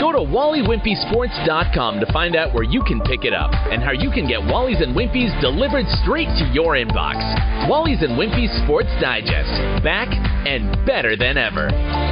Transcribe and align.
Go 0.00 0.10
to 0.10 0.18
WallyWimpySports.com 0.18 2.00
to 2.00 2.12
find 2.12 2.34
out 2.34 2.54
where 2.54 2.61
you 2.62 2.82
can 2.82 3.00
pick 3.00 3.24
it 3.24 3.32
up 3.32 3.50
and 3.70 3.82
how 3.82 3.92
you 3.92 4.10
can 4.10 4.26
get 4.26 4.42
Wally's 4.42 4.80
and 4.80 4.94
Wimpy's 4.94 5.32
delivered 5.40 5.86
straight 6.02 6.28
to 6.38 6.50
your 6.52 6.74
inbox. 6.74 7.68
Wally's 7.68 8.02
and 8.02 8.18
Wimpy's 8.18 8.52
Sports 8.64 8.90
Digest, 9.00 9.82
back 9.82 10.08
and 10.46 10.84
better 10.86 11.16
than 11.16 11.36
ever. 11.36 12.11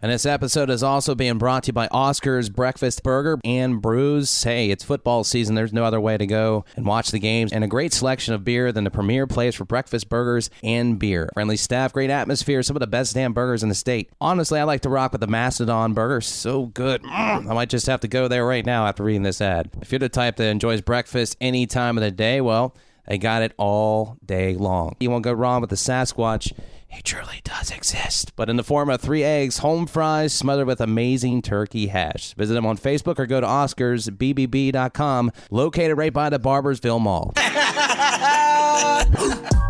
And 0.00 0.12
this 0.12 0.26
episode 0.26 0.70
is 0.70 0.84
also 0.84 1.16
being 1.16 1.38
brought 1.38 1.64
to 1.64 1.68
you 1.68 1.72
by 1.72 1.88
Oscar's 1.88 2.48
Breakfast 2.48 3.02
Burger 3.02 3.36
and 3.42 3.82
Brews. 3.82 4.44
Hey, 4.44 4.70
it's 4.70 4.84
football 4.84 5.24
season. 5.24 5.56
There's 5.56 5.72
no 5.72 5.82
other 5.82 6.00
way 6.00 6.16
to 6.16 6.24
go 6.24 6.64
and 6.76 6.86
watch 6.86 7.10
the 7.10 7.18
games. 7.18 7.52
And 7.52 7.64
a 7.64 7.66
great 7.66 7.92
selection 7.92 8.32
of 8.32 8.44
beer 8.44 8.70
than 8.70 8.84
the 8.84 8.92
premier 8.92 9.26
place 9.26 9.56
for 9.56 9.64
breakfast 9.64 10.08
burgers 10.08 10.50
and 10.62 11.00
beer. 11.00 11.28
Friendly 11.34 11.56
staff, 11.56 11.92
great 11.92 12.10
atmosphere, 12.10 12.62
some 12.62 12.76
of 12.76 12.80
the 12.80 12.86
best 12.86 13.14
damn 13.14 13.32
burgers 13.32 13.64
in 13.64 13.68
the 13.70 13.74
state. 13.74 14.08
Honestly, 14.20 14.60
I 14.60 14.62
like 14.62 14.82
to 14.82 14.88
rock 14.88 15.10
with 15.10 15.20
the 15.20 15.26
Mastodon 15.26 15.94
burger. 15.94 16.20
So 16.20 16.66
good. 16.66 17.02
Mm, 17.02 17.50
I 17.50 17.54
might 17.54 17.68
just 17.68 17.88
have 17.88 18.00
to 18.00 18.08
go 18.08 18.28
there 18.28 18.46
right 18.46 18.64
now 18.64 18.86
after 18.86 19.02
reading 19.02 19.24
this 19.24 19.40
ad. 19.40 19.70
If 19.82 19.90
you're 19.90 19.98
the 19.98 20.08
type 20.08 20.36
that 20.36 20.48
enjoys 20.48 20.80
breakfast 20.80 21.36
any 21.40 21.66
time 21.66 21.98
of 21.98 22.04
the 22.04 22.12
day, 22.12 22.40
well, 22.40 22.76
they 23.08 23.18
got 23.18 23.42
it 23.42 23.52
all 23.56 24.16
day 24.24 24.54
long. 24.54 24.94
You 25.00 25.10
won't 25.10 25.24
go 25.24 25.32
wrong 25.32 25.60
with 25.60 25.70
the 25.70 25.76
Sasquatch. 25.76 26.52
He 26.90 27.02
truly 27.02 27.40
does 27.44 27.70
exist, 27.70 28.34
but 28.34 28.48
in 28.48 28.56
the 28.56 28.64
form 28.64 28.88
of 28.88 29.00
three 29.00 29.22
eggs, 29.22 29.58
home 29.58 29.86
fries 29.86 30.32
smothered 30.32 30.66
with 30.66 30.80
amazing 30.80 31.42
turkey 31.42 31.88
hash. 31.88 32.32
Visit 32.34 32.54
them 32.54 32.64
on 32.66 32.78
Facebook 32.78 33.18
or 33.18 33.26
go 33.26 33.40
to 33.40 33.46
OscarsBBB.com, 33.46 35.32
located 35.50 35.98
right 35.98 36.12
by 36.12 36.30
the 36.30 36.40
Barboursville 36.40 37.00
Mall. 37.00 37.34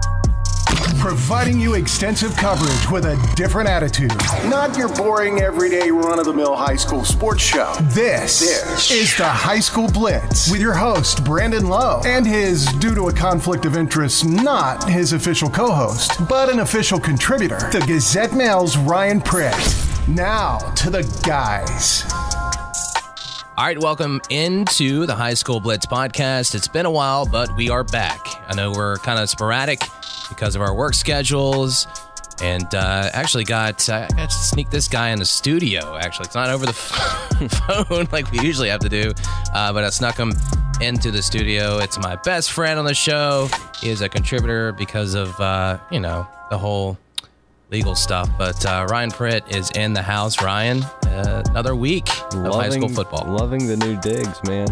Providing 1.09 1.59
you 1.59 1.73
extensive 1.73 2.37
coverage 2.37 2.91
with 2.91 3.07
a 3.07 3.17
different 3.35 3.67
attitude. 3.67 4.15
Not 4.45 4.77
your 4.77 4.95
boring, 4.95 5.41
everyday, 5.41 5.91
run 5.91 6.19
of 6.19 6.27
the 6.27 6.35
mill 6.35 6.55
high 6.55 6.77
school 6.77 7.03
sports 7.03 7.43
show. 7.43 7.73
This, 7.81 8.41
This. 8.41 8.91
is 8.91 9.17
the 9.17 9.25
High 9.25 9.61
School 9.61 9.89
Blitz 9.91 10.51
with 10.51 10.61
your 10.61 10.75
host, 10.75 11.25
Brandon 11.25 11.67
Lowe, 11.67 12.03
and 12.05 12.27
his, 12.27 12.67
due 12.75 12.95
to 12.95 13.09
a 13.09 13.13
conflict 13.15 13.65
of 13.65 13.75
interest, 13.75 14.27
not 14.27 14.87
his 14.87 15.15
official 15.15 15.49
co 15.49 15.73
host, 15.73 16.13
but 16.29 16.51
an 16.53 16.59
official 16.59 17.01
contributor, 17.01 17.59
the 17.73 17.81
Gazette 17.89 18.35
Mail's 18.35 18.77
Ryan 18.77 19.23
Pritt. 19.23 20.09
Now 20.09 20.59
to 20.59 20.91
the 20.91 21.05
guys. 21.27 22.05
All 23.57 23.65
right, 23.65 23.81
welcome 23.81 24.21
into 24.29 25.07
the 25.07 25.15
High 25.15 25.35
School 25.35 25.59
Blitz 25.59 25.87
podcast. 25.87 26.55
It's 26.55 26.69
been 26.69 26.85
a 26.87 26.91
while, 26.91 27.25
but 27.25 27.57
we 27.57 27.71
are 27.71 27.83
back. 27.83 28.25
I 28.47 28.55
know 28.55 28.73
we're 28.73 28.99
kind 28.99 29.19
of 29.19 29.29
sporadic 29.31 29.81
because 30.29 30.55
of 30.55 30.63
our 30.63 30.75
work 30.75 30.95
schedules. 30.95 31.87
And 32.41 32.73
uh, 32.73 33.11
actually 33.13 33.43
got 33.43 33.89
I 33.91 34.07
got 34.09 34.31
to 34.31 34.37
sneak 34.37 34.71
this 34.71 34.87
guy 34.87 35.09
in 35.11 35.19
the 35.19 35.25
studio. 35.25 35.97
Actually, 35.97 36.27
it's 36.27 36.37
not 36.37 36.51
over 36.51 36.67
the 36.67 36.73
phone 37.89 38.07
like 38.13 38.31
we 38.31 38.39
usually 38.41 38.69
have 38.69 38.81
to 38.81 38.89
do, 38.89 39.13
uh, 39.55 39.73
but 39.73 39.83
I 39.83 39.91
snuck 39.91 40.17
him 40.17 40.33
into 40.81 41.11
the 41.11 41.21
studio. 41.21 41.79
It's 41.79 41.99
my 41.99 42.15
best 42.15 42.53
friend 42.53 42.79
on 42.79 42.85
the 42.85 42.95
show. 42.95 43.49
He 43.81 43.91
is 43.91 44.03
a 44.03 44.09
contributor 44.09 44.73
because 44.73 45.15
of 45.15 45.39
uh, 45.41 45.79
you 45.91 45.99
know 45.99 46.29
the 46.51 46.59
whole 46.59 46.97
legal 47.71 47.95
stuff. 47.95 48.31
But 48.39 48.65
uh, 48.65 48.87
Ryan 48.89 49.11
Pritt 49.11 49.55
is 49.55 49.71
in 49.73 49.93
the 49.93 50.03
house. 50.03 50.41
Ryan, 50.41 50.83
uh, 51.07 51.43
another 51.51 51.75
week 51.75 52.09
of 52.35 52.55
high 52.55 52.71
school 52.71 52.89
football. 52.89 53.27
Loving 53.29 53.67
the 53.67 53.77
new 53.77 54.01
digs, 54.01 54.41
man. 54.47 54.69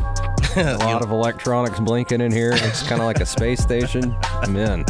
A 0.59 0.78
lot 0.78 1.03
of 1.03 1.11
electronics 1.11 1.78
blinking 1.78 2.22
in 2.22 2.33
here. 2.33 2.53
It's 2.55 2.83
kind 2.83 3.03
of 3.03 3.06
like 3.06 3.21
a 3.21 3.27
space 3.27 3.61
station. 3.61 4.17
I'm 4.22 4.56
in. 4.56 4.87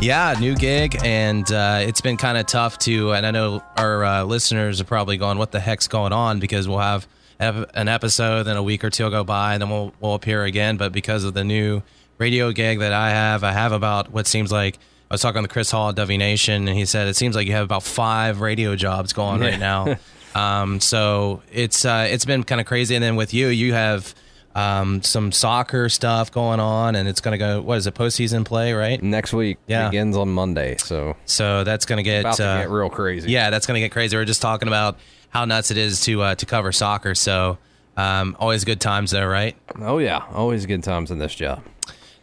Yeah, 0.00 0.34
new 0.40 0.54
gig, 0.54 0.96
and 1.04 1.52
uh, 1.52 1.80
it's 1.82 2.00
been 2.00 2.16
kind 2.16 2.38
of 2.38 2.46
tough 2.46 2.78
to. 2.78 3.12
And 3.12 3.26
I 3.26 3.30
know 3.30 3.62
our 3.76 4.02
uh, 4.02 4.24
listeners 4.24 4.80
are 4.80 4.84
probably 4.84 5.18
going, 5.18 5.36
"What 5.36 5.52
the 5.52 5.60
heck's 5.60 5.86
going 5.86 6.14
on?" 6.14 6.40
Because 6.40 6.66
we'll 6.66 6.78
have, 6.78 7.06
an 7.38 7.88
episode, 7.88 8.44
then 8.44 8.56
a 8.56 8.62
week 8.62 8.84
or 8.84 8.88
two 8.88 9.04
will 9.04 9.10
go 9.10 9.22
by, 9.22 9.52
and 9.52 9.60
then 9.60 9.68
we'll 9.68 9.92
we'll 10.00 10.14
appear 10.14 10.44
again. 10.44 10.78
But 10.78 10.92
because 10.92 11.24
of 11.24 11.34
the 11.34 11.44
new 11.44 11.82
radio 12.16 12.50
gig 12.50 12.78
that 12.78 12.94
I 12.94 13.10
have, 13.10 13.44
I 13.44 13.52
have 13.52 13.72
about 13.72 14.10
what 14.12 14.26
seems 14.26 14.50
like. 14.50 14.78
I 15.10 15.14
was 15.14 15.20
talking 15.20 15.42
to 15.42 15.48
Chris 15.48 15.70
Hall 15.70 15.90
at 15.90 15.96
W 15.96 16.16
Nation, 16.16 16.68
and 16.68 16.76
he 16.76 16.86
said 16.86 17.06
it 17.06 17.16
seems 17.16 17.36
like 17.36 17.46
you 17.46 17.52
have 17.52 17.64
about 17.64 17.82
five 17.82 18.40
radio 18.40 18.74
jobs 18.74 19.12
going 19.12 19.42
right 19.42 19.60
now. 19.60 19.98
um, 20.34 20.80
so 20.80 21.42
it's 21.52 21.84
uh, 21.84 22.08
it's 22.10 22.24
been 22.24 22.44
kind 22.44 22.62
of 22.62 22.66
crazy. 22.66 22.94
And 22.94 23.04
then 23.04 23.14
with 23.14 23.34
you, 23.34 23.48
you 23.48 23.74
have 23.74 24.14
um, 24.56 25.02
some 25.02 25.32
soccer 25.32 25.88
stuff 25.90 26.32
going 26.32 26.60
on, 26.60 26.96
and 26.96 27.06
it's 27.08 27.20
going 27.20 27.32
to 27.32 27.38
go. 27.38 27.60
What 27.60 27.76
is 27.78 27.86
it? 27.86 27.94
Postseason 27.94 28.44
play, 28.44 28.72
right? 28.72 29.00
Next 29.02 29.32
week 29.34 29.58
Yeah. 29.66 29.88
begins 29.90 30.16
on 30.16 30.30
Monday, 30.30 30.76
so 30.78 31.14
So 31.26 31.62
that's 31.62 31.84
going 31.84 31.98
to 31.98 32.02
get 32.02 32.20
about 32.20 32.36
to 32.38 32.46
uh, 32.46 32.60
get 32.62 32.70
real 32.70 32.88
crazy. 32.88 33.30
yeah, 33.30 33.50
that's 33.50 33.66
going 33.66 33.74
to 33.74 33.80
get 33.80 33.92
crazy. 33.92 34.16
We 34.16 34.22
are 34.22 34.24
just 34.24 34.40
talking 34.40 34.66
about 34.68 34.96
how 35.28 35.44
nuts 35.44 35.70
it 35.70 35.76
is 35.76 36.00
to 36.02 36.22
uh, 36.22 36.34
to 36.36 36.46
cover 36.46 36.72
soccer. 36.72 37.14
So 37.14 37.58
um, 37.98 38.34
always 38.38 38.64
good 38.64 38.80
times 38.80 39.10
though, 39.10 39.26
right? 39.26 39.54
Oh 39.78 39.98
yeah, 39.98 40.24
always 40.32 40.64
good 40.64 40.82
times 40.82 41.10
in 41.10 41.18
this 41.18 41.34
job. 41.34 41.62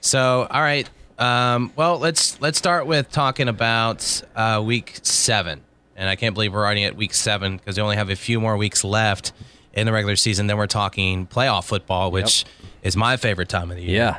So 0.01 0.47
all 0.49 0.61
right, 0.61 0.89
um, 1.19 1.71
well 1.75 1.99
let's 1.99 2.41
let's 2.41 2.57
start 2.57 2.87
with 2.87 3.11
talking 3.11 3.47
about 3.47 4.23
uh, 4.35 4.61
week 4.65 4.99
seven, 5.03 5.61
and 5.95 6.09
I 6.09 6.15
can't 6.15 6.33
believe 6.33 6.51
we're 6.53 6.65
already 6.65 6.83
at 6.85 6.95
week 6.95 7.13
seven 7.13 7.57
because 7.57 7.77
we 7.77 7.83
only 7.83 7.95
have 7.97 8.09
a 8.09 8.15
few 8.15 8.39
more 8.41 8.57
weeks 8.57 8.83
left 8.83 9.33
in 9.73 9.85
the 9.85 9.91
regular 9.91 10.15
season. 10.15 10.47
Then 10.47 10.57
we're 10.57 10.67
talking 10.67 11.27
playoff 11.27 11.65
football, 11.65 12.11
which 12.11 12.45
is 12.81 12.95
my 12.95 13.17
favorite 13.17 13.49
time 13.49 13.71
of 13.71 13.77
the 13.77 13.83
year. 13.83 13.95
Yeah, 13.95 14.17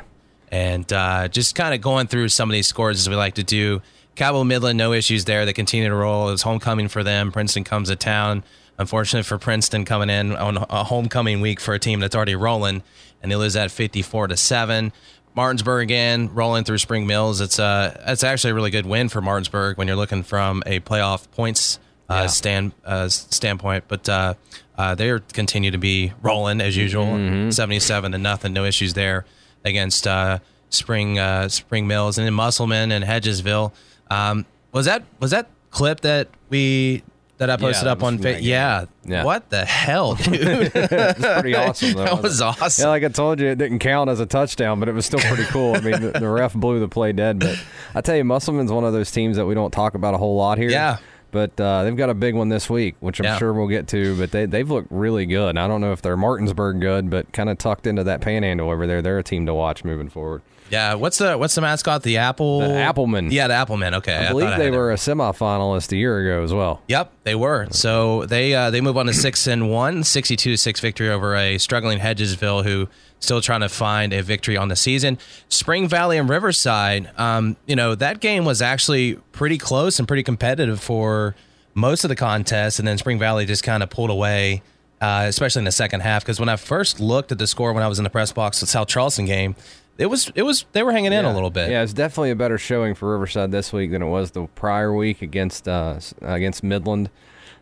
and 0.51 0.91
uh, 0.91 1.27
just 1.27 1.55
kind 1.55 1.73
of 1.73 1.81
going 1.81 2.07
through 2.07 2.29
some 2.29 2.49
of 2.49 2.53
these 2.53 2.67
scores 2.67 2.99
as 2.99 3.09
we 3.09 3.15
like 3.15 3.35
to 3.35 3.43
do. 3.43 3.81
Cabell 4.15 4.45
Midland, 4.45 4.77
no 4.77 4.93
issues 4.93 5.25
there. 5.25 5.45
They 5.45 5.53
continue 5.53 5.89
to 5.89 5.95
roll. 5.95 6.29
It's 6.29 6.43
homecoming 6.43 6.87
for 6.87 7.03
them. 7.03 7.31
Princeton 7.31 7.63
comes 7.63 7.89
to 7.89 7.95
town. 7.95 8.43
Unfortunately 8.77 9.23
for 9.23 9.37
Princeton, 9.37 9.85
coming 9.85 10.09
in 10.09 10.35
on 10.35 10.57
a 10.57 10.83
homecoming 10.83 11.39
week 11.39 11.61
for 11.61 11.73
a 11.73 11.79
team 11.79 12.01
that's 12.01 12.15
already 12.15 12.35
rolling, 12.35 12.83
and 13.21 13.31
they 13.31 13.35
lose 13.35 13.53
that 13.53 13.71
fifty-four 13.71 14.27
to 14.27 14.37
seven. 14.37 14.91
Martinsburg 15.33 15.83
again 15.83 16.33
rolling 16.33 16.63
through 16.63 16.77
Spring 16.77 17.07
Mills. 17.07 17.41
It's 17.41 17.59
uh 17.59 18.01
it's 18.07 18.23
actually 18.23 18.51
a 18.51 18.53
really 18.53 18.71
good 18.71 18.85
win 18.85 19.09
for 19.09 19.21
Martinsburg 19.21 19.77
when 19.77 19.87
you're 19.87 19.97
looking 19.97 20.23
from 20.23 20.63
a 20.65 20.79
playoff 20.79 21.29
points 21.31 21.79
Yeah. 22.09 22.27
stand 22.27 22.71
uh, 22.85 23.09
standpoint, 23.09 23.85
but 23.87 24.07
uh, 24.07 24.33
uh, 24.77 24.95
they 24.95 25.17
continue 25.33 25.71
to 25.71 25.77
be 25.77 26.13
rolling 26.21 26.61
as 26.61 26.75
usual, 26.77 27.05
Mm-hmm. 27.05 27.49
seventy-seven 27.51 28.11
to 28.11 28.17
nothing, 28.17 28.53
no 28.53 28.63
issues 28.65 28.93
there 28.93 29.25
against 29.63 30.05
uh, 30.07 30.39
Spring 30.69 31.17
uh, 31.17 31.47
Spring 31.49 31.87
Mills 31.87 32.17
and 32.17 32.25
then 32.27 32.33
Musselman 32.33 32.91
and 32.91 33.03
Hedgesville. 33.05 33.71
Um, 34.09 34.45
was 34.71 34.85
that 34.85 35.03
was 35.19 35.31
that 35.31 35.47
clip 35.71 36.01
that 36.01 36.27
we 36.49 37.01
that 37.37 37.49
I 37.49 37.57
posted 37.57 37.87
that 37.87 37.91
up 37.91 38.03
on 38.03 38.15
from 38.15 38.23
that 38.23 38.35
fa- 38.35 38.39
game. 38.41 38.49
yeah. 38.49 38.85
Yeah. 39.05 39.23
what 39.25 39.49
the 39.49 39.65
hell, 39.65 40.15
dude? 40.23 40.71
It's 40.73 41.19
pretty 41.39 41.55
awesome. 41.55 41.93
Though, 41.93 42.03
that 42.05 42.11
wasn't 42.13 42.23
was 42.23 42.39
it? 42.41 42.43
awesome. 42.63 42.83
Yeah, 42.83 42.89
like 42.89 43.03
I 43.03 43.07
told 43.09 43.39
you, 43.41 43.47
it 43.47 43.57
didn't 43.57 43.79
count 43.79 44.09
as 44.09 44.19
a 44.19 44.25
touchdown, 44.25 44.79
but 44.79 44.87
it 44.89 44.93
was 44.93 45.05
still 45.05 45.19
pretty 45.19 45.43
cool. 45.45 45.75
I 45.75 45.79
mean, 45.81 46.01
the, 46.01 46.11
the 46.11 46.29
ref 46.29 46.53
blew 46.53 46.79
the 46.79 46.87
play 46.87 47.11
dead. 47.11 47.39
But 47.39 47.61
I 47.93 48.01
tell 48.01 48.15
you, 48.15 48.23
Musselman's 48.23 48.71
one 48.71 48.83
of 48.85 48.93
those 48.93 49.11
teams 49.11 49.35
that 49.37 49.45
we 49.45 49.53
don't 49.53 49.71
talk 49.71 49.95
about 49.95 50.13
a 50.13 50.17
whole 50.17 50.35
lot 50.37 50.57
here. 50.57 50.69
Yeah. 50.69 50.97
But 51.35 51.59
uh, 51.59 51.83
they've 51.83 51.97
got 51.97 52.09
a 52.09 52.13
big 52.13 52.33
one 52.33 52.47
this 52.47 52.69
week, 52.69 52.95
which 53.01 53.19
I'm 53.19 53.25
Yeah. 53.25 53.37
sure 53.37 53.51
we'll 53.51 53.67
get 53.67 53.89
to. 53.89 54.17
But 54.17 54.31
they, 54.31 54.45
they've 54.45 54.71
looked 54.71 54.87
really 54.89 55.25
good. 55.25 55.57
I 55.57 55.67
don't 55.67 55.81
know 55.81 55.91
if 55.91 56.01
they're 56.01 56.15
Martinsburg 56.15 56.79
good, 56.79 57.09
but 57.09 57.29
kind 57.33 57.49
of 57.49 57.57
tucked 57.57 57.85
into 57.85 58.05
that 58.05 58.21
panhandle 58.21 58.71
over 58.71 58.87
there. 58.87 59.01
They're 59.01 59.19
a 59.19 59.23
team 59.23 59.45
to 59.47 59.53
watch 59.53 59.83
moving 59.83 60.07
forward. 60.07 60.43
Yeah, 60.69 60.95
what's 60.95 61.19
the 61.19 61.37
what's 61.37 61.53
the 61.53 61.61
mascot? 61.61 62.01
The 62.03 62.17
apple. 62.17 62.59
The 62.59 62.67
Appleman. 62.67 63.31
Yeah, 63.31 63.47
the 63.47 63.53
Appleman. 63.53 63.93
Okay, 63.95 64.15
I 64.15 64.29
believe 64.29 64.49
thought 64.49 64.57
they 64.57 64.65
had 64.65 64.73
it. 64.73 64.77
were 64.77 64.91
a 64.91 64.95
semifinalist 64.95 65.91
a 65.91 65.95
year 65.95 66.19
ago 66.19 66.43
as 66.43 66.53
well. 66.53 66.81
Yep, 66.87 67.11
they 67.23 67.35
were. 67.35 67.67
So 67.71 68.25
they 68.25 68.53
uh, 68.55 68.71
they 68.71 68.81
move 68.81 68.97
on 68.97 69.05
to 69.05 69.13
six 69.25 69.45
and 69.47 69.69
one, 69.69 70.03
62 70.03 70.57
six 70.57 70.79
victory 70.79 71.09
over 71.09 71.35
a 71.35 71.57
struggling 71.59 71.99
Hedgesville 71.99 72.63
who 72.63 72.87
still 73.19 73.41
trying 73.41 73.61
to 73.61 73.69
find 73.69 74.11
a 74.13 74.21
victory 74.23 74.57
on 74.57 74.67
the 74.69 74.75
season. 74.75 75.17
Spring 75.49 75.87
Valley 75.87 76.17
and 76.17 76.27
Riverside. 76.29 77.11
Um, 77.17 77.57
you 77.67 77.75
know 77.75 77.93
that 77.95 78.19
game 78.19 78.43
was 78.45 78.61
actually 78.61 79.15
pretty 79.33 79.57
close 79.57 79.99
and 79.99 80.07
pretty 80.07 80.23
competitive 80.23 80.81
for 80.81 81.35
most 81.75 82.03
of 82.03 82.09
the 82.09 82.15
contest, 82.15 82.79
and 82.79 82.87
then 82.87 82.97
Spring 82.97 83.19
Valley 83.19 83.45
just 83.45 83.63
kind 83.63 83.83
of 83.83 83.89
pulled 83.89 84.09
away. 84.09 84.63
Uh, 85.01 85.25
especially 85.27 85.59
in 85.59 85.65
the 85.65 85.73
second 85.73 85.99
half, 85.99 86.23
because 86.23 86.39
when 86.39 86.47
I 86.47 86.55
first 86.55 87.01
looked 87.01 87.31
at 87.31 87.37
the 87.37 87.45
score 87.47 87.73
when 87.73 87.83
I 87.83 87.87
was 87.87 87.99
in 87.99 88.05
the 88.05 88.09
press 88.09 88.31
box 88.31 88.63
at 88.63 88.69
South 88.69 88.87
Charleston 88.87 89.25
game, 89.25 89.55
it 89.97 90.07
was 90.07 90.31
it 90.35 90.43
was 90.43 90.65
they 90.73 90.83
were 90.83 90.91
hanging 90.91 91.13
in 91.13 91.25
a 91.25 91.33
little 91.33 91.49
bit. 91.49 91.69
Yeah, 91.69 91.83
it's 91.83 91.93
definitely 91.93 92.31
a 92.31 92.35
better 92.35 92.57
showing 92.57 92.95
for 92.95 93.09
Riverside 93.11 93.51
this 93.51 93.71
week 93.71 93.91
than 93.91 94.01
it 94.01 94.07
was 94.07 94.31
the 94.31 94.47
prior 94.47 94.93
week 94.93 95.21
against 95.21 95.67
uh, 95.67 95.99
against 96.21 96.63
Midland. 96.63 97.09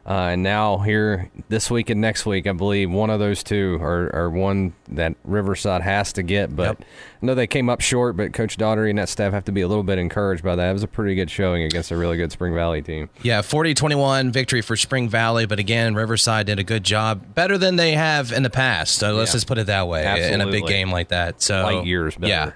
Uh, 0.05 0.31
and 0.33 0.43
now 0.43 0.79
here 0.79 1.31
this 1.47 1.71
week 1.71 1.89
and 1.89 2.01
next 2.01 2.25
week, 2.25 2.45
I 2.45 2.51
believe 2.51 2.91
one 2.91 3.09
of 3.09 3.21
those 3.21 3.41
two 3.41 3.77
are, 3.81 4.13
are 4.13 4.29
one 4.29 4.73
that 4.89 5.15
Riverside 5.23 5.81
has 5.81 6.11
to 6.13 6.23
get. 6.23 6.53
But 6.53 6.63
Yep. 6.63 6.81
I 6.81 7.25
know 7.25 7.35
they 7.35 7.47
came 7.47 7.69
up 7.69 7.79
short, 7.79 8.17
but 8.17 8.33
Coach 8.33 8.57
Daugherty 8.57 8.89
and 8.89 8.99
that 8.99 9.07
staff 9.07 9.31
have 9.31 9.45
to 9.45 9.53
be 9.53 9.61
a 9.61 9.67
little 9.67 9.83
bit 9.83 9.97
encouraged 9.99 10.43
by 10.43 10.57
that. 10.57 10.69
It 10.69 10.73
was 10.73 10.83
a 10.83 10.89
pretty 10.89 11.15
good 11.15 11.31
showing 11.31 11.63
against 11.63 11.89
a 11.89 11.95
really 11.95 12.17
good 12.17 12.33
Spring 12.33 12.53
Valley 12.53 12.81
team. 12.81 13.09
Yeah, 13.21 13.41
40-21 13.41 14.31
victory 14.33 14.61
for 14.61 14.75
Spring 14.75 15.07
Valley, 15.07 15.45
but 15.45 15.57
again, 15.57 15.95
Riverside 15.95 16.47
did 16.47 16.59
a 16.59 16.63
good 16.65 16.83
job, 16.83 17.33
better 17.33 17.57
than 17.57 17.77
they 17.77 17.93
have 17.93 18.33
in 18.33 18.43
the 18.43 18.49
past. 18.49 18.95
So 18.95 19.13
let's 19.13 19.31
Yeah. 19.31 19.35
just 19.35 19.47
put 19.47 19.57
it 19.57 19.67
that 19.67 19.87
way 19.87 20.31
in 20.33 20.41
a 20.41 20.47
big 20.47 20.65
game 20.67 20.91
like 20.91 21.07
that. 21.09 21.41
So 21.41 21.63
Light 21.63 21.85
years 21.85 22.15
better. 22.15 22.27
Yeah. 22.29 22.51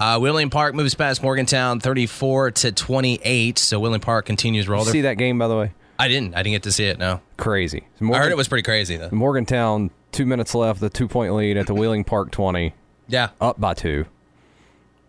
Uh, 0.00 0.18
Wheeling 0.18 0.50
Park 0.50 0.74
moves 0.74 0.94
past 0.96 1.22
Morgantown 1.22 1.78
34 1.78 2.50
to 2.52 2.72
28. 2.72 3.56
So 3.58 3.78
Wheeling 3.78 4.00
Park 4.00 4.26
continues 4.26 4.68
roll. 4.68 4.84
See 4.84 5.02
that 5.02 5.14
game, 5.14 5.38
by 5.38 5.46
the 5.46 5.56
way? 5.56 5.72
I 5.98 6.08
didn't. 6.08 6.34
I 6.34 6.42
didn't 6.42 6.52
get 6.54 6.62
to 6.64 6.72
see 6.72 6.84
it. 6.84 6.98
No. 6.98 7.20
Crazy. 7.36 7.84
I 8.00 8.04
heard 8.18 8.30
it 8.32 8.36
was 8.36 8.48
pretty 8.48 8.62
crazy 8.62 8.96
though. 8.96 9.10
Morgantown. 9.10 9.90
Two 10.10 10.24
minutes 10.24 10.54
left, 10.54 10.80
the 10.80 10.88
two 10.88 11.06
point 11.06 11.34
lead 11.34 11.56
at 11.58 11.66
the 11.66 11.74
Wheeling 11.74 12.02
Park 12.04 12.30
twenty. 12.30 12.72
Yeah. 13.08 13.28
up 13.40 13.60
by 13.60 13.74
two, 13.74 14.06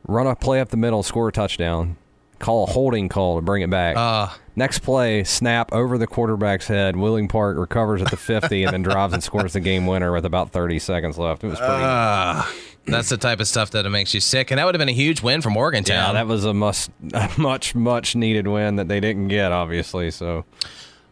run 0.08 0.28
a 0.28 0.36
play 0.36 0.60
up 0.60 0.70
the 0.70 0.78
middle, 0.78 1.04
score 1.04 1.30
a 1.30 1.32
touchdown, 1.32 1.96
call 2.38 2.64
a 2.66 2.68
holding 2.72 3.08
call 3.10 3.38
to 3.38 3.42
bring 3.42 3.62
it 3.62 3.70
back. 3.70 3.96
Uh, 3.98 4.28
Next 4.56 4.80
play, 4.80 5.24
snap 5.24 5.72
over 5.72 5.98
the 5.98 6.06
quarterback's 6.06 6.68
head. 6.68 6.98
Wheeling 6.98 7.30
Park 7.30 7.58
recovers 7.58 8.02
at 8.02 8.12
the 8.12 8.18
50 8.18 8.64
and 8.64 8.74
then 8.74 8.82
drives 8.82 9.14
and 9.14 9.24
scores 9.24 9.54
the 9.54 9.62
game 9.62 9.86
winner 9.88 10.12
with 10.12 10.26
about 10.26 10.52
30 10.52 10.80
seconds 10.80 11.18
left. 11.18 11.46
It 11.46 11.48
was 11.48 11.60
pretty. 11.60 11.74
Uh, 11.76 12.44
that's 12.86 13.10
the 13.10 13.18
type 13.18 13.40
of 13.40 13.48
stuff 13.48 13.72
that 13.72 13.88
makes 13.90 14.14
you 14.14 14.20
sick, 14.20 14.52
and 14.52 14.58
that 14.58 14.66
would 14.66 14.76
have 14.76 14.80
been 14.80 14.90
a 14.90 14.94
huge 14.94 15.22
win 15.22 15.42
for 15.42 15.50
Morgantown. 15.50 16.08
yeah, 16.08 16.14
that 16.14 16.28
was 16.28 16.46
a 16.46 16.54
must, 16.54 16.90
a 17.14 17.30
much, 17.38 17.76
much 17.76 18.16
needed 18.16 18.48
win 18.48 18.78
that 18.78 18.88
they 18.88 19.00
didn't 19.00 19.28
get, 19.28 19.52
obviously. 19.52 20.12
So 20.12 20.46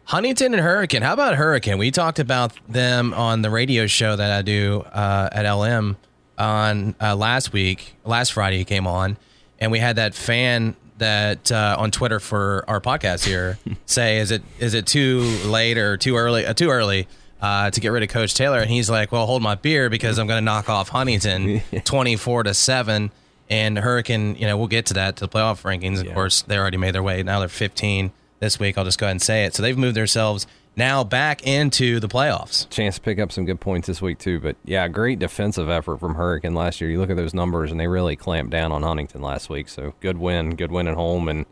Huntington 0.04 0.54
and 0.54 0.62
Hurricane. 0.62 1.02
How 1.02 1.12
about 1.12 1.34
Hurricane? 1.34 1.78
We 1.78 1.90
talked 1.90 2.18
about 2.18 2.52
them 2.68 3.12
on 3.14 3.42
the 3.42 3.50
radio 3.50 3.86
show 3.86 4.16
that 4.16 4.30
I 4.30 4.42
do 4.42 4.80
uh, 4.92 5.28
at 5.30 5.50
LM 5.50 5.96
on 6.38 6.94
uh, 7.00 7.14
last 7.14 7.52
week. 7.52 7.94
Last 8.04 8.32
Friday, 8.32 8.58
he 8.58 8.64
came 8.64 8.86
on, 8.86 9.18
and 9.58 9.70
we 9.70 9.78
had 9.78 9.96
that 9.96 10.14
fan 10.14 10.76
that 10.96 11.52
uh, 11.52 11.76
on 11.78 11.90
Twitter 11.90 12.18
for 12.20 12.64
our 12.66 12.80
podcast 12.80 13.24
here 13.24 13.58
say, 13.86 14.18
"Is 14.18 14.30
it 14.30 14.42
is 14.58 14.74
it 14.74 14.86
too 14.86 15.20
late 15.44 15.78
or 15.78 15.96
too 15.96 16.16
early? 16.16 16.46
Uh, 16.46 16.54
too 16.54 16.70
early." 16.70 17.06
Uh, 17.40 17.70
to 17.70 17.80
get 17.80 17.90
rid 17.90 18.02
of 18.02 18.08
Coach 18.08 18.34
Taylor, 18.34 18.58
and 18.58 18.68
he's 18.68 18.90
like, 18.90 19.12
"Well, 19.12 19.24
hold 19.26 19.42
my 19.42 19.54
beer 19.54 19.88
because 19.88 20.18
I'm 20.18 20.26
going 20.26 20.38
to 20.38 20.44
knock 20.44 20.68
off 20.68 20.88
Huntington, 20.88 21.62
24 21.84 22.42
to 22.42 22.52
seven, 22.54 23.12
and 23.48 23.78
Hurricane. 23.78 24.34
You 24.34 24.46
know, 24.48 24.56
we'll 24.58 24.66
get 24.66 24.86
to 24.86 24.94
that 24.94 25.16
to 25.16 25.26
the 25.26 25.28
playoff 25.28 25.62
rankings. 25.62 26.04
Of 26.04 26.12
course, 26.14 26.42
they 26.42 26.58
already 26.58 26.78
made 26.78 26.94
their 26.96 27.02
way. 27.02 27.22
Now 27.22 27.38
they're 27.38 27.48
15 27.48 28.10
this 28.40 28.58
week. 28.58 28.76
I'll 28.76 28.84
just 28.84 28.98
go 28.98 29.06
ahead 29.06 29.12
and 29.12 29.22
say 29.22 29.44
it. 29.44 29.54
So 29.54 29.62
they've 29.62 29.78
moved 29.78 29.96
themselves 29.96 30.48
now 30.76 31.02
back 31.04 31.46
into 31.46 31.98
the 32.00 32.08
playoffs. 32.08 32.68
chance 32.70 32.96
to 32.96 33.00
pick 33.00 33.18
up 33.18 33.32
some 33.32 33.44
good 33.44 33.60
points 33.60 33.86
this 33.86 34.00
week, 34.02 34.18
too. 34.18 34.40
But 34.40 34.56
yeah, 34.64 34.86
great 34.88 35.18
defensive 35.18 35.68
effort 35.68 35.98
from 35.98 36.14
Hurricane 36.16 36.54
last 36.54 36.80
year. 36.80 36.90
You 36.90 36.98
look 37.00 37.10
at 37.10 37.16
those 37.16 37.34
numbers, 37.34 37.70
and 37.70 37.78
they 37.80 37.86
really 37.88 38.16
clamped 38.16 38.50
down 38.50 38.72
on 38.72 38.82
Huntington 38.82 39.22
last 39.22 39.48
week. 39.48 39.68
So 39.68 39.94
good 40.00 40.18
win, 40.18 40.56
good 40.56 40.70
win 40.72 40.88
at 40.88 40.94
home, 40.94 41.28
and 41.28 41.46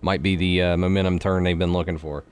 might 0.00 0.22
be 0.22 0.36
the 0.36 0.62
uh, 0.62 0.76
momentum 0.76 1.18
turn 1.18 1.44
they've 1.44 1.58
been 1.58 1.72
looking 1.72 1.98
for. 1.98 2.24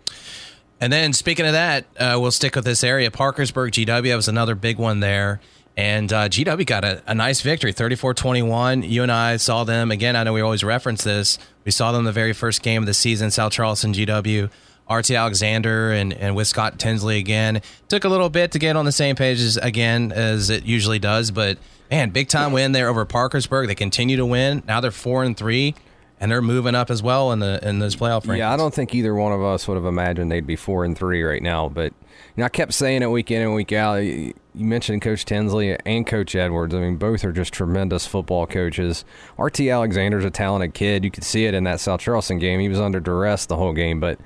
And 0.80 0.92
then 0.92 1.12
speaking 1.12 1.46
of 1.46 1.52
that, 1.52 1.84
uh, 1.98 2.18
we'll 2.20 2.30
stick 2.30 2.56
with 2.56 2.64
this 2.64 2.82
area. 2.82 3.10
Parkersburg 3.10 3.72
GW 3.72 4.16
was 4.16 4.28
another 4.28 4.54
big 4.54 4.78
one 4.78 5.00
there. 5.00 5.40
And 5.76 6.12
uh, 6.12 6.28
GW 6.28 6.66
got 6.66 6.84
a, 6.84 7.02
a 7.06 7.14
nice 7.14 7.42
victory, 7.42 7.72
34 7.72 8.14
21. 8.14 8.82
You 8.82 9.02
and 9.02 9.12
I 9.12 9.36
saw 9.36 9.64
them. 9.64 9.90
Again, 9.90 10.16
I 10.16 10.24
know 10.24 10.32
we 10.32 10.40
always 10.40 10.64
reference 10.64 11.04
this. 11.04 11.38
We 11.64 11.70
saw 11.70 11.92
them 11.92 12.04
the 12.04 12.12
very 12.12 12.32
first 12.32 12.62
game 12.62 12.82
of 12.82 12.86
the 12.86 12.94
season, 12.94 13.30
South 13.30 13.52
Charleston 13.52 13.92
GW. 13.92 14.50
RT 14.90 15.12
Alexander 15.12 15.92
and, 15.92 16.12
and 16.12 16.34
with 16.34 16.48
Scott 16.48 16.78
Tinsley 16.78 17.18
again. 17.18 17.62
Took 17.88 18.04
a 18.04 18.08
little 18.08 18.28
bit 18.28 18.52
to 18.52 18.58
get 18.58 18.74
on 18.74 18.84
the 18.84 18.92
same 18.92 19.14
page 19.14 19.40
as, 19.40 19.56
again 19.56 20.10
as 20.10 20.50
it 20.50 20.64
usually 20.64 20.98
does, 20.98 21.30
but 21.30 21.58
man, 21.90 22.10
big 22.10 22.28
time 22.28 22.50
win 22.50 22.72
there 22.72 22.88
over 22.88 23.04
Parkersburg. 23.04 23.68
They 23.68 23.76
continue 23.76 24.16
to 24.16 24.26
win. 24.26 24.64
Now 24.66 24.80
they're 24.80 24.90
four 24.90 25.22
and 25.22 25.36
three, 25.36 25.76
and 26.20 26.30
they're 26.30 26.42
moving 26.42 26.74
up 26.74 26.90
as 26.90 27.02
well 27.02 27.32
in 27.32 27.38
the 27.38 27.66
in 27.66 27.78
those 27.78 27.96
playoff 27.96 28.24
rankings. 28.24 28.38
Yeah, 28.38 28.52
I 28.52 28.56
don't 28.56 28.74
think 28.74 28.94
either 28.94 29.14
one 29.14 29.32
of 29.32 29.42
us 29.42 29.66
would 29.66 29.76
have 29.76 29.86
imagined 29.86 30.30
they'd 30.30 30.46
be 30.46 30.56
four 30.56 30.84
and 30.84 30.96
three 30.96 31.22
right 31.22 31.42
now. 31.42 31.70
But 31.70 31.94
you 32.36 32.42
know, 32.42 32.44
I 32.44 32.50
kept 32.50 32.74
saying 32.74 33.02
it 33.02 33.10
week 33.10 33.30
in 33.30 33.40
and 33.40 33.54
week 33.54 33.72
out. 33.72 33.96
You 33.96 34.34
mentioned 34.54 35.00
Coach 35.00 35.24
Tinsley 35.24 35.78
and 35.86 36.06
Coach 36.06 36.34
Edwards. 36.34 36.74
I 36.74 36.80
mean, 36.80 36.96
both 36.96 37.24
are 37.24 37.32
just 37.32 37.54
tremendous 37.54 38.06
football 38.06 38.46
coaches. 38.46 39.04
RT 39.38 39.60
Alexander's 39.60 40.24
a 40.24 40.30
talented 40.30 40.74
kid. 40.74 41.04
You 41.04 41.10
could 41.10 41.24
see 41.24 41.46
it 41.46 41.54
in 41.54 41.64
that 41.64 41.80
South 41.80 42.00
Charleston 42.00 42.38
game. 42.38 42.60
He 42.60 42.68
was 42.68 42.80
under 42.80 43.00
duress 43.00 43.46
the 43.46 43.56
whole 43.56 43.72
game, 43.72 43.98
but. 43.98 44.20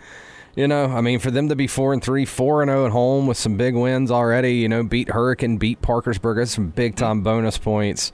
You 0.56 0.68
know, 0.68 0.84
I 0.84 1.00
mean, 1.00 1.18
for 1.18 1.32
them 1.32 1.48
to 1.48 1.56
be 1.56 1.66
four 1.66 1.92
and 1.92 2.00
three, 2.00 2.24
four 2.24 2.62
and 2.62 2.68
zero 2.68 2.86
at 2.86 2.92
home 2.92 3.26
with 3.26 3.36
some 3.36 3.56
big 3.56 3.74
wins 3.74 4.12
already. 4.12 4.54
You 4.54 4.68
know, 4.68 4.84
beat 4.84 5.10
Hurricane, 5.10 5.56
beat 5.56 5.82
Parkersburg. 5.82 6.36
That's 6.36 6.52
some 6.52 6.68
big 6.68 6.94
time 6.94 7.22
bonus 7.22 7.58
points. 7.58 8.12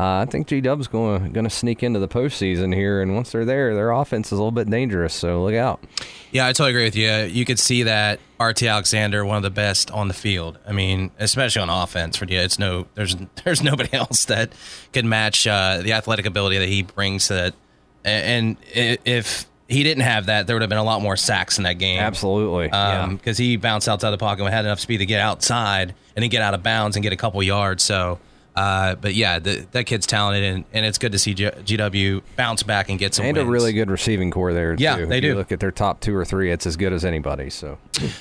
Uh, 0.00 0.22
I 0.22 0.24
think 0.24 0.46
G 0.46 0.62
Dub's 0.62 0.88
going 0.88 1.30
going 1.32 1.44
to 1.44 1.50
sneak 1.50 1.82
into 1.82 1.98
the 1.98 2.08
postseason 2.08 2.74
here, 2.74 3.02
and 3.02 3.14
once 3.14 3.32
they're 3.32 3.44
there, 3.44 3.74
their 3.74 3.90
offense 3.90 4.28
is 4.28 4.32
a 4.32 4.36
little 4.36 4.50
bit 4.50 4.70
dangerous. 4.70 5.12
So 5.12 5.44
look 5.44 5.54
out. 5.54 5.84
Yeah, 6.32 6.46
I 6.46 6.54
totally 6.54 6.70
agree 6.70 6.84
with 6.84 6.96
you. 6.96 7.10
You 7.10 7.44
could 7.44 7.58
see 7.58 7.82
that 7.82 8.18
RT 8.40 8.62
Alexander, 8.62 9.26
one 9.26 9.36
of 9.36 9.42
the 9.42 9.50
best 9.50 9.90
on 9.90 10.08
the 10.08 10.14
field. 10.14 10.58
I 10.66 10.72
mean, 10.72 11.10
especially 11.18 11.60
on 11.60 11.68
offense 11.68 12.16
for 12.16 12.24
you, 12.24 12.38
it's 12.38 12.58
no 12.58 12.86
there's 12.94 13.14
there's 13.44 13.62
nobody 13.62 13.92
else 13.92 14.24
that 14.24 14.54
can 14.94 15.06
match 15.06 15.46
uh, 15.46 15.82
the 15.82 15.92
athletic 15.92 16.24
ability 16.24 16.56
that 16.56 16.68
he 16.68 16.82
brings. 16.82 17.28
To 17.28 17.34
that, 17.34 17.54
and 18.02 18.56
if 18.72 19.46
he 19.68 19.82
didn't 19.82 20.04
have 20.04 20.26
that, 20.26 20.46
there 20.46 20.56
would 20.56 20.62
have 20.62 20.70
been 20.70 20.78
a 20.78 20.82
lot 20.82 21.02
more 21.02 21.18
sacks 21.18 21.58
in 21.58 21.64
that 21.64 21.78
game. 21.78 22.00
Absolutely. 22.00 22.70
Um, 22.70 23.16
because 23.16 23.36
he 23.36 23.58
bounced 23.58 23.86
outside 23.86 24.12
the 24.12 24.18
pocket 24.18 24.44
and 24.44 24.54
had 24.54 24.64
enough 24.64 24.80
speed 24.80 24.98
to 24.98 25.06
get 25.06 25.20
outside 25.20 25.94
and 26.16 26.22
then 26.22 26.30
get 26.30 26.40
out 26.40 26.54
of 26.54 26.62
bounds 26.62 26.96
and 26.96 27.02
get 27.02 27.12
a 27.12 27.16
couple 27.16 27.42
yards. 27.42 27.82
So, 27.82 28.18
uh, 28.60 28.94
but 28.96 29.14
yeah, 29.14 29.38
the, 29.38 29.66
that 29.72 29.84
kid's 29.84 30.06
talented 30.06 30.44
and, 30.44 30.64
and 30.74 30.84
it's 30.84 30.98
good 30.98 31.12
to 31.12 31.18
see 31.18 31.32
G- 31.32 31.44
GW 31.46 32.20
bounce 32.36 32.62
back 32.62 32.90
and 32.90 32.98
get 32.98 33.14
some 33.14 33.24
and 33.24 33.38
a 33.38 33.46
really 33.46 33.72
good 33.72 33.90
receiving 33.90 34.30
core 34.30 34.52
there. 34.52 34.74
Yeah, 34.78 34.96
too. 34.96 35.06
they 35.06 35.16
If 35.18 35.24
you 35.24 35.30
do. 35.32 35.36
look 35.38 35.50
at 35.50 35.60
their 35.60 35.70
top 35.70 36.00
two 36.00 36.14
or 36.14 36.26
three; 36.26 36.50
it's 36.50 36.66
as 36.66 36.76
good 36.76 36.92
as 36.92 37.02
anybody. 37.02 37.48
So 37.48 37.78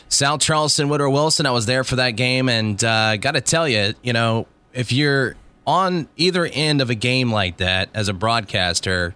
South 0.08 0.40
Charleston, 0.40 0.88
Woodrow 0.88 1.12
Wilson. 1.12 1.46
I 1.46 1.52
was 1.52 1.66
there 1.66 1.84
for 1.84 1.98
that 1.98 2.12
game, 2.12 2.48
and 2.48 2.82
uh, 2.82 3.18
got 3.18 3.32
to 3.34 3.42
tell 3.42 3.68
you, 3.68 3.94
you 4.02 4.14
know, 4.14 4.48
if 4.74 4.94
you're 4.94 5.36
on 5.68 6.08
either 6.16 6.46
end 6.46 6.80
of 6.80 6.90
a 6.90 6.96
game 6.96 7.34
like 7.34 7.58
that 7.58 7.90
as 7.94 8.08
a 8.08 8.14
broadcaster, 8.14 9.14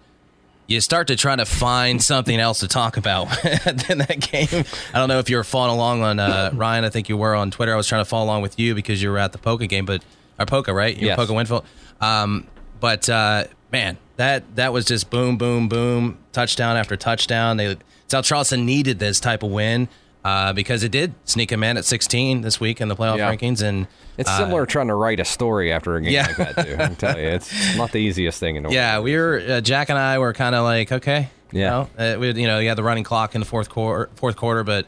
you 0.68 0.82
start 0.82 1.08
to 1.08 1.16
try 1.16 1.38
to 1.38 1.46
find 1.46 2.04
something 2.04 2.38
else 2.38 2.60
to 2.60 2.68
talk 2.68 2.98
about 2.98 3.30
than 3.88 4.00
that 4.00 4.28
game. 4.30 4.66
I 4.94 5.00
don't 5.00 5.08
know 5.08 5.20
if 5.20 5.30
you 5.30 5.38
were 5.38 5.46
following 5.46 5.76
along 5.76 6.02
on 6.02 6.20
uh, 6.20 6.52
Ryan. 6.54 6.84
I 6.84 6.90
think 6.90 7.08
you 7.08 7.16
were 7.16 7.34
on 7.34 7.50
Twitter. 7.50 7.74
I 7.74 7.78
was 7.78 7.88
trying 7.88 8.02
to 8.02 8.10
follow 8.10 8.26
along 8.26 8.42
with 8.42 8.60
you 8.60 8.76
because 8.76 9.02
you 9.02 9.10
were 9.10 9.20
at 9.20 9.32
the 9.32 9.38
poker 9.38 9.68
game, 9.68 9.86
but 9.86 10.04
or 10.40 10.46
Poca, 10.46 10.74
right? 10.74 10.96
You 10.96 11.08
Yes. 11.08 11.16
Poca 11.18 11.34
Winfield. 11.34 11.66
Um, 12.02 12.48
but 12.80 13.08
uh, 13.10 13.46
man, 13.72 13.98
that 14.18 14.56
that 14.56 14.74
was 14.74 14.86
just 14.86 15.10
boom, 15.10 15.38
boom, 15.38 15.68
boom, 15.70 16.18
touchdown 16.32 16.78
after 16.78 16.96
touchdown. 16.98 17.58
They 17.58 17.78
South 18.08 18.26
Charleston 18.26 18.66
needed 18.66 19.00
this 19.00 19.20
type 19.20 19.44
of 19.44 19.52
win. 19.52 19.88
uh, 20.26 20.54
because 20.54 20.84
it 20.86 20.92
did 20.94 21.14
sneak 21.26 21.52
him 21.52 21.64
in 21.66 21.76
at 21.76 21.84
16 21.84 22.40
this 22.44 22.58
week 22.58 22.80
in 22.80 22.88
the 22.88 22.96
playoff 22.96 23.18
Yeah. 23.18 23.30
rankings. 23.30 23.62
And 23.62 23.88
It's 24.18 24.30
uh, 24.30 24.38
similar 24.38 24.66
trying 24.66 24.88
to 24.88 24.96
write 24.96 25.20
a 25.20 25.26
story 25.26 25.70
after 25.74 25.98
a 25.98 26.02
game 26.02 26.14
Yeah. 26.14 26.28
like 26.28 26.38
that, 26.56 26.66
too. 26.66 26.76
I 26.76 26.88
can 26.88 26.96
tell 26.96 27.20
you, 27.20 27.28
it's 27.28 27.76
not 27.76 27.92
the 27.92 27.98
easiest 27.98 28.40
thing 28.40 28.56
in 28.56 28.64
the 28.64 28.70
Yeah, 28.70 28.94
world. 28.94 29.04
we 29.04 29.18
were 29.18 29.44
uh, 29.50 29.60
Jack 29.60 29.90
and 29.90 30.00
I 30.00 30.20
were 30.20 30.32
kind 30.32 30.56
of 30.56 30.64
like, 30.64 30.94
okay, 30.94 31.28
Yeah. 31.52 31.60
you 31.60 31.66
know, 31.66 32.16
uh, 32.16 32.20
we, 32.20 32.32
you 32.42 32.48
know, 32.48 32.60
you 32.60 32.70
had 32.70 32.78
the 32.78 32.84
running 32.84 33.04
clock 33.04 33.36
in 33.36 33.42
the 33.42 33.46
fourth 33.46 33.68
quarter, 33.68 34.10
fourth 34.16 34.38
quarter, 34.38 34.64
but 34.64 34.86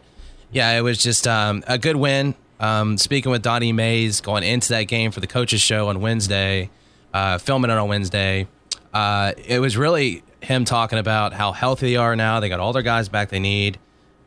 yeah, 0.53 0.71
it 0.71 0.81
was 0.81 0.99
just 1.03 1.27
um, 1.27 1.65
a 1.67 1.77
good 1.77 1.97
win. 1.97 2.33
Um, 2.59 2.97
speaking 2.97 3.31
with 3.31 3.41
Donnie 3.41 3.73
Mays 3.73 4.21
going 4.21 4.43
into 4.43 4.69
that 4.69 4.83
game 4.83 5.11
for 5.11 5.19
the 5.19 5.27
coaches 5.27 5.61
show 5.61 5.89
on 5.89 6.01
Wednesday, 6.01 6.69
uh, 7.13 7.37
filming 7.37 7.69
it 7.69 7.77
on 7.77 7.89
Wednesday, 7.89 8.47
uh, 8.93 9.33
it 9.45 9.59
was 9.59 9.75
really 9.75 10.23
him 10.41 10.63
talking 10.63 10.99
about 10.99 11.33
how 11.33 11.51
healthy 11.51 11.91
they 11.91 11.95
are 11.97 12.15
now. 12.15 12.39
They 12.39 12.49
got 12.49 12.59
all 12.59 12.71
their 12.71 12.81
guys 12.81 13.09
back 13.09 13.29
they 13.29 13.39
need, 13.39 13.77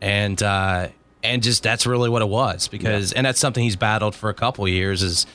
and 0.00 0.42
uh, 0.42 0.88
and 1.22 1.42
just 1.42 1.62
that's 1.62 1.86
really 1.86 2.10
what 2.10 2.22
it 2.22 2.28
was 2.28 2.68
because 2.68 3.12
and 3.12 3.24
that's 3.26 3.40
something 3.40 3.64
he's 3.64 3.76
battled 3.76 4.14
for 4.14 4.28
a 4.28 4.34
couple 4.34 4.68
years 4.68 5.02
is 5.02 5.26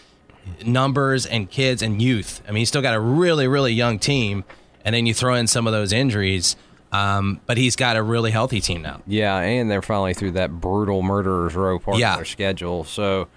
numbers 0.65 1.25
and 1.25 1.49
kids 1.49 1.81
and 1.81 2.01
youth. 2.01 2.41
I 2.47 2.51
mean, 2.51 2.59
he's 2.59 2.69
still 2.69 2.81
got 2.81 2.93
a 2.93 2.99
really, 2.99 3.47
really 3.47 3.73
young 3.73 3.99
team, 3.99 4.43
and 4.85 4.93
then 4.93 5.05
you 5.05 5.13
throw 5.13 5.35
in 5.35 5.47
some 5.47 5.67
of 5.67 5.73
those 5.73 5.91
injuries. 5.91 6.55
Um, 6.93 7.41
but 7.47 7.57
he's 7.57 7.75
got 7.75 7.97
a 7.97 8.03
really 8.03 8.29
healthy 8.31 8.61
team 8.61 8.83
now. 8.83 9.01
Yeah, 9.07 9.37
and 9.39 9.69
they're 9.69 9.81
finally 9.81 10.13
through 10.13 10.31
that 10.31 10.61
brutal 10.61 11.01
murderers 11.01 11.55
row 11.55 11.79
part 11.79 11.97
Yeah. 11.97 12.11
of 12.13 12.17
their 12.19 12.25
schedule. 12.25 12.83
So 12.83 13.27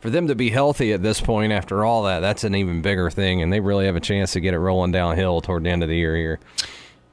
for 0.00 0.10
them 0.10 0.28
to 0.28 0.34
be 0.34 0.50
healthy 0.50 0.92
at 0.92 1.02
this 1.02 1.20
point 1.20 1.50
after 1.52 1.82
all 1.84 2.02
that, 2.02 2.20
that's 2.20 2.44
an 2.44 2.54
even 2.54 2.82
bigger 2.82 3.10
thing, 3.10 3.40
and 3.42 3.50
they 3.52 3.60
really 3.60 3.86
have 3.86 3.96
a 3.96 4.00
chance 4.00 4.32
to 4.32 4.40
get 4.40 4.52
it 4.52 4.58
rolling 4.58 4.92
downhill 4.92 5.40
toward 5.40 5.64
the 5.64 5.70
end 5.70 5.82
of 5.82 5.88
the 5.88 5.96
year 5.96 6.14
here. 6.14 6.38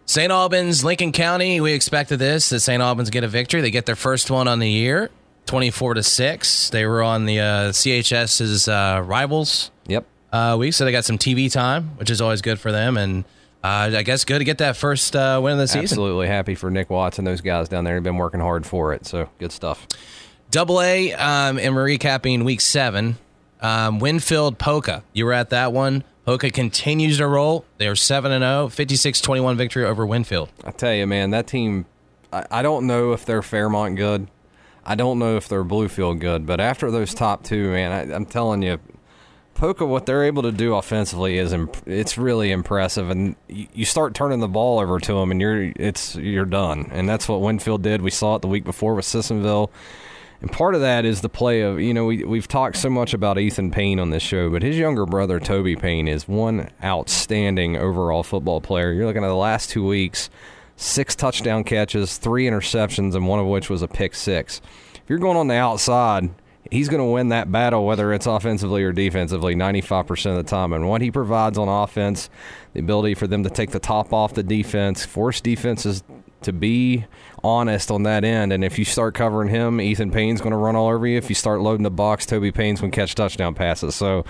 St. 0.06 0.30
Albans, 0.30 0.84
Lincoln 0.84 1.14
County. 1.14 1.62
We 1.62 1.72
expected 1.72 2.20
this 2.20 2.50
that 2.50 2.60
St. 2.60 2.82
Albans 2.84 3.10
get 3.10 3.24
a 3.24 3.28
victory. 3.30 3.62
They 3.62 3.72
get 3.72 3.86
their 3.86 3.96
first 3.96 4.30
one 4.30 4.50
on 4.50 4.60
the 4.60 4.70
year, 4.70 5.10
twenty-four 5.46 5.94
to 5.94 6.04
six. 6.04 6.70
They 6.70 6.86
were 6.86 7.02
on 7.02 7.26
the 7.26 7.40
uh, 7.40 7.72
CHS's 7.72 8.68
uh, 8.68 9.02
rivals 9.06 9.72
Yep. 9.88 10.06
uh, 10.34 10.58
week, 10.60 10.74
so 10.74 10.84
they 10.84 10.92
got 10.92 11.06
some 11.06 11.18
TV 11.18 11.50
time, 11.50 11.92
which 11.96 12.10
is 12.10 12.20
always 12.20 12.42
good 12.42 12.60
for 12.60 12.74
them. 12.74 12.98
And 12.98 13.24
uh, 13.64 13.92
I 13.96 14.04
guess 14.04 14.26
good 14.26 14.40
to 14.40 14.46
get 14.46 14.58
that 14.58 14.76
first 14.76 15.16
uh, 15.16 15.40
win 15.42 15.54
of 15.54 15.60
the 15.60 15.68
season. 15.68 15.84
Absolutely 15.84 16.28
happy 16.28 16.56
for 16.56 16.70
Nick 16.70 16.90
Watts 16.90 17.18
and 17.18 17.26
those 17.26 17.42
guys 17.42 17.70
down 17.70 17.86
there. 17.86 17.96
They've 17.96 18.04
been 18.04 18.18
working 18.18 18.42
hard 18.42 18.66
for 18.66 18.94
it, 18.94 19.06
so 19.06 19.30
good 19.40 19.52
stuff. 19.52 19.88
Double 20.52 20.82
A, 20.82 21.14
um, 21.14 21.58
and 21.58 21.74
we're 21.76 21.88
recapping 21.88 22.44
week 22.44 22.62
seven. 22.62 23.18
Um, 23.62 24.00
Winfield 24.00 24.60
Poca. 24.60 25.04
You 25.14 25.26
were 25.26 25.34
at 25.34 25.50
that 25.52 25.72
one. 25.72 26.04
Poca 26.26 26.50
continues 26.52 27.18
to 27.18 27.28
roll. 27.28 27.66
They're 27.78 27.96
7 27.96 28.32
and 28.32 28.44
0, 28.44 28.70
56 28.70 29.22
21 29.22 29.58
victory 29.58 29.86
over 29.86 30.06
Winfield. 30.06 30.50
I 30.64 30.72
tell 30.72 30.94
you, 30.94 31.08
man, 31.08 31.32
that 31.32 31.48
team. 31.48 31.86
I, 32.32 32.46
I 32.52 32.62
don't 32.62 32.88
know 32.88 33.14
if 33.14 33.26
they're 33.26 33.42
Fairmont 33.42 33.96
good. 33.96 34.28
I 34.86 34.96
don't 34.96 35.20
know 35.20 35.38
if 35.38 35.48
they're 35.48 35.64
Bluefield 35.64 36.20
good. 36.20 36.46
But 36.46 36.60
after 36.60 36.92
those 36.92 37.14
top 37.14 37.44
two, 37.44 37.72
man, 37.72 38.12
I, 38.12 38.16
I'm 38.16 38.26
telling 38.26 38.62
you, 38.62 38.80
Poca, 39.56 39.86
what 39.86 40.06
they're 40.06 40.24
able 40.24 40.44
to 40.44 40.52
do 40.52 40.76
offensively 40.76 41.38
is 41.38 41.54
imp- 41.54 41.88
it's 41.88 42.18
really 42.18 42.52
impressive. 42.52 43.10
And 43.10 43.36
you, 43.48 43.68
you 43.74 43.86
start 43.86 44.14
turning 44.14 44.40
the 44.40 44.48
ball 44.48 44.80
over 44.80 45.00
to 45.00 45.14
them, 45.14 45.32
and 45.32 45.40
you're 45.40 45.72
it's 45.76 46.16
you're 46.16 46.46
done. 46.46 46.90
And 46.92 47.08
that's 47.08 47.30
what 47.30 47.42
Winfield 47.42 47.82
did. 47.82 48.02
We 48.02 48.12
saw 48.12 48.36
it 48.36 48.42
the 48.42 48.48
week 48.48 48.64
before 48.64 48.96
with 48.96 49.06
Sissonville. 49.06 49.72
And 50.42 50.52
part 50.52 50.76
of 50.76 50.82
that 50.82 51.06
is 51.06 51.22
the 51.22 51.30
play 51.30 51.62
of, 51.62 51.80
you 51.80 51.94
know, 51.94 52.04
we, 52.04 52.26
we've 52.26 52.50
talked 52.50 52.76
so 52.76 52.90
much 52.90 53.14
about 53.14 53.40
Ethan 53.40 53.72
Payne 53.72 53.98
on 53.98 54.10
this 54.10 54.22
show, 54.22 54.50
but 54.50 54.62
his 54.62 54.78
younger 54.78 55.06
brother, 55.06 55.40
Toby 55.40 55.78
Payne, 55.78 56.10
is 56.10 56.28
one 56.28 56.70
outstanding 56.84 57.78
overall 57.78 58.24
football 58.24 58.60
player. 58.60 58.92
You're 58.92 59.06
looking 59.06 59.24
at 59.24 59.30
the 59.30 59.36
last 59.36 59.70
two 59.70 59.86
weeks 59.86 60.30
six 60.76 61.16
touchdown 61.16 61.64
catches, 61.64 62.18
three 62.18 62.46
interceptions, 62.46 63.16
and 63.16 63.26
one 63.26 63.40
of 63.40 63.46
which 63.46 63.70
was 63.70 63.82
a 63.82 63.88
pick 63.88 64.14
six. 64.16 64.60
If 64.96 65.04
you're 65.08 65.20
going 65.20 65.38
on 65.38 65.48
the 65.48 65.56
outside, 65.56 66.30
he's 66.74 66.90
going 66.90 67.00
to 67.00 67.06
win 67.06 67.30
that 67.30 67.52
battle, 67.52 67.86
whether 67.86 68.12
it's 68.14 68.26
offensively 68.26 68.84
or 68.84 68.92
defensively, 68.92 69.56
95% 69.56 70.32
of 70.32 70.38
the 70.38 70.44
time. 70.44 70.74
And 70.74 70.90
what 70.90 71.02
he 71.02 71.12
provides 71.12 71.58
on 71.58 71.68
offense, 71.68 72.30
the 72.74 72.80
ability 72.80 73.14
for 73.14 73.28
them 73.28 73.44
to 73.44 73.50
take 73.50 73.70
the 73.70 73.80
top 73.80 74.12
off 74.12 74.34
the 74.34 74.44
defense, 74.44 75.06
force 75.06 75.40
defenses 75.40 76.04
to 76.42 76.52
be 76.52 77.06
honest 77.44 77.92
on 77.92 78.04
that 78.04 78.24
end. 78.24 78.54
And 78.54 78.64
if 78.64 78.80
you 78.80 78.86
start 78.86 79.16
covering 79.16 79.50
him, 79.50 79.82
Ethan 79.82 80.12
Payne's 80.12 80.40
going 80.42 80.52
to 80.52 80.58
run 80.58 80.76
all 80.76 80.88
over 80.90 81.06
you. 81.06 81.18
If 81.18 81.30
you 81.30 81.36
start 81.36 81.60
loading 81.62 81.84
the 81.84 81.92
box, 81.92 82.26
Toby 82.26 82.52
Payne's 82.52 82.80
going 82.80 82.92
to 82.92 82.96
catch 82.96 83.16
touchdown 83.16 83.54
passes. 83.54 83.96
So, 83.96 84.18
you 84.18 84.24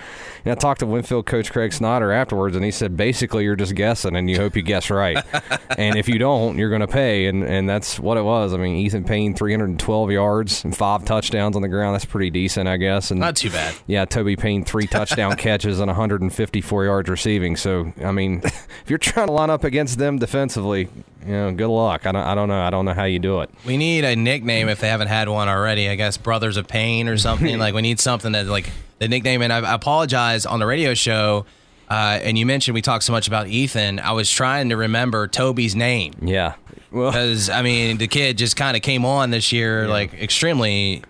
know, 0.46 0.52
I 0.52 0.54
talked 0.56 0.80
to 0.80 0.86
Winfield 0.86 1.26
coach 1.26 1.52
Craig 1.52 1.72
Snyder 1.72 2.10
afterwards, 2.12 2.56
and 2.56 2.64
he 2.64 2.70
said 2.70 2.96
basically 2.96 3.44
you're 3.44 3.56
just 3.56 3.74
guessing, 3.74 4.16
and 4.16 4.28
you 4.28 4.36
hope 4.36 4.56
you 4.56 4.62
guess 4.62 4.90
right. 4.90 5.24
and 5.78 5.96
if 5.96 6.08
you 6.08 6.18
don't, 6.18 6.58
you're 6.58 6.70
going 6.70 6.80
to 6.80 6.88
pay. 6.88 7.26
And 7.26 7.44
and 7.44 7.68
that's 7.68 7.98
what 8.00 8.16
it 8.16 8.22
was. 8.22 8.52
I 8.52 8.56
mean, 8.56 8.76
Ethan 8.76 9.04
Payne 9.04 9.34
312 9.34 10.10
yards 10.10 10.64
and 10.64 10.76
five 10.76 11.04
touchdowns 11.04 11.56
on 11.56 11.62
the 11.62 11.68
ground. 11.68 11.94
That's 11.94 12.04
pretty 12.04 12.30
decent, 12.30 12.68
I 12.68 12.76
guess. 12.76 13.10
And 13.10 13.20
Not 13.20 13.36
too 13.36 13.50
bad. 13.50 13.74
yeah, 13.86 14.04
Toby 14.04 14.36
Payne 14.36 14.64
three 14.64 14.86
touchdown 14.86 15.36
catches 15.36 15.78
and 15.80 15.86
154 15.88 16.84
yards 16.84 17.08
receiving. 17.08 17.56
So 17.56 17.92
I 18.02 18.12
mean, 18.12 18.40
if 18.44 18.84
you're 18.88 18.98
trying 18.98 19.28
to 19.28 19.32
line 19.32 19.50
up 19.50 19.64
against 19.64 19.98
them 19.98 20.18
defensively, 20.18 20.88
you 21.24 21.32
know, 21.32 21.52
good 21.52 21.68
luck. 21.68 22.06
I 22.06 22.12
don't, 22.12 22.22
I 22.22 22.34
don't 22.34 22.48
know. 22.48 22.60
I 22.60 22.68
don't 22.70 22.84
know 22.84 22.92
how 22.92 23.03
you 23.06 23.18
do 23.18 23.40
it. 23.40 23.50
We 23.64 23.76
need 23.76 24.04
a 24.04 24.16
nickname 24.16 24.68
if 24.68 24.80
they 24.80 24.88
haven't 24.88 25.08
had 25.08 25.28
one 25.28 25.48
already. 25.48 25.88
I 25.88 25.94
guess 25.94 26.16
Brothers 26.16 26.56
of 26.56 26.66
Pain 26.68 27.08
or 27.08 27.16
something. 27.16 27.58
like 27.64 27.74
we 27.74 27.82
need 27.82 28.00
something 28.00 28.32
that 28.32 28.46
like 28.46 28.70
the 28.98 29.08
nickname. 29.08 29.42
And 29.42 29.52
I, 29.52 29.58
I 29.58 29.74
apologize 29.74 30.46
on 30.46 30.60
the 30.60 30.66
radio 30.66 30.94
show. 30.94 31.46
Uh, 31.88 32.18
and 32.22 32.38
you 32.38 32.46
mentioned 32.46 32.74
we 32.74 32.82
talked 32.82 33.04
so 33.04 33.12
much 33.12 33.28
about 33.28 33.46
Ethan. 33.46 34.00
I 34.00 34.12
was 34.12 34.30
trying 34.30 34.70
to 34.70 34.76
remember 34.76 35.28
Toby's 35.28 35.76
name 35.76 36.14
Yeah. 36.22 36.54
Well, 36.90 37.10
because 37.10 37.50
I 37.50 37.62
mean 37.62 37.98
the 37.98 38.08
kid 38.08 38.38
just 38.38 38.56
kind 38.56 38.76
of 38.76 38.82
came 38.82 39.04
on 39.04 39.30
this 39.30 39.52
year 39.52 39.86
like 39.88 40.14
extremely. 40.14 41.02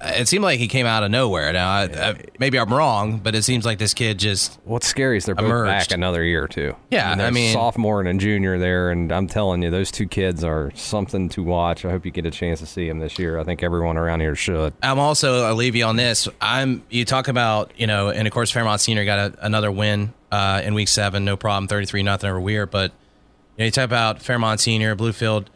It 0.00 0.28
seemed 0.28 0.44
like 0.44 0.60
he 0.60 0.68
came 0.68 0.86
out 0.86 1.02
of 1.02 1.10
nowhere. 1.10 1.52
Now 1.52 1.70
I, 1.70 1.82
I, 1.84 2.24
maybe 2.38 2.58
I'm 2.58 2.72
wrong, 2.72 3.18
but 3.18 3.34
it 3.34 3.42
seems 3.42 3.64
like 3.64 3.78
this 3.78 3.94
kid 3.94 4.18
just 4.18 4.58
what's 4.64 4.86
scary 4.86 5.16
is 5.16 5.24
they're 5.24 5.34
both 5.34 5.46
Emerged. 5.46 5.88
back 5.88 5.90
another 5.90 6.22
year 6.22 6.46
too. 6.46 6.76
Yeah, 6.90 7.16
they're 7.16 7.26
I 7.26 7.30
mean- 7.30 7.52
sophomore 7.52 8.00
and 8.00 8.08
a 8.08 8.14
junior 8.14 8.58
there, 8.58 8.90
and 8.90 9.10
I'm 9.10 9.26
telling 9.26 9.62
you, 9.62 9.70
those 9.70 9.90
two 9.90 10.06
kids 10.06 10.44
are 10.44 10.70
something 10.76 11.28
to 11.30 11.42
watch. 11.42 11.84
I 11.84 11.90
hope 11.90 12.04
you 12.04 12.12
get 12.12 12.26
a 12.26 12.30
chance 12.30 12.60
to 12.60 12.66
see 12.66 12.88
them 12.88 13.00
this 13.00 13.18
year. 13.18 13.38
I 13.38 13.44
think 13.44 13.62
everyone 13.62 13.96
around 13.96 14.20
here 14.20 14.36
should. 14.36 14.72
I'm 14.82 15.00
also 15.00 15.44
I'll 15.44 15.54
leave 15.56 15.74
you 15.74 15.84
on 15.84 15.96
this. 15.96 16.28
I'm 16.40 16.84
you 16.90 17.04
talk 17.04 17.26
about 17.26 17.72
you 17.76 17.86
know, 17.88 18.10
and 18.10 18.28
of 18.28 18.32
course 18.32 18.50
Fairmont 18.52 18.80
Senior 18.80 19.04
got 19.04 19.18
a, 19.18 19.44
another 19.46 19.72
win 19.72 20.14
uh, 20.30 20.62
in 20.64 20.74
week 20.74 20.88
seven, 20.88 21.24
no 21.24 21.36
problem, 21.36 21.66
thirty 21.66 21.86
three 21.86 22.02
nothing 22.04 22.30
over 22.30 22.40
Weir. 22.40 22.66
But 22.66 22.92
you, 23.56 23.62
know, 23.62 23.64
you 23.64 23.70
talk 23.72 23.84
about 23.84 24.22
Fairmont 24.22 24.60
Senior, 24.60 24.94
Bluefield. 24.94 25.46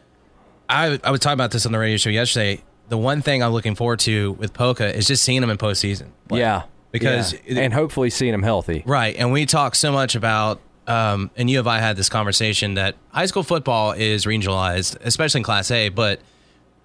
I 0.67 0.99
I 1.01 1.11
was 1.11 1.21
talking 1.21 1.35
about 1.35 1.51
this 1.51 1.65
on 1.65 1.71
the 1.71 1.79
radio 1.79 1.95
show 1.97 2.09
yesterday. 2.09 2.61
The 2.89 2.97
one 2.97 3.21
thing 3.21 3.41
I'm 3.41 3.51
looking 3.53 3.75
forward 3.75 3.99
to 4.01 4.33
with 4.33 4.53
Poca 4.53 4.95
is 4.95 5.07
just 5.07 5.23
seeing 5.23 5.41
them 5.41 5.49
in 5.49 5.57
postseason. 5.57 6.07
play. 6.27 6.39
Yeah, 6.39 6.63
Because- 6.91 7.33
Yeah. 7.47 7.61
and 7.61 7.73
hopefully 7.73 8.09
seeing 8.09 8.31
them 8.33 8.43
healthy. 8.43 8.83
Right. 8.85 9.15
And 9.17 9.31
we 9.31 9.45
talk 9.45 9.73
so 9.75 9.91
much 9.91 10.15
about, 10.15 10.59
um, 10.87 11.31
and 11.37 11.49
you 11.49 11.57
have 11.57 11.65
I 11.67 11.79
had 11.79 11.95
this 11.95 12.09
conversation 12.09 12.75
that 12.75 12.95
high 13.09 13.25
school 13.25 13.43
football 13.43 13.93
is 13.93 14.25
regionalized, 14.25 14.97
especially 15.03 15.39
in 15.39 15.43
Class 15.43 15.71
A, 15.71 15.89
but 15.89 16.19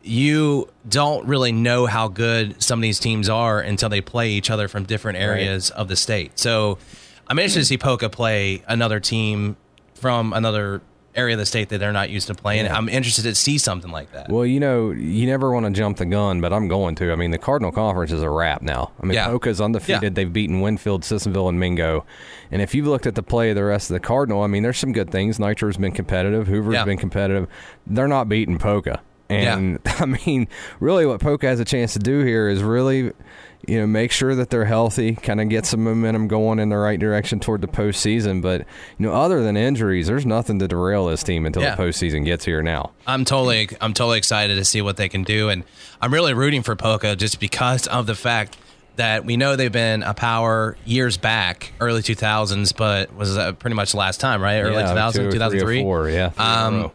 you 0.02 0.68
don't 0.88 1.26
really 1.26 1.52
know 1.52 1.86
how 1.86 2.08
good 2.08 2.62
some 2.62 2.78
of 2.78 2.82
these 2.82 2.98
teams 3.00 3.28
are 3.28 3.60
until 3.60 3.88
they 3.88 4.00
play 4.00 4.30
each 4.30 4.50
other 4.50 4.68
from 4.68 4.84
different 4.84 5.18
areas 5.18 5.70
of 5.70 5.88
the 5.88 5.96
state. 5.96 6.38
So 6.38 6.78
I'm 7.26 7.38
interested 7.38 7.60
to 7.60 7.66
see 7.66 7.76
Poca 7.78 8.08
play 8.08 8.62
another 8.68 9.00
team 9.00 9.56
from 9.94 10.32
another 10.32 10.80
area 11.18 11.34
of 11.34 11.38
the 11.38 11.46
state 11.46 11.68
that 11.70 11.78
they're 11.78 11.92
not 11.92 12.08
used 12.10 12.28
to 12.28 12.34
playing. 12.34 12.68
I'm 12.68 12.88
interested 12.88 13.22
to 13.22 13.34
see 13.34 13.58
something 13.58 13.90
like 13.90 14.12
that. 14.12 14.30
Well, 14.30 14.46
you 14.46 14.60
know, 14.60 14.92
you 14.92 15.26
never 15.26 15.50
want 15.52 15.66
to 15.66 15.72
jump 15.72 15.98
the 15.98 16.06
gun, 16.06 16.40
but 16.40 16.52
I'm 16.52 16.68
going 16.68 16.94
to. 16.96 17.12
I 17.12 17.16
mean, 17.16 17.32
the 17.32 17.38
Cardinal 17.38 17.72
Conference 17.72 18.12
is 18.12 18.22
a 18.22 18.30
wrap 18.30 18.62
now. 18.62 18.92
I 19.02 19.06
mean, 19.06 19.14
Yeah. 19.16 19.26
Poca's 19.26 19.60
undefeated. 19.60 20.02
Yeah. 20.02 20.08
They've 20.10 20.32
beaten 20.32 20.60
Winfield, 20.60 21.02
Sissonville, 21.04 21.48
and 21.48 21.58
Mingo. 21.60 22.06
And 22.50 22.62
if 22.62 22.74
you've 22.74 22.86
looked 22.86 23.06
at 23.06 23.14
the 23.16 23.22
play 23.22 23.50
of 23.50 23.56
the 23.56 23.64
rest 23.64 23.90
of 23.90 23.94
the 23.94 24.00
Cardinal, 24.00 24.42
I 24.42 24.46
mean, 24.46 24.62
there's 24.62 24.78
some 24.78 24.92
good 24.92 25.10
things. 25.10 25.38
Nitro's 25.38 25.76
been 25.76 25.92
competitive. 25.92 26.46
Hoover's 26.46 26.74
Yeah. 26.74 26.84
been 26.84 26.98
competitive. 26.98 27.48
They're 27.86 28.08
not 28.08 28.28
beating 28.28 28.58
Poca. 28.58 29.00
And 29.30 29.78
I 29.86 30.06
mean, 30.06 30.48
really, 30.80 31.06
what 31.06 31.20
Poca 31.20 31.46
has 31.46 31.60
a 31.60 31.64
chance 31.64 31.92
to 31.94 31.98
do 31.98 32.20
here 32.24 32.48
is 32.48 32.62
really, 32.62 33.12
you 33.66 33.78
know, 33.80 33.86
make 33.86 34.10
sure 34.12 34.34
that 34.34 34.50
they're 34.50 34.64
healthy, 34.64 35.14
kind 35.16 35.40
of 35.40 35.48
get 35.48 35.66
some 35.66 35.84
momentum 35.84 36.28
going 36.28 36.58
in 36.58 36.68
the 36.70 36.78
right 36.78 36.98
direction 36.98 37.38
toward 37.40 37.60
the 37.60 37.66
postseason. 37.66 38.40
But 38.40 38.60
you 38.98 39.06
know, 39.06 39.12
other 39.12 39.42
than 39.42 39.56
injuries, 39.56 40.06
there's 40.06 40.24
nothing 40.24 40.58
to 40.60 40.68
derail 40.68 41.06
this 41.06 41.22
team 41.22 41.44
until 41.44 41.62
Yeah. 41.62 41.74
the 41.74 41.82
postseason 41.82 42.24
gets 42.24 42.44
here. 42.44 42.62
Now, 42.62 42.90
I'm 43.06 43.24
totally 43.24 43.68
I'm 43.80 43.92
totally 43.94 44.18
excited 44.18 44.54
to 44.54 44.64
see 44.64 44.80
what 44.80 44.96
they 44.96 45.08
can 45.08 45.24
do, 45.24 45.48
and 45.50 45.64
I'm 46.00 46.12
really 46.14 46.32
rooting 46.34 46.62
for 46.62 46.74
Poca 46.76 47.14
just 47.16 47.38
because 47.40 47.86
of 47.88 48.06
the 48.06 48.14
fact 48.14 48.56
that 48.96 49.24
we 49.24 49.36
know 49.36 49.54
they've 49.54 49.70
been 49.70 50.02
a 50.02 50.12
power 50.12 50.76
years 50.84 51.16
back, 51.16 51.70
early 51.80 52.02
2000s, 52.02 52.72
but 52.76 53.14
was 53.14 53.38
uh, 53.38 53.52
pretty 53.52 53.76
much 53.76 53.94
last 53.94 54.18
time, 54.20 54.42
right? 54.42 54.58
Early 54.58 54.74
Yeah, 54.82 54.92
2000s, 54.92 55.12
two 55.14 55.20
or 55.28 55.30
three 55.30 55.38
or 55.38 55.50
2003. 55.50 55.82
four, 55.82 56.08
yeah, 56.10 56.30
three 56.30 56.44
in 56.44 56.50
a 56.50 56.86
Um. 56.86 56.92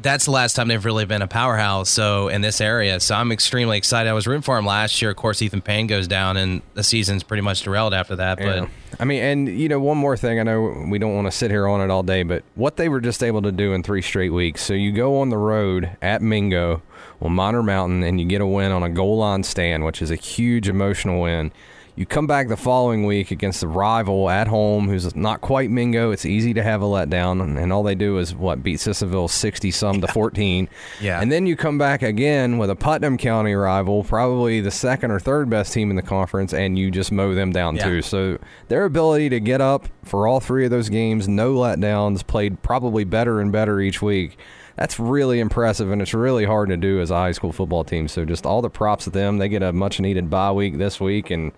That's 0.00 0.24
the 0.24 0.30
last 0.32 0.54
time 0.54 0.68
they've 0.68 0.84
really 0.84 1.04
been 1.04 1.22
a 1.22 1.26
powerhouse. 1.28 1.88
So 1.88 2.28
in 2.28 2.40
this 2.40 2.60
area, 2.60 3.00
so 3.00 3.14
I'm 3.14 3.30
extremely 3.32 3.78
excited. 3.78 4.08
I 4.08 4.12
was 4.12 4.26
rooting 4.26 4.42
for 4.42 4.58
him 4.58 4.66
last 4.66 5.00
year. 5.00 5.10
Of 5.10 5.16
course, 5.16 5.40
Ethan 5.40 5.62
Payne 5.62 5.86
goes 5.86 6.08
down, 6.08 6.36
and 6.36 6.62
the 6.74 6.82
season's 6.82 7.22
pretty 7.22 7.42
much 7.42 7.62
derailed 7.62 7.94
after 7.94 8.16
that. 8.16 8.38
But 8.38 8.56
Yeah. 8.56 8.66
I 8.98 9.04
mean, 9.04 9.22
and 9.22 9.48
you 9.48 9.68
know, 9.68 9.80
one 9.80 9.96
more 9.96 10.16
thing. 10.16 10.38
I 10.40 10.42
know 10.42 10.84
we 10.88 10.98
don't 10.98 11.14
want 11.14 11.26
to 11.26 11.32
sit 11.32 11.50
here 11.50 11.66
on 11.66 11.80
it 11.80 11.90
all 11.90 12.02
day, 12.02 12.22
but 12.22 12.44
what 12.54 12.76
they 12.76 12.88
were 12.88 13.00
just 13.00 13.22
able 13.22 13.42
to 13.42 13.52
do 13.52 13.72
in 13.72 13.82
three 13.82 14.02
straight 14.02 14.30
weeks. 14.30 14.62
So 14.62 14.74
you 14.74 14.92
go 14.92 15.20
on 15.20 15.30
the 15.30 15.38
road 15.38 15.96
at 16.02 16.22
Mingo, 16.22 16.82
well, 17.20 17.30
Miner 17.30 17.62
Mountain, 17.62 18.02
and 18.02 18.20
you 18.20 18.26
get 18.26 18.40
a 18.40 18.46
win 18.46 18.72
on 18.72 18.82
a 18.82 18.90
goal 18.90 19.18
line 19.18 19.42
stand, 19.42 19.84
which 19.84 20.00
is 20.02 20.10
a 20.10 20.16
huge 20.16 20.68
emotional 20.68 21.20
win. 21.20 21.52
You 21.96 22.06
come 22.06 22.26
back 22.26 22.48
the 22.48 22.56
following 22.56 23.06
week 23.06 23.30
against 23.30 23.60
the 23.60 23.68
rival 23.68 24.28
at 24.28 24.48
home, 24.48 24.88
who's 24.88 25.14
not 25.14 25.40
quite 25.40 25.70
Mingo. 25.70 26.10
It's 26.10 26.26
easy 26.26 26.52
to 26.54 26.62
have 26.62 26.82
a 26.82 26.86
letdown, 26.86 27.40
and, 27.40 27.56
and 27.56 27.72
all 27.72 27.84
they 27.84 27.94
do 27.94 28.18
is 28.18 28.34
what 28.34 28.64
beat 28.64 28.80
Sissonville 28.80 29.30
sixty 29.30 29.70
some 29.70 30.00
to 30.00 30.08
fourteen. 30.08 30.68
Yeah. 31.00 31.20
and 31.20 31.30
then 31.30 31.46
you 31.46 31.54
come 31.54 31.78
back 31.78 32.02
again 32.02 32.58
with 32.58 32.68
a 32.68 32.74
Putnam 32.74 33.16
County 33.16 33.54
rival, 33.54 34.02
probably 34.02 34.60
the 34.60 34.72
second 34.72 35.12
or 35.12 35.20
third 35.20 35.48
best 35.48 35.72
team 35.72 35.88
in 35.90 35.94
the 35.94 36.02
conference, 36.02 36.52
and 36.52 36.76
you 36.76 36.90
just 36.90 37.12
mow 37.12 37.32
them 37.32 37.52
down 37.52 37.76
Yeah. 37.76 37.84
too. 37.84 38.02
So 38.02 38.38
their 38.66 38.86
ability 38.86 39.28
to 39.28 39.38
get 39.38 39.60
up 39.60 39.86
for 40.04 40.26
all 40.26 40.40
three 40.40 40.64
of 40.64 40.72
those 40.72 40.88
games, 40.88 41.28
no 41.28 41.54
letdowns, 41.54 42.26
played 42.26 42.60
probably 42.62 43.04
better 43.04 43.40
and 43.40 43.52
better 43.52 43.80
each 43.80 44.02
week. 44.02 44.36
That's 44.74 44.98
really 44.98 45.38
impressive, 45.38 45.92
and 45.92 46.02
it's 46.02 46.12
really 46.12 46.44
hard 46.44 46.70
to 46.70 46.76
do 46.76 47.00
as 47.00 47.12
a 47.12 47.14
high 47.14 47.30
school 47.30 47.52
football 47.52 47.84
team. 47.84 48.08
So 48.08 48.24
just 48.24 48.44
all 48.44 48.62
the 48.62 48.68
props 48.70 49.04
to 49.04 49.10
them. 49.10 49.38
They 49.38 49.48
get 49.48 49.62
a 49.62 49.72
much 49.72 50.00
needed 50.00 50.28
bye 50.28 50.50
week 50.50 50.78
this 50.78 51.00
week, 51.00 51.30
and 51.30 51.52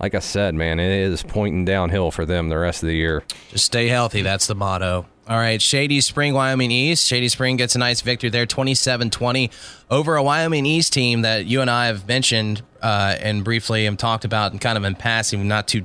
like 0.00 0.14
I 0.14 0.20
said, 0.20 0.54
man, 0.54 0.78
it 0.80 0.90
is 0.90 1.22
pointing 1.22 1.64
downhill 1.64 2.10
for 2.10 2.24
them 2.26 2.48
the 2.48 2.58
rest 2.58 2.82
of 2.82 2.88
the 2.88 2.94
year. 2.96 3.24
Just 3.50 3.64
stay 3.66 3.88
healthy. 3.88 4.22
That's 4.22 4.46
the 4.46 4.54
motto. 4.54 5.06
All 5.28 5.36
right, 5.36 5.60
Shady 5.60 6.00
Spring, 6.00 6.32
Wyoming 6.32 6.70
East. 6.70 7.06
Shady 7.06 7.28
Spring 7.28 7.56
gets 7.56 7.74
a 7.74 7.78
nice 7.78 8.00
victory 8.00 8.30
there, 8.30 8.46
27 8.46 9.10
20 9.10 9.50
over 9.90 10.16
a 10.16 10.22
Wyoming 10.22 10.64
East 10.64 10.92
team 10.94 11.20
that 11.22 11.44
you 11.44 11.60
and 11.60 11.70
I 11.70 11.86
have 11.86 12.08
mentioned 12.08 12.62
uh, 12.80 13.14
and 13.20 13.44
briefly 13.44 13.84
have 13.84 13.98
talked 13.98 14.24
about 14.24 14.52
and 14.52 14.60
kind 14.60 14.78
of 14.78 14.84
in 14.84 14.94
passing, 14.94 15.46
not 15.48 15.68
too. 15.68 15.84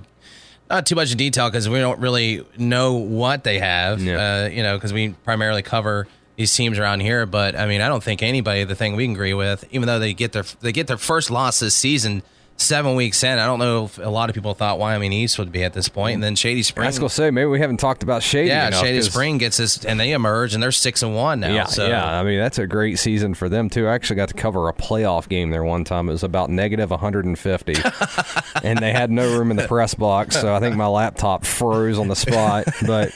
Not 0.70 0.86
too 0.86 0.96
much 0.96 1.12
in 1.12 1.18
detail 1.18 1.50
because 1.50 1.68
we 1.68 1.78
don't 1.80 2.00
really 2.00 2.44
know 2.58 2.94
what 2.94 3.44
they 3.44 3.60
have, 3.60 4.02
Yeah. 4.02 4.46
uh, 4.46 4.48
you 4.48 4.64
know, 4.64 4.76
because 4.76 4.94
we 4.94 5.10
primarily 5.10 5.62
cover 5.62 6.08
these 6.38 6.56
teams 6.56 6.80
around 6.80 7.02
here. 7.02 7.26
But 7.26 7.56
I 7.56 7.68
mean, 7.68 7.82
I 7.82 7.90
don't 7.90 8.02
think 8.02 8.24
anybody 8.24 8.64
the 8.64 8.74
thing 8.74 8.96
we 8.96 9.04
can 9.06 9.14
agree 9.14 9.34
with, 9.34 9.66
even 9.72 9.88
though 9.88 10.00
they 10.00 10.14
get 10.14 10.32
their 10.32 10.46
they 10.62 10.72
get 10.72 10.88
their 10.88 10.98
first 10.98 11.30
loss 11.30 11.60
this 11.60 11.76
season, 11.76 12.24
seven 12.64 12.96
weeks 12.96 13.24
in. 13.24 13.38
I 13.40 13.46
don't 13.46 13.60
know 13.60 13.86
if 13.86 13.98
a 13.98 14.10
lot 14.10 14.30
of 14.30 14.36
people 14.36 14.54
thought 14.54 14.80
Wyoming 14.80 15.14
East 15.14 15.38
would 15.40 15.52
be 15.52 15.64
at 15.64 15.74
this 15.74 15.90
point, 15.90 16.16
and 16.16 16.24
then 16.24 16.36
Shady 16.36 16.64
Spring. 16.64 16.86
I 16.86 16.90
was 16.90 17.00
gonna 17.00 17.10
say 17.10 17.32
maybe 17.32 17.48
we 17.48 17.60
haven't 17.60 17.78
talked 17.78 18.04
about 18.04 18.24
Shady. 18.24 18.50
Yeah, 18.50 18.68
enough, 18.68 18.82
Shady 18.82 19.02
Spring 19.02 19.38
gets 19.38 19.58
this, 19.58 19.84
and 19.86 20.00
they 20.00 20.12
emerge, 20.12 20.54
and 20.54 20.62
they're 20.64 20.72
six 20.72 21.04
and 21.04 21.16
one 21.16 21.40
now. 21.42 21.54
Yeah, 21.54 21.66
so 21.66 21.88
yeah. 21.88 22.20
I 22.20 22.24
mean, 22.24 22.40
that's 22.40 22.58
a 22.58 22.68
great 22.68 23.00
season 23.00 23.34
for 23.34 23.50
them 23.50 23.70
too. 23.70 23.88
I 23.88 23.94
actually 23.94 24.16
got 24.18 24.30
to 24.30 24.34
cover 24.36 24.70
a 24.70 24.74
playoff 24.74 25.28
game 25.30 25.50
there 25.52 25.64
one 25.64 25.84
time. 25.84 26.10
It 26.10 26.14
was 26.14 26.24
about 26.24 26.50
negative 26.50 26.90
150, 26.90 27.76
and 28.64 28.80
they 28.80 28.92
had 28.92 29.12
no 29.12 29.38
room 29.38 29.52
in 29.52 29.58
the 29.58 29.68
press 29.68 29.94
box, 29.94 30.40
so 30.40 30.54
I 30.56 30.60
think 30.60 30.76
my 30.76 30.88
laptop 30.88 31.46
froze 31.46 31.98
on 31.98 32.08
the 32.08 32.16
spot. 32.16 32.66
But 32.86 33.12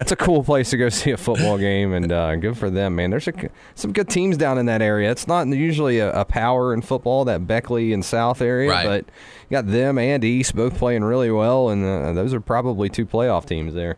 it's 0.00 0.12
a 0.12 0.16
cool 0.16 0.42
place 0.44 0.70
to 0.70 0.76
go 0.76 0.88
see 0.88 1.10
a 1.10 1.16
football 1.16 1.58
game, 1.58 1.92
and 1.92 2.10
uh, 2.12 2.36
good 2.36 2.56
for 2.56 2.70
them, 2.70 2.96
man. 2.96 3.10
There's 3.10 3.28
a, 3.28 3.32
some 3.74 3.92
good 3.92 4.08
teams 4.08 4.36
down 4.36 4.58
in 4.58 4.66
that 4.66 4.82
area. 4.82 5.10
It's 5.10 5.26
not 5.26 5.46
usually 5.48 5.98
a, 5.98 6.12
a 6.20 6.24
power 6.24 6.72
in 6.74 6.82
football, 6.82 7.24
that 7.26 7.46
Beckley 7.46 7.92
and 7.92 8.04
South 8.04 8.40
area, 8.40 8.70
Right. 8.70 8.86
But 8.92 9.06
you 9.48 9.54
got 9.56 9.66
them 9.66 9.96
and 9.98 10.22
East 10.24 10.54
both 10.54 10.76
playing 10.78 11.04
really 11.04 11.30
well, 11.30 11.70
and 11.70 11.84
uh, 11.84 12.12
those 12.12 12.34
are 12.34 12.40
probably 12.40 12.88
two 12.88 13.06
playoff 13.06 13.46
teams 13.46 13.72
there. 13.74 13.96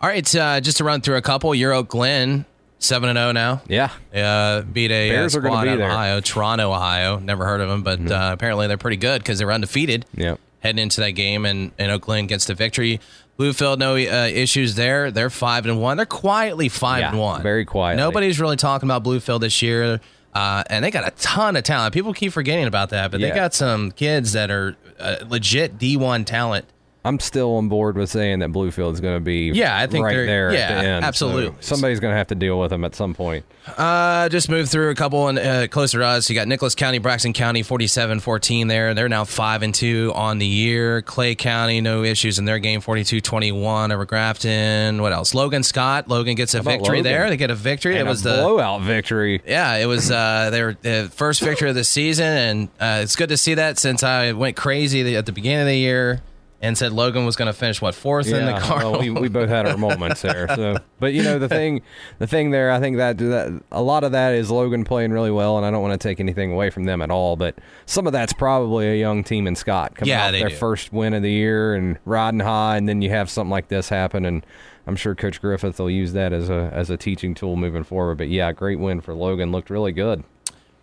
All 0.00 0.08
right, 0.08 0.34
uh, 0.36 0.60
just 0.60 0.78
to 0.78 0.84
run 0.84 1.00
through 1.00 1.16
a 1.16 1.22
couple. 1.22 1.50
Oak 1.50 1.88
Glen 1.88 2.44
seven 2.78 3.08
and 3.08 3.16
zero 3.16 3.32
now. 3.32 3.62
Yeah, 3.68 3.90
Uh, 4.14 4.62
beat 4.62 4.90
a 4.90 5.10
uh, 5.10 5.12
Bears 5.12 5.36
are 5.36 5.40
squad 5.42 5.62
be 5.64 5.68
out 5.70 5.74
of. 5.74 5.80
Mm-hmm. 5.80 5.90
Ohio, 5.92 6.20
Toronto, 6.20 6.70
Ohio. 6.72 7.18
Never 7.18 7.44
heard 7.44 7.60
of 7.60 7.68
them, 7.68 7.82
but 7.82 8.10
uh, 8.10 8.30
apparently 8.32 8.66
they're 8.66 8.76
pretty 8.78 8.96
good 8.96 9.22
because 9.22 9.38
they're 9.38 9.52
undefeated. 9.52 10.06
Yep. 10.16 10.38
Heading 10.60 10.80
into 10.82 11.00
that 11.00 11.10
game, 11.12 11.44
and, 11.44 11.72
and 11.78 11.90
Oak 11.90 12.02
Glen 12.02 12.26
gets 12.28 12.44
the 12.46 12.54
victory. 12.54 13.00
Bluefield, 13.38 13.78
no 13.78 13.94
uh, 13.94 14.26
issues 14.28 14.74
there. 14.76 15.10
They're 15.10 15.30
five 15.30 15.66
and 15.66 15.80
one. 15.80 15.96
They're 15.96 16.06
quietly 16.06 16.68
five 16.68 17.00
Yeah, 17.00 17.08
and 17.10 17.18
one. 17.18 17.42
very 17.42 17.64
quiet. 17.64 17.96
Nobody's 17.96 18.38
really 18.40 18.56
talking 18.56 18.86
about 18.88 19.02
Bluefield 19.02 19.40
this 19.40 19.62
year. 19.62 20.00
Uh, 20.34 20.64
and 20.70 20.84
they 20.84 20.90
got 20.90 21.06
a 21.06 21.10
ton 21.12 21.56
of 21.56 21.62
talent. 21.64 21.92
People 21.92 22.14
keep 22.14 22.32
forgetting 22.32 22.66
about 22.66 22.90
that, 22.90 23.10
but 23.10 23.20
they 23.20 23.28
got 23.34 23.52
some 23.54 23.90
kids 23.92 24.32
that 24.32 24.50
are 24.50 24.76
uh, 24.98 25.16
legit 25.28 25.78
D1 25.78 26.24
talent. 26.24 26.64
I'm 27.04 27.18
still 27.18 27.56
on 27.56 27.68
board 27.68 27.96
with 27.96 28.10
saying 28.10 28.38
that 28.40 28.50
Bluefield 28.50 28.92
is 28.92 29.00
going 29.00 29.16
to 29.16 29.20
be 29.20 29.50
Yeah, 29.52 29.76
I 29.76 29.88
think 29.88 30.04
right 30.04 30.14
there 30.14 30.52
yeah, 30.52 30.58
at 30.60 30.82
the 30.82 30.88
end. 30.88 31.04
absolutely. 31.04 31.46
So 31.60 31.74
somebody's 31.74 31.98
going 31.98 32.12
to 32.12 32.16
have 32.16 32.28
to 32.28 32.36
deal 32.36 32.60
with 32.60 32.70
them 32.70 32.84
at 32.84 32.94
some 32.94 33.12
point. 33.12 33.44
Uh, 33.76 34.28
just 34.28 34.48
moved 34.48 34.70
through 34.70 34.90
a 34.90 34.94
couple 34.94 35.26
and 35.26 35.36
uh, 35.36 35.66
closer 35.66 35.98
to 35.98 36.04
us. 36.04 36.30
You 36.30 36.36
got 36.36 36.46
Nicholas 36.46 36.76
County, 36.76 36.98
Braxton 36.98 37.32
County, 37.32 37.64
47-14 37.64 38.68
there. 38.68 38.94
They're 38.94 39.08
now 39.08 39.24
5 39.24 39.62
and 39.62 39.74
2 39.74 40.12
on 40.14 40.38
the 40.38 40.46
year. 40.46 41.02
Clay 41.02 41.34
County, 41.34 41.80
no 41.80 42.04
issues 42.04 42.38
in 42.38 42.44
their 42.44 42.60
game, 42.60 42.80
42-21 42.80 43.92
over 43.92 44.04
Grafton. 44.04 45.02
What 45.02 45.12
else? 45.12 45.34
Logan 45.34 45.64
Scott. 45.64 46.06
Logan 46.06 46.36
gets 46.36 46.54
a 46.54 46.62
victory 46.62 46.98
Logan? 46.98 47.02
there. 47.02 47.30
They 47.30 47.36
get 47.36 47.50
a 47.50 47.56
victory. 47.56 47.98
And 47.98 48.06
it 48.06 48.10
was 48.10 48.24
a 48.24 48.28
the 48.28 48.34
blowout 48.36 48.82
victory. 48.82 49.42
Yeah, 49.44 49.74
it 49.76 49.86
was 49.86 50.08
uh, 50.08 50.50
their 50.50 50.76
uh, 50.84 51.08
first 51.08 51.40
victory 51.40 51.68
of 51.68 51.74
the 51.74 51.84
season, 51.84 52.26
and 52.26 52.68
uh, 52.80 53.00
it's 53.02 53.16
good 53.16 53.30
to 53.30 53.36
see 53.36 53.54
that 53.54 53.78
since 53.78 54.04
I 54.04 54.32
went 54.32 54.56
crazy 54.56 55.16
at 55.16 55.26
the 55.26 55.32
beginning 55.32 55.62
of 55.62 55.66
the 55.66 55.76
year 55.76 56.22
and 56.62 56.78
said 56.78 56.92
Logan 56.92 57.26
was 57.26 57.34
going 57.34 57.46
to 57.46 57.52
finish 57.52 57.82
what 57.82 57.92
fourth 57.94 58.28
in 58.28 58.46
the 58.46 58.56
car. 58.58 58.78
well, 58.78 59.00
we, 59.00 59.10
we 59.10 59.28
both 59.28 59.48
had 59.48 59.66
our 59.66 59.76
moments 59.76 60.22
there. 60.22 60.46
So, 60.54 60.78
but 61.00 61.12
you 61.12 61.22
know 61.24 61.38
the 61.40 61.48
thing, 61.50 61.82
the 62.20 62.26
thing 62.28 62.52
there, 62.52 62.70
I 62.70 62.78
think 62.78 62.96
that 62.98 63.18
that 63.18 63.62
a 63.72 63.82
lot 63.82 64.04
of 64.04 64.12
that 64.12 64.32
is 64.34 64.50
Logan 64.50 64.84
playing 64.84 65.10
really 65.10 65.32
well, 65.32 65.56
and 65.56 65.66
I 65.66 65.70
don't 65.72 65.82
want 65.82 66.00
to 66.00 66.08
take 66.08 66.20
anything 66.20 66.52
away 66.52 66.70
from 66.70 66.84
them 66.84 67.02
at 67.02 67.10
all. 67.10 67.34
But 67.36 67.58
some 67.84 68.06
of 68.06 68.12
that's 68.12 68.32
probably 68.32 68.86
a 68.88 68.96
young 68.96 69.24
team 69.24 69.46
in 69.46 69.56
Scott 69.56 69.96
coming 69.96 70.10
Yeah, 70.10 70.26
off 70.26 70.32
their 70.32 70.48
do. 70.48 70.54
first 70.54 70.92
win 70.92 71.12
of 71.14 71.22
the 71.22 71.32
year 71.32 71.74
and 71.74 71.98
riding 72.04 72.40
high, 72.40 72.76
and 72.76 72.88
then 72.88 73.02
you 73.02 73.10
have 73.10 73.28
something 73.28 73.50
like 73.50 73.66
this 73.68 73.88
happen, 73.88 74.24
and 74.24 74.46
I'm 74.86 74.94
sure 74.96 75.14
Coach 75.16 75.40
Griffith 75.40 75.78
will 75.80 75.90
use 75.90 76.12
that 76.12 76.32
as 76.32 76.48
a 76.48 76.70
as 76.72 76.90
a 76.90 76.96
teaching 76.96 77.34
tool 77.34 77.56
moving 77.56 77.82
forward. 77.82 78.18
But 78.18 78.28
yeah, 78.28 78.52
great 78.52 78.78
win 78.78 79.00
for 79.00 79.14
Logan. 79.14 79.50
Looked 79.50 79.68
really 79.68 79.92
good. 79.92 80.22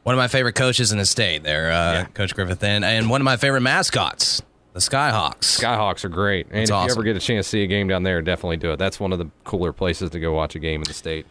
One 0.03 0.15
of 0.15 0.17
my 0.17 0.27
favorite 0.27 0.53
coaches 0.55 0.91
in 0.91 0.97
the 0.97 1.05
state 1.05 1.43
there, 1.43 1.71
uh, 1.71 2.05
Coach 2.13 2.33
Griffith, 2.33 2.63
and, 2.63 2.83
and 2.85 3.09
one 3.09 3.21
of 3.21 3.25
my 3.25 3.35
favorite 3.37 3.61
mascots, 3.61 4.41
the 4.79 4.95
Skyhawks. 4.95 5.59
Skyhawks 5.59 6.03
are 6.05 6.09
great, 6.09 6.47
and 6.47 6.67
That's 6.67 6.71
if 6.71 6.75
you 6.85 6.91
ever 6.91 7.03
get 7.03 7.15
a 7.15 7.19
chance 7.19 7.45
to 7.47 7.49
see 7.49 7.63
a 7.63 7.67
game 7.67 7.87
down 7.87 8.03
there, 8.03 8.21
definitely 8.21 8.57
do 8.57 8.71
it. 8.71 8.77
That's 8.77 8.99
one 8.99 9.11
of 9.13 9.19
the 9.19 9.29
cooler 9.43 9.73
places 9.73 10.09
to 10.11 10.19
go 10.19 10.33
watch 10.33 10.55
a 10.55 10.59
game 10.59 10.81
in 10.81 10.87
the 10.87 10.93
state. 10.93 11.25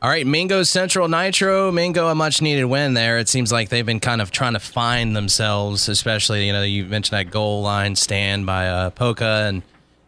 All 0.00 0.08
right, 0.08 0.26
Mingo 0.26 0.62
Central 0.62 1.08
Nitro. 1.08 1.72
Mingo, 1.72 2.06
a 2.08 2.14
much 2.14 2.40
needed 2.40 2.66
win 2.66 2.94
there. 2.94 3.18
It 3.18 3.28
seems 3.28 3.50
like 3.50 3.68
they've 3.68 3.84
been 3.84 3.98
kind 3.98 4.20
of 4.20 4.30
trying 4.30 4.52
to 4.52 4.60
find 4.60 5.16
themselves, 5.16 5.88
especially, 5.88 6.46
you 6.46 6.52
know, 6.52 6.62
you 6.62 6.84
mentioned 6.84 7.18
that 7.18 7.32
goal 7.32 7.62
line 7.62 7.96
stand 7.96 8.46
by 8.46 8.68
uh, 8.68 8.90
Poca. 8.90 9.46
And 9.48 9.62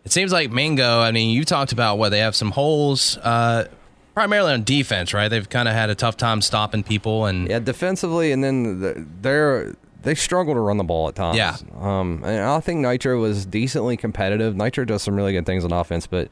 it 0.05 0.12
seems 0.12 0.33
like 0.33 0.53
Mingo, 0.53 1.00
I 1.00 1.11
mean, 1.11 1.35
you 1.35 1.44
talked 1.44 1.72
about 1.72 1.98
what 1.98 2.11
they 2.11 2.20
have 2.20 2.37
some 2.37 2.53
holes, 2.53 3.16
uh, 3.18 3.66
primarily 4.14 4.53
on 4.53 4.62
defense, 4.62 5.12
right? 5.12 5.26
They've 5.26 5.48
kind 5.48 5.68
of 5.68 5.74
had 5.74 5.90
a 5.90 5.96
tough 5.96 6.16
time 6.16 6.40
stopping 6.40 6.85
people. 6.85 7.26
And 7.26 7.48
Yeah, 7.48 7.59
defensively, 7.59 8.31
and 8.31 8.44
then 8.44 8.81
the, 8.81 9.07
they're 9.22 9.74
they 10.03 10.15
struggle 10.15 10.55
to 10.55 10.61
run 10.61 10.77
the 10.77 10.85
ball 10.85 11.09
at 11.09 11.15
times. 11.15 11.37
Yeah. 11.37 11.57
Um, 11.79 12.23
and 12.25 12.41
I 12.43 12.61
think 12.61 12.81
Nitro 12.81 13.21
was 13.21 13.47
decently 13.47 13.97
competitive. 13.97 14.57
Nitro 14.57 14.85
does 14.85 15.03
some 15.03 15.15
really 15.15 15.33
good 15.33 15.47
things 15.47 15.65
on 15.65 15.73
offense, 15.73 16.07
but 16.07 16.31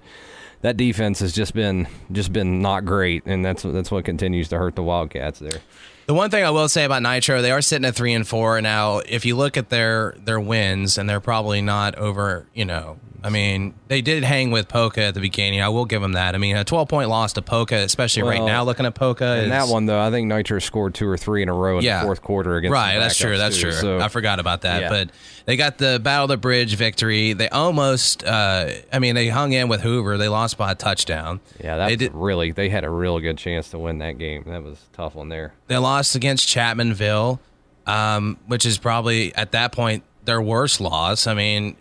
that 0.63 0.77
defense 0.77 1.21
has 1.21 1.33
just 1.33 1.55
been 1.55 1.87
just 2.11 2.33
been 2.33 2.61
not 2.61 2.85
great, 2.85 3.25
and 3.27 3.45
that's 3.45 3.63
that's 3.63 3.91
what 3.91 4.05
continues 4.05 4.49
to 4.49 4.59
hurt 4.59 4.75
the 4.75 4.83
Wildcats 4.83 5.39
there. 5.39 5.61
The 6.09 6.15
one 6.15 6.31
thing 6.31 6.43
I 6.43 6.49
will 6.51 6.71
say 6.71 6.85
about 6.85 7.03
Nitro, 7.03 7.43
they 7.43 7.51
are 7.51 7.61
sitting 7.61 7.85
at 7.85 7.95
three 7.95 8.15
and 8.15 8.27
four 8.27 8.59
now. 8.63 8.99
If 9.07 9.27
you 9.27 9.37
look 9.37 9.59
at 9.59 9.69
their 9.69 10.15
their 10.19 10.41
wins, 10.41 10.97
and 10.97 11.07
they're 11.09 11.21
probably 11.21 11.61
not 11.61 11.97
over, 11.97 12.47
you 12.55 12.65
know. 12.65 12.99
I 13.23 13.31
mean, 13.31 13.75
they 13.89 14.01
did 14.01 14.23
hang 14.23 14.53
with 14.53 14.69
Poca 14.69 15.03
at 15.03 15.15
the 15.15 15.21
beginning. 15.21 15.61
I 15.61 15.71
will 15.71 15.87
give 15.87 16.01
them 16.01 16.13
that. 16.13 16.37
I 16.37 16.39
mean, 16.39 16.57
a 16.57 16.63
12 16.65 16.89
point 16.89 17.09
loss 17.09 17.33
to 17.33 17.43
Poca, 17.43 17.75
especially 17.75 18.23
right 18.23 18.41
now, 18.43 18.63
looking 18.63 18.87
at 18.87 18.95
Poca. 18.95 19.39
In 19.39 19.45
is, 19.47 19.51
that 19.51 19.67
one 19.67 19.87
though, 19.87 20.01
I 20.01 20.11
think 20.13 20.29
Nitro 20.29 20.61
scored 20.61 20.95
two 20.95 21.09
or 21.09 21.17
three 21.17 21.43
in 21.43 21.49
a 21.49 21.53
row 21.53 21.79
in 21.79 21.85
Yeah. 21.85 21.99
the 21.99 22.05
fourth 22.07 22.23
quarter 22.23 22.57
against. 22.57 22.73
Right, 22.73 22.97
that's 22.97 23.19
true. 23.19 23.37
That's 23.37 23.57
too. 23.57 23.63
true. 23.63 23.73
So, 23.73 23.99
I 23.99 24.07
forgot 24.07 24.39
about 24.39 24.61
that. 24.63 24.83
Yeah. 24.83 24.89
But 24.89 25.11
they 25.47 25.57
got 25.57 25.79
the 25.79 25.99
Battle 26.01 26.25
of 26.25 26.29
the 26.29 26.37
Bridge 26.37 26.77
victory. 26.77 27.33
They 27.33 27.49
almost, 27.49 28.23
uh, 28.23 28.71
I 28.93 29.01
mean, 29.01 29.17
they 29.17 29.29
hung 29.29 29.53
in 29.53 29.67
with 29.67 29.81
Hoover. 29.81 30.17
They 30.17 30.29
lost 30.29 30.57
by 30.57 30.71
a 30.71 30.75
touchdown. 30.77 31.41
yeah, 31.63 31.77
they 31.89 31.97
did. 31.97 32.13
really 32.15 32.53
they 32.53 32.69
had 32.69 32.85
a 32.85 32.91
real 32.91 33.19
good 33.19 33.37
chance 33.37 33.69
to 33.71 33.81
win 33.81 33.99
that 33.99 34.19
game. 34.19 34.45
That 34.47 34.63
was 34.63 34.79
a 34.93 34.97
tough 34.97 35.17
one 35.17 35.29
there. 35.29 35.55
They 35.67 35.77
lost 35.77 35.98
against 36.15 36.49
Chapmanville, 36.49 37.39
um, 37.87 38.39
which 38.47 38.67
is 38.67 38.79
probably 38.79 39.35
at 39.35 39.53
that 39.53 39.73
point 39.73 40.05
their 40.25 40.41
worst 40.41 40.81
loss. 40.81 41.27
I 41.27 41.35
mean, 41.35 41.77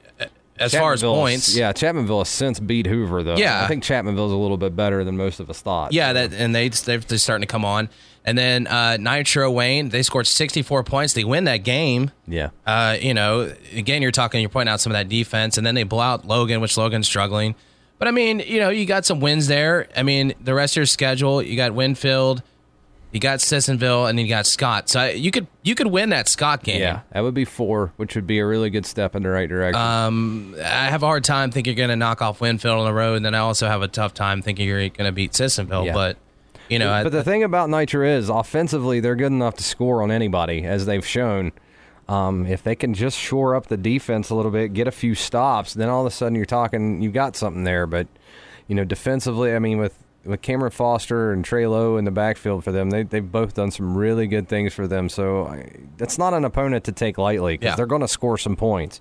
as 0.59 0.73
far 0.73 0.93
as 0.93 1.03
points, 1.03 1.55
yeah, 1.55 1.71
Chapmanville 1.73 2.19
has 2.19 2.29
since 2.29 2.59
beat 2.59 2.87
Hoover 2.87 3.23
though. 3.23 3.37
Yeah. 3.37 3.63
I 3.63 3.67
think 3.67 3.83
Chapmanville's 3.83 4.31
a 4.31 4.37
little 4.37 4.57
bit 4.57 4.75
better 4.75 5.03
than 5.03 5.17
most 5.17 5.39
of 5.39 5.49
us 5.49 5.61
thought. 5.61 5.93
Yeah, 5.93 6.13
that 6.13 6.33
and 6.33 6.53
they 6.55 6.69
they're, 6.69 6.99
they're 6.99 7.17
starting 7.17 7.47
to 7.47 7.51
come 7.51 7.65
on. 7.65 7.89
And 8.25 8.37
then 8.37 8.67
uh, 8.67 8.97
Nitro 8.97 9.49
Wayne, 9.49 9.87
they 9.87 10.03
scored 10.03 10.27
64 10.27 10.83
points. 10.83 11.13
They 11.13 11.23
win 11.23 11.45
that 11.45 11.57
game. 11.57 12.11
yeah. 12.27 12.49
Uh, 12.65 12.97
you 12.99 13.13
know, 13.13 13.53
again, 13.73 14.01
you're 14.01 14.11
talking, 14.11 14.41
you're 14.41 14.49
pointing 14.49 14.73
out 14.73 14.81
some 14.81 14.91
of 14.91 14.97
that 14.97 15.07
defense, 15.07 15.57
and 15.57 15.65
then 15.65 15.75
they 15.75 15.83
blow 15.83 16.01
out 16.01 16.25
Logan, 16.25 16.59
which 16.59 16.75
Logan's 16.75 17.07
struggling. 17.07 17.55
But 17.99 18.09
I 18.09 18.11
mean, 18.11 18.39
you 18.39 18.59
know, 18.59 18.69
you 18.69 18.85
got 18.85 19.05
some 19.05 19.21
wins 19.21 19.47
there. 19.47 19.87
I 19.95 20.03
mean, 20.03 20.33
the 20.41 20.53
rest 20.53 20.73
of 20.73 20.77
your 20.77 20.85
schedule, 20.87 21.41
you 21.41 21.55
got 21.55 21.73
Winfield, 21.73 22.43
You 23.11 23.21
got 23.21 23.39
Sissonville, 23.39 24.09
and 24.09 24.17
then 24.17 24.25
you 24.25 24.29
got 24.29 24.45
Scott. 24.45 24.89
So 24.89 25.05
you 25.05 25.31
could 25.31 25.47
you 25.63 25.75
could 25.75 25.87
win 25.87 26.09
that 26.09 26.27
Scott 26.27 26.63
game. 26.63 26.81
Yeah, 26.81 27.01
that 27.11 27.21
would 27.21 27.33
be 27.33 27.45
four, 27.45 27.93
which 27.95 28.15
would 28.15 28.27
be 28.27 28.39
a 28.39 28.45
really 28.45 28.69
good 28.69 28.85
step 28.85 29.15
in 29.15 29.23
the 29.23 29.29
right 29.29 29.47
direction. 29.47 29.81
Um, 29.81 30.55
I 30.59 30.89
have 30.89 31.03
a 31.03 31.05
hard 31.05 31.23
time 31.23 31.49
thinking 31.51 31.71
you're 31.71 31.87
going 31.87 31.89
to 31.89 31.95
knock 31.95 32.21
off 32.21 32.41
Winfield 32.41 32.77
on 32.77 32.85
the 32.85 32.93
road, 32.93 33.15
and 33.15 33.25
then 33.25 33.33
I 33.33 33.39
also 33.39 33.67
have 33.67 33.81
a 33.81 33.87
tough 33.87 34.13
time 34.13 34.41
thinking 34.41 34.67
you're 34.67 34.89
going 34.89 35.07
to 35.07 35.13
beat 35.13 35.31
Sissonville. 35.31 35.85
Yeah. 35.85 35.93
But 35.93 36.17
you 36.69 36.79
know, 36.79 36.87
but 36.87 37.07
I, 37.07 37.09
the 37.09 37.23
thing 37.23 37.43
about 37.43 37.69
Nitro 37.69 38.05
is, 38.05 38.27
offensively, 38.27 38.99
they're 38.99 39.15
good 39.15 39.31
enough 39.31 39.55
to 39.55 39.63
score 39.63 40.03
on 40.03 40.11
anybody, 40.11 40.65
as 40.65 40.85
they've 40.85 41.05
shown. 41.05 41.53
Um, 42.09 42.45
if 42.45 42.63
they 42.63 42.75
can 42.75 42.93
just 42.93 43.17
shore 43.17 43.55
up 43.55 43.67
the 43.67 43.77
defense 43.77 44.29
a 44.29 44.35
little 44.35 44.51
bit, 44.51 44.73
get 44.73 44.87
a 44.87 44.91
few 44.91 45.13
stops, 45.15 45.73
then 45.73 45.89
all 45.89 46.01
of 46.01 46.07
a 46.07 46.15
sudden 46.15 46.35
you're 46.35 46.45
talking, 46.45 47.01
you've 47.01 47.13
got 47.13 47.35
something 47.35 47.63
there. 47.63 47.85
But 47.85 48.07
you 48.67 48.75
know, 48.75 48.85
defensively, 48.85 49.53
I 49.53 49.59
mean, 49.59 49.77
with 49.77 49.97
with 50.27 50.41
Cameron 50.41 50.71
Foster 50.71 51.31
and 51.31 51.43
Trey 51.43 51.65
Lowe 51.67 51.97
in 51.97 52.05
the 52.05 52.11
backfield 52.11 52.63
for 52.63 52.71
them, 52.71 52.89
they 52.89 53.03
they've 53.03 53.31
both 53.31 53.53
done 53.55 53.71
some 53.71 53.97
really 53.97 54.27
good 54.27 54.47
things 54.47 54.73
for 54.73 54.87
them. 54.87 55.09
So 55.09 55.45
I, 55.47 55.71
that's 55.97 56.17
not 56.17 56.33
an 56.33 56.45
opponent 56.45 56.83
to 56.85 56.91
take 56.91 57.17
lightly 57.17 57.53
because 57.57 57.71
Yeah. 57.71 57.75
they're 57.75 57.85
going 57.85 58.01
to 58.01 58.07
score 58.07 58.37
some 58.37 58.55
points. 58.55 58.99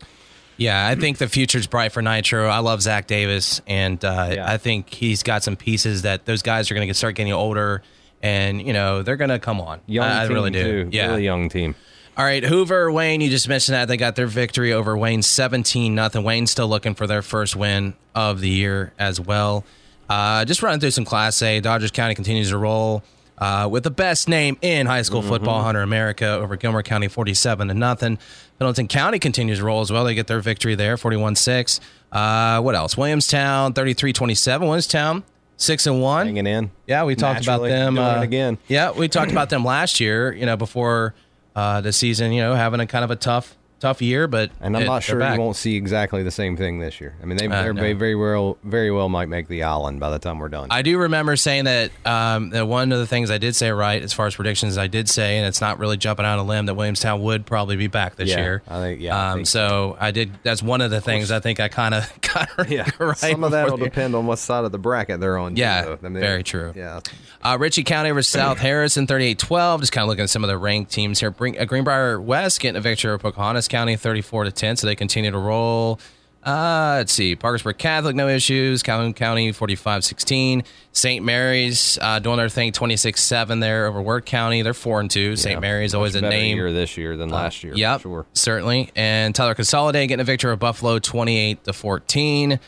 yeah, 0.56 0.86
I 0.88 0.94
think 0.94 1.18
the 1.18 1.28
future's 1.28 1.66
bright 1.66 1.92
for 1.92 2.00
Nitro. 2.00 2.46
I 2.48 2.58
love 2.60 2.80
Zach 2.80 3.06
Davis, 3.06 3.60
and 3.66 4.02
uh, 4.04 4.30
Yeah. 4.32 4.50
I 4.50 4.56
think 4.56 4.88
he's 4.92 5.22
got 5.22 5.42
some 5.42 5.56
pieces 5.56 6.02
that 6.02 6.24
those 6.24 6.40
guys 6.42 6.70
are 6.70 6.74
going 6.74 6.88
to 6.88 6.94
start 6.94 7.14
getting 7.16 7.32
older, 7.34 7.82
and 8.22 8.62
you 8.66 8.72
know 8.72 9.02
they're 9.02 9.16
going 9.16 9.30
to 9.30 9.38
come 9.38 9.60
on. 9.60 9.80
Young 9.86 10.06
I, 10.06 10.22
I 10.22 10.26
team 10.26 10.34
really 10.34 10.50
do. 10.50 10.84
too, 10.84 10.90
Yeah. 10.96 11.08
really 11.08 11.24
young 11.24 11.48
team. 11.50 11.74
All 12.18 12.24
right, 12.24 12.42
Hoover, 12.42 12.90
Wayne, 12.90 13.20
you 13.20 13.28
just 13.28 13.46
mentioned 13.46 13.74
that 13.74 13.88
they 13.88 13.98
got 13.98 14.16
their 14.16 14.26
victory 14.26 14.72
over 14.72 14.96
Wayne 14.96 15.20
17 15.20 15.94
nothing. 15.94 16.22
Wayne's 16.24 16.50
still 16.50 16.66
looking 16.66 16.94
for 16.94 17.06
their 17.06 17.20
first 17.20 17.54
win 17.54 17.92
of 18.14 18.40
the 18.40 18.48
year 18.48 18.94
as 18.98 19.20
well. 19.20 19.66
Uh, 20.08 20.44
just 20.44 20.62
running 20.62 20.80
through 20.80 20.90
some 20.92 21.04
Class 21.04 21.40
A. 21.42 21.60
Doddridge 21.60 21.92
County 21.92 22.14
continues 22.14 22.50
to 22.50 22.58
roll 22.58 23.02
uh, 23.38 23.68
with 23.70 23.84
the 23.84 23.90
best 23.90 24.28
name 24.28 24.56
in 24.62 24.86
high 24.86 25.02
school 25.02 25.20
football, 25.22 25.62
Hunter 25.62 25.82
America 25.82 26.26
over 26.26 26.56
Gilmer 26.56 26.82
County 26.82 27.08
47 27.08 27.68
to 27.68 27.74
nothing. 27.74 28.18
Pendleton 28.58 28.88
County 28.88 29.18
continues 29.18 29.58
to 29.58 29.64
roll 29.64 29.80
as 29.82 29.90
well. 29.90 30.04
They 30.04 30.14
get 30.14 30.26
their 30.26 30.40
victory 30.40 30.74
there 30.74 30.96
41 30.96 31.36
6. 31.36 31.80
Uh, 32.12 32.60
what 32.62 32.74
else? 32.74 32.96
Williamstown 32.96 33.74
33 33.74 34.12
27. 34.12 34.66
Williamstown 34.66 35.24
6 35.58 35.86
and 35.86 36.00
1. 36.00 36.26
Hanging 36.26 36.46
in. 36.46 36.70
Yeah, 36.86 37.04
we 37.04 37.14
talked 37.14 37.42
about 37.42 37.62
them 37.62 37.98
uh, 37.98 38.20
again. 38.20 38.58
Yeah, 38.68 38.92
we 38.92 39.08
talked 39.08 39.30
about 39.30 39.50
them 39.50 39.64
last 39.64 40.00
year. 40.00 40.32
You 40.32 40.46
know, 40.46 40.56
before 40.56 41.14
uh, 41.54 41.80
the 41.82 41.92
season, 41.92 42.32
you 42.32 42.42
know, 42.42 42.54
having 42.54 42.80
a 42.80 42.86
kind 42.86 43.04
of 43.04 43.10
a 43.10 43.16
tough, 43.16 43.56
tough 43.80 44.00
year. 44.02 44.26
But 44.26 44.50
And 44.60 44.76
I'm 44.76 44.82
it- 44.82 44.86
not 44.86 45.02
sure 45.02 45.22
you 45.32 45.38
won't 45.40 45.56
see 45.56 45.76
exactly 45.76 46.22
the 46.22 46.30
same 46.30 46.56
thing 46.56 46.78
this 46.78 47.00
year. 47.00 47.14
I 47.22 47.26
mean, 47.26 47.36
they, 47.36 47.46
Uh, 47.46 47.72
no. 47.72 47.80
they 47.80 47.92
very 47.92 48.14
well, 48.14 48.56
very 48.64 48.90
well 48.90 49.08
might 49.08 49.28
make 49.28 49.48
the 49.48 49.62
island 49.62 50.00
by 50.00 50.10
the 50.10 50.18
time 50.18 50.38
we're 50.38 50.48
done. 50.48 50.68
I 50.70 50.82
do 50.82 50.98
remember 50.98 51.36
saying 51.36 51.64
that, 51.64 51.90
um, 52.04 52.50
that 52.50 52.66
one 52.66 52.92
of 52.92 52.98
the 52.98 53.06
things 53.06 53.30
I 53.30 53.38
did 53.38 53.54
say 53.56 53.70
right 53.70 54.02
as 54.02 54.12
far 54.12 54.26
as 54.26 54.34
predictions, 54.36 54.78
I 54.78 54.86
did 54.86 55.08
say, 55.08 55.38
and 55.38 55.46
it's 55.46 55.60
not 55.60 55.78
really 55.78 55.96
jumping 55.96 56.24
out 56.26 56.38
a 56.38 56.42
limb, 56.42 56.66
that 56.66 56.74
Williamstown 56.74 57.20
would 57.22 57.46
probably 57.46 57.76
be 57.76 57.86
back 57.86 58.16
this 58.16 58.30
Yeah, 58.30 58.40
year. 58.40 58.62
I 58.68 58.80
think- 58.80 59.00
yeah, 59.00 59.16
I 59.16 59.28
Um, 59.30 59.34
think 59.38 59.46
so 59.48 59.96
I 60.00 60.10
did. 60.10 60.30
That's 60.42 60.62
one 60.62 60.80
of 60.80 60.90
the 60.90 61.00
things 61.00 61.30
I 61.30 61.40
think 61.40 61.60
I 61.60 61.68
kind 61.68 61.94
of 61.94 62.10
got 62.20 62.70
yeah, 62.70 62.88
right. 62.98 63.16
some 63.16 63.44
of 63.44 63.52
that 63.52 63.70
will 63.70 63.76
depend 63.76 64.14
on 64.14 64.26
what 64.26 64.38
side 64.38 64.64
of 64.64 64.72
the 64.72 64.78
bracket 64.78 65.20
they're 65.20 65.38
on. 65.38 65.56
Yeah, 65.56 65.82
though. 65.82 65.98
I 66.02 66.08
mean, 66.08 66.20
very 66.20 66.42
true. 66.42 66.72
Yeah, 66.74 67.00
Uh, 67.42 67.56
Ritchie 67.60 67.84
County 67.84 68.10
versus 68.10 68.32
South 68.32 68.58
Harrison, 68.58 69.06
38-12. 69.06 69.80
Just 69.80 69.92
kind 69.92 70.02
of 70.02 70.08
looking 70.08 70.24
at 70.24 70.30
some 70.30 70.42
of 70.42 70.48
the 70.48 70.58
ranked 70.58 70.90
teams 70.92 71.20
here. 71.20 71.30
Bring, 71.30 71.58
uh, 71.58 71.64
Greenbrier 71.64 72.20
West 72.20 72.60
getting 72.60 72.76
a 72.76 72.80
victory 72.80 73.10
over 73.10 73.18
Pocahontas 73.18 73.65
County, 73.68 73.96
34 73.96 74.44
to 74.44 74.52
10. 74.52 74.76
So 74.76 74.86
they 74.86 74.94
continue 74.94 75.30
to 75.30 75.38
roll. 75.38 76.00
Uh, 76.44 76.94
let's 76.98 77.12
see. 77.12 77.34
Parkersburg 77.34 77.76
Catholic, 77.76 78.14
no 78.14 78.28
issues. 78.28 78.84
Calhoun 78.84 79.12
County, 79.14 79.52
45-16. 79.52 80.64
St. 80.92 81.24
Mary's 81.24 81.98
uh, 82.00 82.20
doing 82.20 82.36
their 82.36 82.48
thing, 82.48 82.70
26-7 82.70 83.60
there 83.60 83.86
over 83.86 84.00
Wirt 84.00 84.26
County. 84.26 84.62
They're 84.62 84.72
4 84.72 85.00
and 85.00 85.10
2. 85.10 85.34
St. 85.34 85.54
Yeah, 85.54 85.58
Mary's 85.58 85.92
always 85.92 86.14
a 86.14 86.20
better 86.20 86.30
name. 86.36 86.56
year 86.56 86.72
this 86.72 86.96
year 86.96 87.16
than 87.16 87.30
last 87.30 87.64
year. 87.64 87.72
for 87.72 87.78
Yep, 87.78 88.00
sure. 88.02 88.26
certainly. 88.32 88.90
And 88.94 89.34
Tyler 89.34 89.56
Consolidate 89.56 90.08
getting 90.08 90.20
a 90.20 90.24
victory 90.24 90.50
over 90.52 90.56
Buffalo, 90.56 91.00
28 91.00 91.64
to 91.64 91.72
14. 91.72 92.60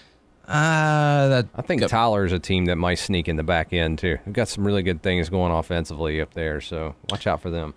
Uh, 0.49 1.29
that 1.29 1.47
I 1.55 1.63
think 1.63 1.87
Tyler's 1.87 2.33
a 2.33 2.39
team 2.39 2.65
that 2.65 2.77
might 2.77 2.99
sneak 2.99 3.29
in 3.29 3.37
the 3.37 3.43
back 3.43 3.73
end 3.75 3.99
too. 3.99 4.17
We've 4.25 4.33
got 4.35 4.49
some 4.49 4.65
really 4.67 4.83
good 4.83 5.03
things 5.03 5.29
going 5.29 5.53
offensively 5.53 6.23
up 6.23 6.33
there, 6.33 6.63
so 6.63 6.95
watch 7.11 7.27
out 7.27 7.43
for 7.43 7.51
them. 7.51 7.75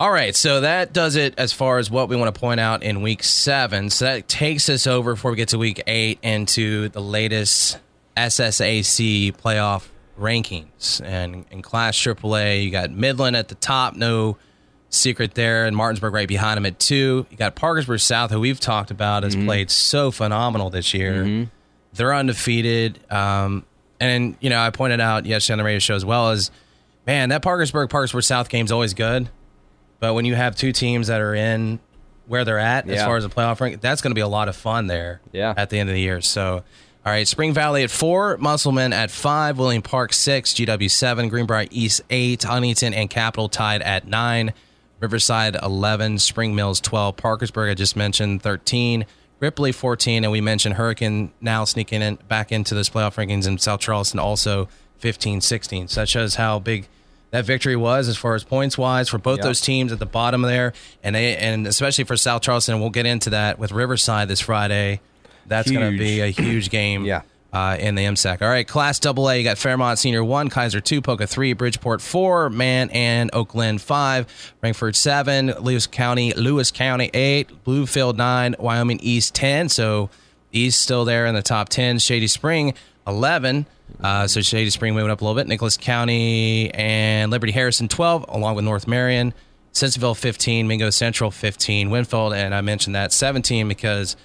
All 0.00 0.12
right, 0.12 0.36
so 0.36 0.60
that 0.60 0.92
does 0.92 1.16
it 1.16 1.34
as 1.38 1.52
far 1.52 1.78
as 1.78 1.90
what 1.90 2.08
we 2.08 2.14
want 2.14 2.32
to 2.32 2.38
point 2.40 2.60
out 2.60 2.84
in 2.84 3.02
week 3.02 3.24
seven. 3.24 3.90
So 3.90 4.04
that 4.04 4.28
takes 4.28 4.68
us 4.68 4.86
over 4.86 5.14
before 5.14 5.32
we 5.32 5.36
get 5.36 5.48
to 5.48 5.58
week 5.58 5.82
eight 5.88 6.20
into 6.22 6.88
the 6.90 7.00
latest 7.00 7.78
SSAC 8.16 9.36
playoff 9.36 9.88
rankings. 10.16 11.04
And 11.04 11.46
in 11.50 11.62
Class 11.62 11.96
AAA, 11.96 12.62
you 12.62 12.70
got 12.70 12.92
Midland 12.92 13.34
at 13.34 13.48
the 13.48 13.56
top, 13.56 13.96
no 13.96 14.36
secret 14.88 15.34
there, 15.34 15.66
and 15.66 15.76
Martinsburg 15.76 16.14
right 16.14 16.28
behind 16.28 16.58
them 16.58 16.66
at 16.66 16.78
two. 16.78 17.26
You 17.28 17.36
got 17.36 17.56
Parkersburg 17.56 17.98
South, 17.98 18.30
who 18.30 18.38
we've 18.38 18.60
talked 18.60 18.92
about, 18.92 19.24
has 19.24 19.34
played 19.34 19.68
so 19.68 20.12
phenomenal 20.12 20.70
this 20.70 20.94
year. 20.94 21.48
They're 21.94 22.14
undefeated. 22.14 23.00
Um, 23.10 23.64
and, 23.98 24.36
you 24.38 24.48
know, 24.48 24.60
I 24.60 24.70
pointed 24.70 25.00
out 25.00 25.26
yesterday 25.26 25.54
on 25.54 25.58
the 25.58 25.64
radio 25.64 25.80
show 25.80 25.96
as 25.96 26.04
well 26.04 26.30
as, 26.30 26.52
man, 27.04 27.30
that 27.30 27.42
Parkersburg 27.42 27.90
Parkersburg 27.90 28.22
South 28.22 28.48
game's 28.48 28.70
always 28.70 28.94
good. 28.94 29.28
But 30.00 30.14
when 30.14 30.24
you 30.24 30.34
have 30.34 30.54
two 30.56 30.72
teams 30.72 31.08
that 31.08 31.20
are 31.20 31.34
in 31.34 31.80
where 32.26 32.44
they're 32.44 32.58
at 32.58 32.88
as 32.88 33.02
far 33.02 33.16
as 33.16 33.24
the 33.24 33.30
playoff 33.30 33.60
rank, 33.60 33.80
that's 33.80 34.00
going 34.02 34.10
to 34.10 34.14
be 34.14 34.20
a 34.20 34.28
lot 34.28 34.48
of 34.48 34.54
fun 34.56 34.86
there 34.86 35.20
Yeah. 35.32 35.54
at 35.56 35.70
the 35.70 35.78
end 35.78 35.88
of 35.88 35.94
the 35.94 36.00
year. 36.00 36.20
So, 36.20 36.56
all 37.06 37.12
right, 37.12 37.26
Spring 37.26 37.54
Valley 37.54 37.82
at 37.84 37.90
four, 37.90 38.36
Musselman 38.36 38.92
at 38.92 39.10
five, 39.10 39.58
Wheeling 39.58 39.82
Park 39.82 40.12
six, 40.12 40.52
GW 40.54 40.90
seven, 40.90 41.28
Greenbrier 41.28 41.66
East 41.70 42.02
eight, 42.10 42.42
Huntington 42.44 42.92
and 42.92 43.08
Capital 43.08 43.48
tied 43.48 43.80
at 43.82 44.06
nine, 44.06 44.52
Riverside 45.00 45.56
eleven, 45.62 46.18
Spring 46.18 46.54
Mills 46.54 46.80
twelve, 46.80 47.16
Parkersburg 47.16 47.70
I 47.70 47.74
just 47.74 47.96
mentioned 47.96 48.42
thirteen, 48.42 49.06
Ripley 49.40 49.72
fourteen, 49.72 50.22
and 50.24 50.30
we 50.30 50.40
mentioned 50.40 50.74
Hurricane 50.74 51.32
now 51.40 51.64
sneaking 51.64 52.02
in 52.02 52.16
back 52.28 52.52
into 52.52 52.74
those 52.74 52.90
playoff 52.90 53.14
rankings, 53.14 53.46
in 53.46 53.56
South 53.58 53.80
Charleston 53.80 54.18
also 54.20 54.68
15, 54.98 55.40
16. 55.40 55.86
So 55.88 56.00
that 56.00 56.08
shows 56.08 56.34
how 56.34 56.58
big 56.58 56.88
that 57.30 57.44
victory 57.44 57.76
was 57.76 58.08
as 58.08 58.16
far 58.16 58.34
as 58.34 58.44
points 58.44 58.78
wise 58.78 59.08
for 59.08 59.18
both 59.18 59.38
Yeah. 59.38 59.44
those 59.44 59.60
teams 59.60 59.92
at 59.92 59.98
the 59.98 60.06
bottom 60.06 60.42
there, 60.42 60.72
and 61.02 61.14
they, 61.14 61.36
and 61.36 61.66
especially 61.66 62.04
for 62.04 62.16
South 62.16 62.42
Charleston. 62.42 62.80
We'll 62.80 62.90
get 62.90 63.06
into 63.06 63.30
that 63.30 63.58
with 63.58 63.72
Riverside 63.72 64.28
this 64.28 64.40
Friday. 64.40 65.00
That's 65.46 65.70
going 65.70 65.92
to 65.92 65.98
be 65.98 66.20
a 66.20 66.26
huge 66.28 66.70
game. 66.70 67.04
Yeah. 67.04 67.22
Uh, 67.50 67.78
in 67.80 67.94
the 67.94 68.04
MSAC. 68.04 68.42
All 68.42 68.48
right, 68.48 68.68
Class 68.68 69.00
AA, 69.06 69.30
you 69.30 69.42
got 69.42 69.56
Fairmont 69.56 69.98
Senior 69.98 70.22
1, 70.22 70.50
Keyser 70.50 70.84
2, 70.84 71.00
Poca 71.00 71.26
3, 71.26 71.54
Bridgeport 71.54 72.02
4, 72.02 72.50
Man 72.50 72.90
and 72.90 73.30
Oakland 73.32 73.80
5, 73.80 74.54
Frankfort 74.60 74.94
7, 74.94 75.54
Lewis 75.58 75.86
County, 75.86 76.34
Lewis 76.34 76.70
County 76.70 77.08
8, 77.14 77.64
Bluefield 77.64 78.16
9, 78.16 78.54
Wyoming 78.58 79.00
East 79.00 79.34
10. 79.34 79.70
So 79.70 80.10
East 80.52 80.82
still 80.82 81.06
there 81.06 81.24
in 81.24 81.34
the 81.34 81.40
top 81.40 81.70
10. 81.70 81.98
Shady 82.00 82.26
Spring 82.26 82.74
11. 83.08 83.66
Uh, 84.00 84.26
so 84.26 84.40
Shady 84.40 84.70
Spring 84.70 84.94
moving 84.94 85.10
up 85.10 85.20
a 85.20 85.24
little 85.24 85.34
bit. 85.34 85.48
Nicholas 85.48 85.76
County 85.76 86.70
and 86.74 87.32
Liberty 87.32 87.52
Harrison 87.52 87.88
12, 87.88 88.26
along 88.28 88.54
with 88.54 88.64
North 88.64 88.86
Marion. 88.86 89.34
Sissonville 89.72 90.14
15, 90.14 90.68
Mingo 90.68 90.90
Central 90.90 91.30
15, 91.30 91.90
Winfield, 91.90 92.32
and 92.32 92.54
I 92.54 92.60
mentioned 92.62 92.94
that 92.94 93.12
17 93.12 93.68
because 93.68 94.16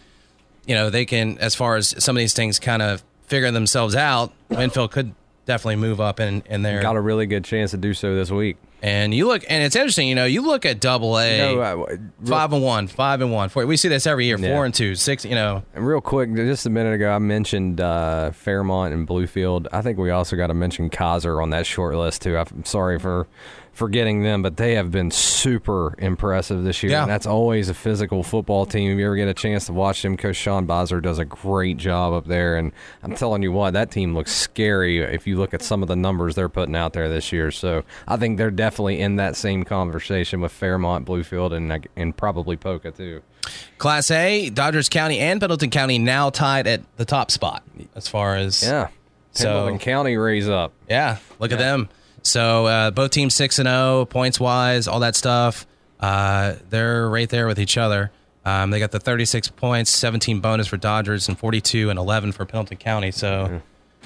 you 0.65 0.75
know, 0.75 0.89
they 0.89 1.05
can, 1.05 1.37
as 1.39 1.55
far 1.55 1.75
as 1.75 1.93
some 2.03 2.15
of 2.15 2.19
these 2.19 2.33
things 2.33 2.59
kind 2.59 2.81
of 2.81 3.03
figure 3.23 3.51
themselves 3.51 3.95
out, 3.95 4.31
Winfield 4.49 4.91
could 4.91 5.13
definitely 5.45 5.75
move 5.75 5.99
up 5.99 6.19
in, 6.19 6.41
in 6.45 6.61
there. 6.61 6.81
Got 6.81 6.95
a 6.95 7.01
really 7.01 7.25
good 7.25 7.43
chance 7.43 7.71
to 7.71 7.77
do 7.77 7.93
so 7.93 8.15
this 8.15 8.31
week. 8.31 8.57
And 8.83 9.13
you 9.13 9.27
look, 9.27 9.45
and 9.47 9.63
it's 9.63 9.77
interesting, 9.77 10.09
you 10.09 10.15
know, 10.15 10.25
you 10.25 10.41
look 10.41 10.65
at 10.65 10.81
double 10.81 11.17
A, 11.17 11.37
You 11.51 11.55
know, 11.55 11.61
uh, 11.83 11.95
five 12.25 12.51
and 12.51 12.61
one, 12.61 12.87
five 12.87 13.21
and 13.21 13.31
one. 13.31 13.47
Four, 13.47 13.65
we 13.65 13.77
see 13.77 13.87
this 13.87 14.05
every 14.05 14.25
year, 14.25 14.37
Yeah. 14.37 14.49
four 14.53 14.65
and 14.65 14.73
two, 14.73 14.95
six, 14.95 15.23
you 15.23 15.35
know. 15.35 15.63
And 15.73 15.87
real 15.87 16.01
quick, 16.01 16.33
just 16.35 16.65
a 16.65 16.69
minute 16.69 16.93
ago, 16.93 17.09
I 17.09 17.17
mentioned 17.19 17.79
uh, 17.79 18.31
Fairmont 18.31 18.93
and 18.93 19.07
Bluefield. 19.07 19.67
I 19.71 19.81
think 19.81 19.97
we 19.97 20.09
also 20.09 20.35
got 20.35 20.47
to 20.47 20.53
mention 20.53 20.89
Keyser 20.89 21.41
on 21.41 21.51
that 21.51 21.65
short 21.65 21.95
list 21.95 22.23
too. 22.23 22.35
I'm 22.37 22.65
sorry 22.65 22.99
for 22.99 23.25
forgetting 23.73 24.21
them, 24.21 24.41
but 24.43 24.57
they 24.57 24.75
have 24.75 24.91
been 24.91 25.09
super 25.11 25.95
impressive 25.97 26.63
this 26.63 26.83
year. 26.83 26.91
Yeah. 26.91 27.01
And 27.03 27.11
that's 27.11 27.25
always 27.25 27.69
a 27.69 27.73
physical 27.73 28.21
football 28.23 28.65
team. 28.65 28.91
If 28.91 28.99
you 28.99 29.05
ever 29.05 29.15
get 29.15 29.27
a 29.27 29.33
chance 29.33 29.65
to 29.65 29.73
watch 29.73 30.01
them, 30.03 30.15
Coach 30.15 30.35
Sean 30.35 30.65
Biser 30.65 31.01
does 31.01 31.17
a 31.19 31.25
great 31.25 31.77
job 31.77 32.13
up 32.13 32.25
there. 32.27 32.55
And 32.57 32.71
I'm 33.01 33.15
telling 33.15 33.41
you 33.41 33.51
what, 33.51 33.73
that 33.73 33.89
team 33.91 34.13
looks 34.13 34.31
scary 34.31 34.99
if 34.99 35.25
you 35.25 35.37
look 35.37 35.53
at 35.53 35.61
some 35.63 35.81
of 35.81 35.87
the 35.87 35.95
numbers 35.95 36.35
they're 36.35 36.49
putting 36.49 36.75
out 36.75 36.93
there 36.93 37.09
this 37.09 37.31
year. 37.31 37.49
So 37.51 37.83
I 38.07 38.17
think 38.17 38.37
they're 38.37 38.51
definitely 38.51 38.99
in 39.01 39.15
that 39.15 39.35
same 39.35 39.63
conversation 39.63 40.39
with 40.39 40.51
Fairmont, 40.51 41.07
Bluefield, 41.07 41.51
and 41.53 41.87
and 41.95 42.15
probably 42.15 42.55
Poca 42.55 42.91
too. 42.91 43.21
Class 43.77 44.09
A, 44.11 44.49
Doddridge 44.51 44.89
County 44.89 45.19
and 45.19 45.39
Pendleton 45.39 45.69
County 45.71 45.97
now 45.97 46.29
tied 46.29 46.67
at 46.67 46.81
the 46.97 47.05
top 47.05 47.31
spot 47.31 47.63
as 47.95 48.07
far 48.07 48.35
as 48.35 48.61
Yeah. 48.63 48.89
So- 49.31 49.45
Pendleton 49.45 49.79
County 49.79 50.15
raise 50.15 50.47
up. 50.47 50.73
Yeah, 50.87 51.17
look 51.39 51.51
at 51.51 51.57
them. 51.57 51.89
So 52.23 52.65
uh, 52.65 52.91
both 52.91 53.11
teams 53.11 53.33
six 53.33 53.59
and 53.59 53.67
zero 53.67 54.05
points 54.05 54.39
wise, 54.39 54.87
all 54.87 55.01
that 55.01 55.15
stuff. 55.15 55.67
Uh, 55.99 56.55
they're 56.69 57.07
right 57.09 57.29
there 57.29 57.47
with 57.47 57.59
each 57.59 57.77
other. 57.77 58.11
Um, 58.45 58.71
they 58.71 58.79
got 58.79 58.91
the 58.91 58.99
36 58.99 59.49
points, 59.49 59.89
17 59.95 60.41
bonus 60.41 60.67
for 60.67 60.77
Doddridge, 60.77 61.29
and 61.29 61.37
42 61.39 61.89
and 61.89 61.97
11 61.97 62.33
for 62.33 62.45
Pendleton 62.45 62.77
County. 62.77 63.11
So 63.11 63.61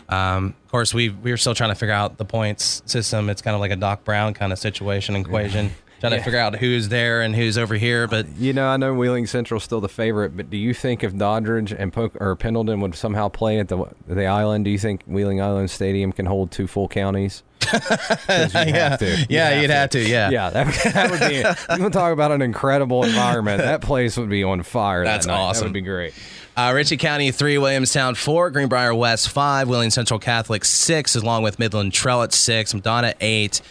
Um, 0.09 0.53
of 0.63 0.71
course, 0.71 0.93
we 0.93 1.09
we 1.09 1.31
are 1.31 1.37
still 1.37 1.53
trying 1.55 1.71
to 1.71 1.75
figure 1.75 1.93
out 1.93 2.17
the 2.17 2.23
points 2.25 2.81
system. 2.85 3.29
It's 3.29 3.41
kind 3.41 3.55
of 3.55 3.59
like 3.61 3.71
a 3.71 3.75
Doc 3.75 4.03
Brown 4.05 4.33
kind 4.33 4.53
of 4.53 4.59
situation 4.59 5.15
equation, 5.17 5.71
trying 5.99 6.13
to 6.13 6.21
figure 6.21 6.39
out 6.39 6.55
who's 6.55 6.87
there 6.87 7.21
and 7.21 7.35
who's 7.35 7.57
over 7.57 7.75
here. 7.75 8.07
But 8.07 8.27
You 8.37 8.53
know, 8.53 8.67
I 8.67 8.77
know 8.77 8.93
Wheeling 8.93 9.25
Central's 9.27 9.65
still 9.65 9.81
the 9.81 9.89
favorite, 9.89 10.37
but 10.37 10.49
do 10.49 10.55
you 10.55 10.73
think 10.73 11.03
if 11.03 11.13
Doddridge 11.13 11.73
and 11.77 11.91
Poke, 11.91 12.15
or 12.21 12.35
Pendleton 12.37 12.79
would 12.79 12.95
somehow 12.95 13.27
play 13.27 13.59
at 13.59 13.67
the 13.67 13.83
the 14.07 14.27
island, 14.27 14.63
do 14.65 14.71
you 14.71 14.77
think 14.79 15.03
Wheeling 15.07 15.41
Island 15.41 15.69
Stadium 15.71 16.13
can 16.13 16.25
hold 16.25 16.51
two 16.51 16.67
full 16.67 16.87
counties? 16.87 17.43
'Cause 17.59 18.53
you'd 18.55 18.75
have 18.75 18.99
to. 18.99 19.25
yeah, 19.29 19.59
you'd 19.61 19.69
have 19.69 19.89
to. 19.91 19.99
Yeah, 19.99 20.29
Yeah, 20.29 20.49
that, 20.51 20.93
that 20.93 21.11
would 21.11 21.19
be. 21.21 21.35
You 21.77 21.81
want 21.81 21.93
to 21.93 21.99
talk 21.99 22.13
about 22.13 22.31
an 22.31 22.41
incredible 22.41 23.03
environment? 23.03 23.59
That 23.61 23.81
place 23.81 24.17
would 24.17 24.29
be 24.29 24.43
on 24.43 24.63
fire. 24.63 25.03
That's 25.03 25.25
that 25.25 25.31
night. 25.33 25.53
That 25.53 25.63
would 25.63 25.73
be 25.73 25.81
great. 25.81 26.13
Uh, 26.55 26.71
Ritchie 26.73 26.97
County 26.97 27.31
three, 27.31 27.57
Williamstown 27.57 28.15
four, 28.15 28.49
Greenbrier 28.49 28.95
West 28.95 29.29
five, 29.29 29.67
Wheeling 29.69 29.89
Central 29.91 30.19
Catholic 30.19 30.65
six, 30.65 31.15
along 31.15 31.43
with 31.43 31.59
Midland 31.59 31.93
Trail 31.93 32.27
six, 32.29 32.73
Madonna 32.73 33.13
eight. 33.21 33.61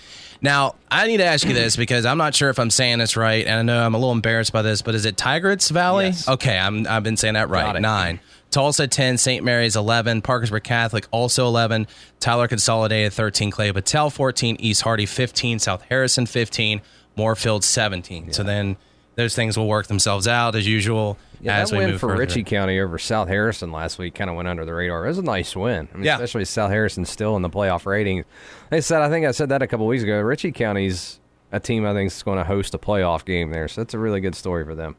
Now 0.43 0.75
I 0.91 1.07
need 1.07 1.17
to 1.17 1.25
ask 1.25 1.47
you 1.47 1.55
this 1.55 1.77
because 1.77 2.05
I'm 2.05 2.19
not 2.19 2.35
sure 2.35 2.51
if 2.51 2.59
I'm 2.61 2.71
saying 2.71 2.99
this 2.99 3.17
right, 3.17 3.45
and 3.47 3.59
I 3.59 3.63
know 3.63 3.85
I'm 3.85 3.95
a 3.95 3.99
little 3.99 4.13
embarrassed 4.13 4.53
by 4.53 4.63
this, 4.63 4.83
but 4.83 4.95
is 4.95 5.05
it 5.05 5.17
Tygarts 5.17 5.71
Valley? 5.71 6.07
Yes. 6.07 6.29
Okay, 6.29 6.57
I'm 6.57 6.87
I've 6.87 7.03
been 7.03 7.17
saying 7.17 7.35
that 7.35 7.49
right. 7.49 7.81
Nine. 7.81 8.21
Tolsia 8.51 8.89
10, 8.89 9.19
St. 9.19 9.45
Mary's 9.45 9.77
11, 9.77 10.23
Parkersburg 10.23 10.63
Catholic 10.65 11.07
also 11.11 11.47
11, 11.47 11.87
Tyler 12.21 12.49
Consolidated 12.49 13.13
13, 13.13 13.51
Clay-Battelle 13.51 14.11
14, 14.13 14.57
East 14.61 14.83
Hardy 14.83 15.05
15, 15.07 15.59
South 15.59 15.83
Harrison 15.89 16.25
15, 16.27 16.81
Moorfield 17.17 17.65
17. 17.65 18.33
So 18.33 18.43
then 18.43 18.77
those 19.17 19.35
things 19.35 19.59
will 19.59 19.67
work 19.69 19.87
themselves 19.89 20.27
out 20.29 20.55
as 20.55 20.67
usual 20.67 21.19
Yeah, 21.41 21.57
as 21.59 21.71
that 21.71 21.79
we 21.79 21.85
win 21.87 21.95
for 21.99 22.09
further. 22.11 22.21
Ritchie 22.21 22.45
County 22.45 22.79
over 22.81 22.99
South 22.99 23.29
Harrison 23.29 23.73
last 23.73 23.99
week 23.99 24.15
kind 24.15 24.31
of 24.31 24.37
went 24.37 24.49
under 24.49 24.65
the 24.65 24.75
radar. 24.75 25.05
It 25.05 25.09
was 25.09 25.19
a 25.19 25.23
nice 25.23 25.55
win. 25.57 25.89
I 25.93 25.97
mean, 25.97 26.05
Yeah. 26.05 26.15
especially 26.15 26.45
South 26.45 26.71
Harrison 26.71 27.05
still 27.05 27.35
in 27.37 27.43
the 27.43 27.51
playoff 27.51 27.85
ratings. 27.87 28.25
They 28.71 28.81
said, 28.81 29.03
I 29.03 29.09
think 29.09 29.27
I 29.27 29.33
said 29.33 29.49
that 29.51 29.61
a 29.63 29.67
couple 29.67 29.87
weeks 29.87 30.03
ago. 30.03 30.19
Ritchie 30.21 30.53
County's 30.53 31.19
a 31.53 31.61
team 31.61 31.85
I 31.87 31.93
think 31.95 32.11
is 32.13 32.23
going 32.23 32.39
to 32.39 32.45
host 32.45 32.75
a 32.75 32.79
playoff 32.79 33.25
game 33.25 33.51
there, 33.51 33.69
so 33.69 33.81
that's 33.83 33.95
a 33.95 33.99
really 33.99 34.21
good 34.21 34.35
story 34.35 34.65
for 34.65 34.75
them. 34.75 34.97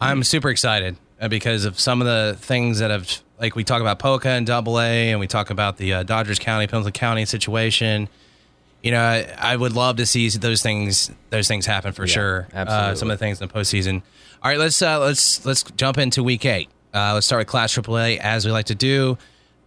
I'm 0.00 0.22
super 0.22 0.48
excited 0.50 0.96
because 1.26 1.64
of 1.64 1.80
some 1.80 2.00
of 2.00 2.06
the 2.06 2.36
things 2.38 2.78
that 2.78 2.90
have, 2.90 3.10
like 3.40 3.56
we 3.56 3.64
talk 3.64 3.80
about 3.80 3.98
Poca 3.98 4.28
and 4.28 4.46
Double 4.46 4.78
A, 4.78 5.10
and 5.10 5.18
we 5.18 5.26
talk 5.26 5.50
about 5.50 5.76
the 5.76 5.94
uh, 5.94 6.02
Doddridge 6.04 6.38
County, 6.38 6.66
Pendleton 6.66 6.92
County 6.92 7.24
situation. 7.24 8.08
You 8.82 8.92
know, 8.92 9.02
I, 9.02 9.34
I 9.36 9.56
would 9.56 9.72
love 9.72 9.96
to 9.96 10.06
see 10.06 10.28
those 10.28 10.62
things, 10.62 11.10
those 11.30 11.48
things 11.48 11.66
happen 11.66 11.92
for 11.92 12.06
sure. 12.06 12.46
Uh, 12.54 12.94
some 12.94 13.10
of 13.10 13.18
the 13.18 13.24
things 13.24 13.40
in 13.40 13.48
the 13.48 13.52
postseason. 13.52 14.02
All 14.40 14.50
right, 14.50 14.58
let's 14.58 14.80
uh, 14.80 15.00
let's 15.00 15.44
let's 15.44 15.64
jump 15.76 15.98
into 15.98 16.22
Week 16.22 16.44
Eight. 16.44 16.68
Uh, 16.94 17.14
let's 17.14 17.26
start 17.26 17.40
with 17.40 17.48
Class 17.48 17.74
AAA 17.74 18.18
as 18.18 18.46
we 18.46 18.52
like 18.52 18.66
to 18.66 18.76
do. 18.76 19.18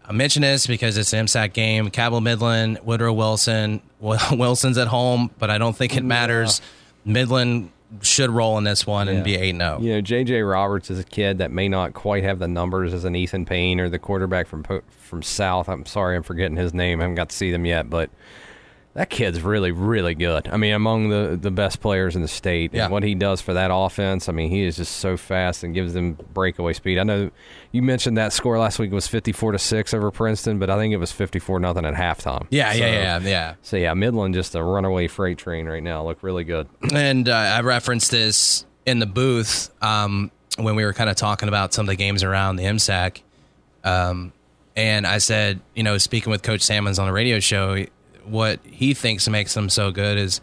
I 0.06 0.14
mention 0.14 0.42
this 0.42 0.66
because 0.66 0.98
it's 0.98 1.14
an 1.14 1.26
MSAC 1.26 1.54
game. 1.54 1.90
Cabell 1.90 2.22
Midland, 2.22 2.80
Woodrow 2.84 3.14
Wilson. 3.14 3.82
Wilson's 4.00 4.78
at 4.78 4.88
home, 4.88 5.30
but 5.38 5.50
I 5.50 5.58
don't 5.58 5.76
think 5.76 5.96
it 5.96 6.04
matters. 6.04 6.62
Midland 7.06 7.72
should 8.02 8.30
roll 8.30 8.58
in 8.58 8.64
this 8.64 8.88
one 8.88 9.08
and 9.08 9.18
Yeah. 9.20 9.24
be 9.24 9.36
eight 9.36 9.56
oh. 9.56 9.78
0 9.78 9.82
You 9.82 9.94
know, 9.96 10.02
J.J. 10.02 10.42
Roberts 10.44 10.90
is 10.90 11.00
a 11.00 11.04
kid 11.04 11.40
that 11.40 11.52
may 11.52 11.68
not 11.68 11.94
quite 11.94 12.24
have 12.24 12.40
the 12.40 12.48
numbers 12.48 12.94
as 12.94 13.04
an 13.04 13.16
Ethan 13.16 13.46
Payne 13.46 13.80
or 13.80 13.90
the 13.90 14.00
quarterback 14.00 14.48
from 14.48 14.64
from 14.90 15.22
South. 15.22 15.68
I'm 15.68 15.86
sorry, 15.86 16.16
I'm 16.16 16.24
forgetting 16.24 16.56
his 16.58 16.74
name. 16.74 17.00
I 17.00 17.04
haven't 17.04 17.16
got 17.16 17.30
to 17.30 17.36
see 17.36 17.52
them 17.52 17.66
yet, 17.66 17.90
but 17.90 18.10
that 18.94 19.10
kid's 19.10 19.42
really, 19.42 19.72
really 19.72 20.16
good. 20.16 20.50
I 20.50 20.58
mean, 20.58 20.74
among 20.74 21.10
the, 21.10 21.38
the 21.42 21.50
best 21.52 21.80
players 21.80 22.16
in 22.18 22.22
the 22.22 22.28
state. 22.28 22.74
Yeah. 22.74 22.84
And 22.84 22.92
what 22.92 23.04
he 23.04 23.16
does 23.16 23.40
for 23.40 23.54
that 23.54 23.70
offense, 23.74 24.28
I 24.28 24.34
mean, 24.34 24.50
he 24.50 24.64
is 24.64 24.76
just 24.76 24.98
so 24.98 25.16
fast 25.16 25.64
and 25.64 25.74
gives 25.74 25.94
them 25.94 26.18
breakaway 26.34 26.74
speed. 26.74 27.00
I 27.00 27.04
know 27.04 27.32
you 27.72 27.82
mentioned 27.82 28.18
that 28.18 28.34
score 28.34 28.60
last 28.60 28.80
week 28.80 28.92
was 28.92 29.08
54 29.08 29.54
to 29.54 29.60
6 29.60 29.94
over 29.94 30.12
Princeton, 30.12 30.60
but 30.60 30.70
I 30.70 30.76
think 30.78 30.94
it 30.94 30.98
was 30.98 31.12
54 31.14 31.62
nothing 31.62 31.86
at 31.86 31.94
halftime. 31.94 32.48
Yeah, 32.50 32.74
So- 32.74 32.80
yeah, 32.80 32.92
yeah, 32.92 33.20
yeah. 33.20 33.54
So 33.62 33.78
yeah, 33.78 33.94
Midland 33.94 34.34
just 34.34 34.56
a 34.56 34.64
runaway 34.64 35.08
freight 35.08 35.38
train 35.38 35.68
right 35.68 35.84
now. 35.84 36.04
Look 36.06 36.22
really 36.22 36.44
good. 36.44 36.68
And 36.94 37.30
uh, 37.30 37.34
I 37.34 37.62
referenced 37.62 38.12
this 38.12 38.66
in 38.86 39.00
the 39.00 39.06
booth 39.06 39.70
um, 39.82 40.32
when 40.58 40.76
we 40.76 40.84
were 40.84 40.92
kind 40.94 41.10
of 41.10 41.16
talking 41.16 41.48
about 41.48 41.74
some 41.74 41.84
of 41.84 41.88
the 41.88 41.96
games 41.96 42.24
around 42.24 42.58
the 42.58 42.64
MSAC. 42.66 43.22
Um, 43.86 44.34
and 44.76 45.08
I 45.08 45.20
said, 45.20 45.62
you 45.76 45.84
know, 45.84 45.98
speaking 45.98 46.30
with 46.32 46.44
Coach 46.44 46.62
Salmons 46.62 47.00
on 47.00 47.08
the 47.08 47.14
radio 47.14 47.40
show, 47.40 47.86
what 48.26 48.60
he 48.66 48.94
thinks 48.94 49.28
makes 49.28 49.54
them 49.54 49.70
so 49.70 49.92
good 49.92 50.18
is 50.18 50.42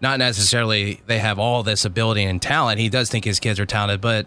not 0.00 0.18
necessarily 0.18 1.00
they 1.06 1.18
have 1.18 1.38
all 1.38 1.62
this 1.62 1.84
ability 1.84 2.22
and 2.24 2.40
talent. 2.40 2.80
He 2.80 2.88
does 2.88 3.10
think 3.10 3.24
his 3.24 3.38
kids 3.40 3.60
are 3.60 3.66
talented, 3.66 4.00
but 4.00 4.26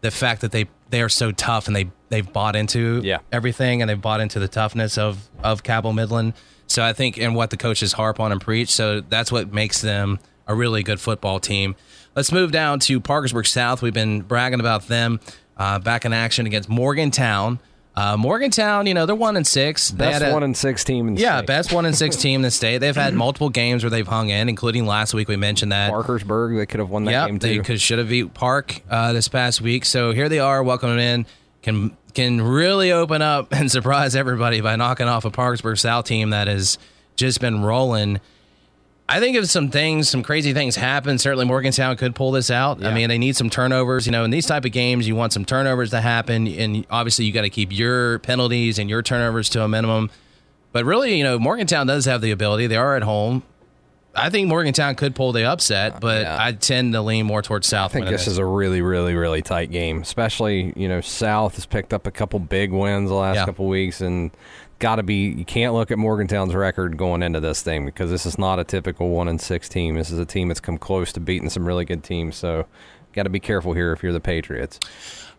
the 0.00 0.10
fact 0.10 0.40
that 0.42 0.52
they 0.52 0.66
they 0.90 1.00
are 1.00 1.08
so 1.08 1.32
tough 1.32 1.66
and 1.66 1.74
they 1.74 1.90
they've 2.10 2.30
bought 2.30 2.54
into 2.56 3.00
Yeah. 3.02 3.18
everything 3.32 3.80
and 3.80 3.88
they've 3.88 4.00
bought 4.00 4.20
into 4.20 4.38
the 4.38 4.48
toughness 4.48 4.98
of 4.98 5.28
of 5.42 5.62
Cabell 5.62 5.92
Midland. 5.92 6.34
So 6.66 6.82
I 6.84 6.92
think 6.92 7.18
and 7.18 7.34
what 7.34 7.50
the 7.50 7.56
coaches 7.56 7.92
harp 7.94 8.20
on 8.20 8.32
and 8.32 8.40
preach. 8.40 8.68
So 8.70 9.00
that's 9.00 9.32
what 9.32 9.52
makes 9.52 9.80
them 9.80 10.18
a 10.46 10.54
really 10.54 10.82
good 10.82 11.00
football 11.00 11.40
team. 11.40 11.74
Let's 12.14 12.30
move 12.32 12.52
down 12.52 12.78
to 12.80 13.00
Parkersburg 13.00 13.46
South. 13.46 13.82
We've 13.82 13.94
been 13.94 14.20
bragging 14.20 14.60
about 14.60 14.88
them 14.88 15.20
uh, 15.56 15.78
back 15.78 16.04
in 16.04 16.12
action 16.12 16.46
against 16.46 16.68
Morgantown. 16.68 17.58
Uh, 17.96 18.16
Morgantown, 18.16 18.86
you 18.86 18.94
know, 18.94 19.06
they're 19.06 19.14
one 19.14 19.36
and 19.36 19.46
six. 19.46 19.90
Best 19.92 20.22
a- 20.24 20.32
one 20.32 20.42
and 20.42 20.56
six 20.56 20.82
team 20.82 21.06
in 21.08 21.14
the 21.14 21.20
yeah, 21.20 21.38
state. 21.38 21.46
best 21.46 21.72
one 21.72 21.86
and 21.86 21.96
six 21.96 22.16
team 22.16 22.36
in 22.40 22.42
the 22.42 22.50
state. 22.50 22.78
They've 22.78 22.94
had 22.96 23.14
multiple 23.14 23.50
games 23.50 23.84
where 23.84 23.90
they've 23.90 24.06
hung 24.06 24.30
in, 24.30 24.48
including 24.48 24.84
last 24.84 25.14
week. 25.14 25.28
We 25.28 25.36
mentioned 25.36 25.70
that. 25.70 25.90
Parkersburg, 25.90 26.56
they 26.56 26.66
could 26.66 26.80
have 26.80 26.90
won 26.90 27.04
that 27.04 27.12
Yep, 27.12 27.26
game 27.28 27.38
they 27.38 27.54
too. 27.56 27.62
could 27.62 27.80
should 27.80 27.98
have 28.00 28.08
beat 28.08 28.34
Park 28.34 28.80
uh, 28.90 29.12
this 29.12 29.28
past 29.28 29.60
week. 29.60 29.84
So 29.84 30.10
here 30.12 30.28
they 30.28 30.40
are, 30.40 30.62
welcoming 30.62 30.98
in. 30.98 31.26
Can 31.62 31.96
can 32.14 32.40
really 32.42 32.90
open 32.92 33.22
up 33.22 33.48
and 33.52 33.70
surprise 33.70 34.16
everybody 34.16 34.60
by 34.60 34.74
knocking 34.76 35.06
off 35.06 35.24
a 35.24 35.30
Parkersburg 35.30 35.78
South 35.78 36.04
team 36.04 36.30
that 36.30 36.48
has 36.48 36.78
just 37.16 37.40
been 37.40 37.62
rolling. 37.62 38.20
I 39.06 39.20
think 39.20 39.36
if 39.36 39.44
some 39.46 39.70
things, 39.70 40.08
some 40.08 40.22
crazy 40.22 40.54
things 40.54 40.76
happen, 40.76 41.18
certainly 41.18 41.44
Morgantown 41.44 41.96
could 41.96 42.14
pull 42.14 42.30
this 42.32 42.50
out. 42.50 42.82
I 42.82 42.94
mean, 42.94 43.08
they 43.10 43.18
need 43.18 43.36
some 43.36 43.50
turnovers. 43.50 44.06
You 44.06 44.12
know, 44.12 44.24
in 44.24 44.30
these 44.30 44.46
type 44.46 44.64
of 44.64 44.72
games, 44.72 45.06
you 45.06 45.14
want 45.14 45.32
some 45.34 45.44
turnovers 45.44 45.90
to 45.90 46.00
happen, 46.00 46.48
and 46.48 46.86
obviously 46.90 47.26
you 47.26 47.32
got 47.32 47.42
to 47.42 47.50
keep 47.50 47.70
your 47.70 48.18
penalties 48.20 48.78
and 48.78 48.88
your 48.88 49.02
turnovers 49.02 49.50
to 49.50 49.62
a 49.62 49.68
minimum. 49.68 50.10
But 50.72 50.86
really, 50.86 51.16
you 51.18 51.22
know, 51.22 51.38
Morgantown 51.38 51.86
does 51.86 52.06
have 52.06 52.22
the 52.22 52.30
ability. 52.30 52.66
They 52.66 52.76
are 52.76 52.96
at 52.96 53.02
home. 53.02 53.42
I 54.16 54.30
think 54.30 54.48
Morgantown 54.48 54.94
could 54.94 55.14
pull 55.14 55.32
the 55.32 55.44
upset, 55.44 55.94
uh, 55.94 55.98
but 56.00 56.22
yeah. 56.22 56.36
I 56.40 56.52
tend 56.52 56.92
to 56.94 57.02
lean 57.02 57.26
more 57.26 57.42
towards 57.42 57.66
South. 57.66 57.90
I 57.90 57.94
think 57.94 58.06
this 58.08 58.26
is 58.28 58.38
a 58.38 58.44
really, 58.44 58.80
really, 58.80 59.14
really 59.14 59.42
tight 59.42 59.70
game. 59.70 60.00
Especially, 60.02 60.72
you 60.76 60.88
know, 60.88 61.00
South 61.00 61.56
has 61.56 61.66
picked 61.66 61.92
up 61.92 62.06
a 62.06 62.10
couple 62.12 62.38
big 62.38 62.70
wins 62.72 63.10
the 63.10 63.16
last 63.16 63.36
Yeah. 63.36 63.44
couple 63.44 63.66
weeks, 63.66 64.00
and 64.00 64.30
got 64.84 64.96
to 64.96 65.02
be. 65.02 65.28
You 65.30 65.46
can't 65.46 65.72
look 65.72 65.90
at 65.90 65.96
Morgantown's 65.98 66.54
record 66.54 66.98
going 66.98 67.22
into 67.22 67.40
this 67.40 67.62
thing 67.62 67.86
because 67.86 68.10
this 68.10 68.26
is 68.26 68.36
not 68.38 68.58
a 68.58 68.64
typical 68.64 69.08
one 69.08 69.28
and 69.28 69.40
six 69.40 69.66
team. 69.66 69.94
This 69.94 70.10
is 70.10 70.18
a 70.18 70.26
team 70.26 70.48
that's 70.48 70.60
come 70.60 70.76
close 70.76 71.10
to 71.14 71.20
beating 71.20 71.48
some 71.48 71.64
really 71.66 71.86
good 71.86 72.04
teams. 72.04 72.36
So, 72.36 72.66
got 73.14 73.22
to 73.22 73.30
be 73.30 73.40
careful 73.40 73.72
here 73.72 73.92
if 73.92 74.02
you're 74.02 74.12
the 74.12 74.20
Patriots. 74.20 74.78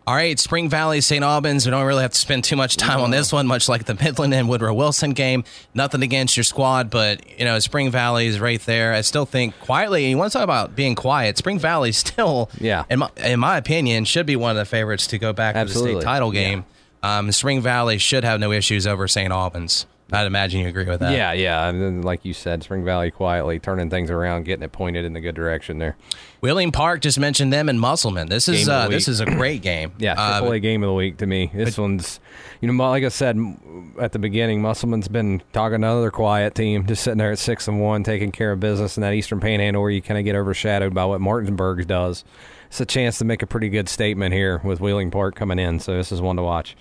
All 0.04 0.14
right, 0.16 0.36
Spring 0.38 0.68
Valley, 0.68 1.00
St. 1.00 1.22
Albans. 1.24 1.64
We 1.64 1.70
don't 1.70 1.84
really 1.86 2.02
have 2.02 2.10
to 2.12 2.18
spend 2.18 2.42
too 2.42 2.56
much 2.56 2.76
time 2.76 3.00
on 3.00 3.10
this 3.12 3.32
one, 3.32 3.46
much 3.46 3.68
like 3.68 3.84
the 3.84 3.94
Midland 4.02 4.34
and 4.34 4.48
Woodrow 4.48 4.74
Wilson 4.74 5.10
game. 5.12 5.44
Nothing 5.74 6.02
against 6.02 6.36
your 6.36 6.42
squad, 6.44 6.90
but 6.90 7.22
you 7.38 7.44
know 7.44 7.58
Spring 7.60 7.90
Valley 7.92 8.26
is 8.26 8.40
right 8.40 8.60
there. 8.62 8.92
I 8.94 9.02
still 9.02 9.26
think 9.26 9.58
quietly. 9.60 10.08
You 10.10 10.16
want 10.18 10.32
to 10.32 10.38
talk 10.38 10.44
about 10.44 10.74
being 10.74 10.96
quiet? 10.96 11.38
Spring 11.38 11.58
Valley 11.60 11.92
still, 12.04 12.50
Yeah. 12.60 12.84
in 12.90 12.98
my, 12.98 13.10
in 13.18 13.38
my 13.38 13.56
opinion, 13.58 14.04
should 14.06 14.26
be 14.26 14.34
one 14.34 14.50
of 14.50 14.56
the 14.56 14.64
favorites 14.64 15.06
to 15.08 15.18
go 15.18 15.32
back 15.32 15.54
to 15.54 15.72
the 15.72 15.78
state 15.78 16.00
title 16.02 16.32
game. 16.32 16.64
Um, 17.02 17.30
Spring 17.32 17.60
Valley 17.60 17.98
should 17.98 18.24
have 18.24 18.40
no 18.40 18.52
issues 18.52 18.86
over 18.86 19.06
St. 19.08 19.32
Albans. 19.32 19.86
I'd 20.12 20.28
imagine 20.28 20.60
you 20.60 20.68
agree 20.68 20.84
with 20.84 21.00
that. 21.00 21.10
yeah, 21.12 21.32
yeah. 21.32 21.66
And 21.68 21.82
then, 21.82 22.02
like 22.02 22.24
you 22.24 22.32
said, 22.32 22.62
Spring 22.62 22.84
Valley 22.84 23.10
quietly 23.10 23.58
turning 23.58 23.90
things 23.90 24.08
around, 24.08 24.44
getting 24.44 24.62
it 24.62 24.70
pointed 24.70 25.04
in 25.04 25.14
the 25.14 25.20
good 25.20 25.34
direction 25.34 25.78
there. 25.78 25.96
Wheeling 26.40 26.70
Park 26.70 27.00
just 27.00 27.18
mentioned 27.18 27.52
them 27.52 27.68
and 27.68 27.80
Musselman. 27.80 28.28
This 28.28 28.48
is 28.48 28.66
Game 28.66 28.74
of 28.74 28.82
the 28.82 28.86
uh, 28.86 28.88
this 28.88 29.08
is 29.08 29.18
a 29.18 29.26
great 29.26 29.62
game. 29.62 29.92
Yeah, 29.98 30.12
Uh, 30.12 30.42
AAA 30.42 30.62
game 30.62 30.84
of 30.84 30.88
the 30.88 30.94
week 30.94 31.16
to 31.16 31.26
me. 31.26 31.50
This 31.52 31.76
one's, 31.76 32.20
you 32.60 32.70
know, 32.70 32.88
like 32.88 33.02
I 33.02 33.08
said 33.08 33.36
at 34.00 34.12
the 34.12 34.20
beginning, 34.20 34.62
Musselman's 34.62 35.08
been 35.08 35.42
talking 35.52 35.80
to 35.80 35.88
another 35.88 36.12
quiet 36.12 36.54
team, 36.54 36.86
just 36.86 37.02
sitting 37.02 37.18
there 37.18 37.32
at 37.32 37.40
six 37.40 37.66
and 37.66 37.80
one, 37.80 38.04
taking 38.04 38.30
care 38.30 38.52
of 38.52 38.60
business 38.60 38.96
in 38.96 39.00
that 39.00 39.12
Eastern 39.12 39.40
Panhandle 39.40 39.82
where 39.82 39.90
you 39.90 40.02
kind 40.02 40.18
of 40.18 40.24
get 40.24 40.36
overshadowed 40.36 40.94
by 40.94 41.04
what 41.04 41.20
Martinsburg 41.20 41.84
does. 41.88 42.24
It's 42.66 42.80
a 42.80 42.86
chance 42.86 43.18
to 43.18 43.24
make 43.24 43.42
a 43.42 43.46
pretty 43.46 43.68
good 43.68 43.88
statement 43.88 44.34
here 44.34 44.60
with 44.64 44.80
Wheeling 44.80 45.10
Park 45.10 45.34
coming 45.34 45.58
in, 45.58 45.80
so 45.80 45.96
this 45.96 46.12
is 46.12 46.20
one 46.20 46.36
to 46.36 46.42
watch. 46.42 46.76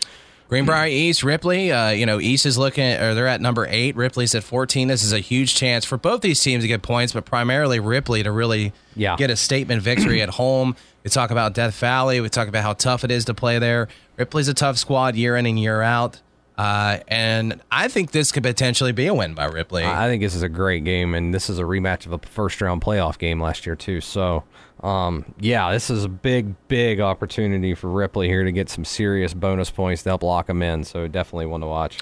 Greenbrier 0.47 0.87
East, 0.87 1.23
Ripley. 1.23 1.71
Uh, 1.71 1.89
you 1.89 2.05
know, 2.05 2.19
East 2.19 2.45
is 2.45 2.55
looking, 2.57 2.85
or 2.97 3.15
they're 3.15 3.27
at 3.27 3.41
number 3.41 3.65
eight. 3.67 3.95
Ripley's 3.95 4.35
at 4.35 4.43
14. 4.43 4.87
This 4.87 5.03
is 5.03 5.11
a 5.11 5.17
huge 5.19 5.55
chance 5.55 5.85
for 5.85 5.97
both 5.97 6.21
these 6.21 6.39
teams 6.39 6.63
to 6.63 6.67
get 6.67 6.83
points, 6.83 7.13
but 7.13 7.25
primarily 7.25 7.79
Ripley 7.79 8.21
to 8.21 8.31
really 8.31 8.71
Yeah. 8.95 9.15
get 9.15 9.31
a 9.31 9.35
statement 9.35 9.81
victory 9.81 10.21
at 10.21 10.29
home. 10.29 10.75
We 11.03 11.09
talk 11.09 11.31
about 11.31 11.55
Death 11.55 11.75
Valley. 11.79 12.21
We 12.21 12.29
talk 12.29 12.47
about 12.47 12.61
how 12.61 12.73
tough 12.73 13.03
it 13.03 13.09
is 13.09 13.25
to 13.25 13.33
play 13.33 13.57
there. 13.57 13.87
Ripley's 14.17 14.47
a 14.47 14.53
tough 14.53 14.77
squad 14.77 15.15
year 15.15 15.35
in 15.35 15.47
and 15.47 15.59
year 15.59 15.81
out. 15.81 16.19
Uh, 16.59 16.99
and 17.07 17.59
I 17.71 17.87
think 17.89 18.11
this 18.11 18.31
could 18.31 18.43
potentially 18.43 18.91
be 18.91 19.07
a 19.07 19.13
win 19.13 19.33
by 19.33 19.45
Ripley. 19.45 19.83
I 19.83 20.07
think 20.07 20.21
this 20.21 20.35
is 20.35 20.41
a 20.43 20.47
great 20.49 20.83
game, 20.83 21.13
and 21.15 21.33
this 21.33 21.49
is 21.49 21.57
a 21.59 21.63
rematch 21.63 22.05
of 22.05 22.13
a 22.13 22.19
first 22.19 22.61
round 22.61 22.81
playoff 22.81 23.17
game 23.17 23.41
last 23.41 23.65
year 23.65 23.75
too. 23.75 23.99
So, 23.99 24.43
um, 24.83 25.25
yeah, 25.39 25.71
this 25.71 25.89
is 25.89 26.03
a 26.03 26.09
big, 26.09 26.55
big 26.67 26.99
opportunity 26.99 27.73
for 27.75 27.89
Ripley 27.89 28.27
here 28.27 28.43
to 28.43 28.51
get 28.51 28.69
some 28.69 28.85
serious 28.85 29.33
bonus 29.33 29.71
points 29.71 30.03
to 30.03 30.09
help 30.09 30.23
lock 30.23 30.47
them 30.47 30.61
in. 30.61 30.83
So, 30.83 31.07
definitely 31.07 31.45
one 31.47 31.61
to 31.61 31.67
watch. 31.67 31.99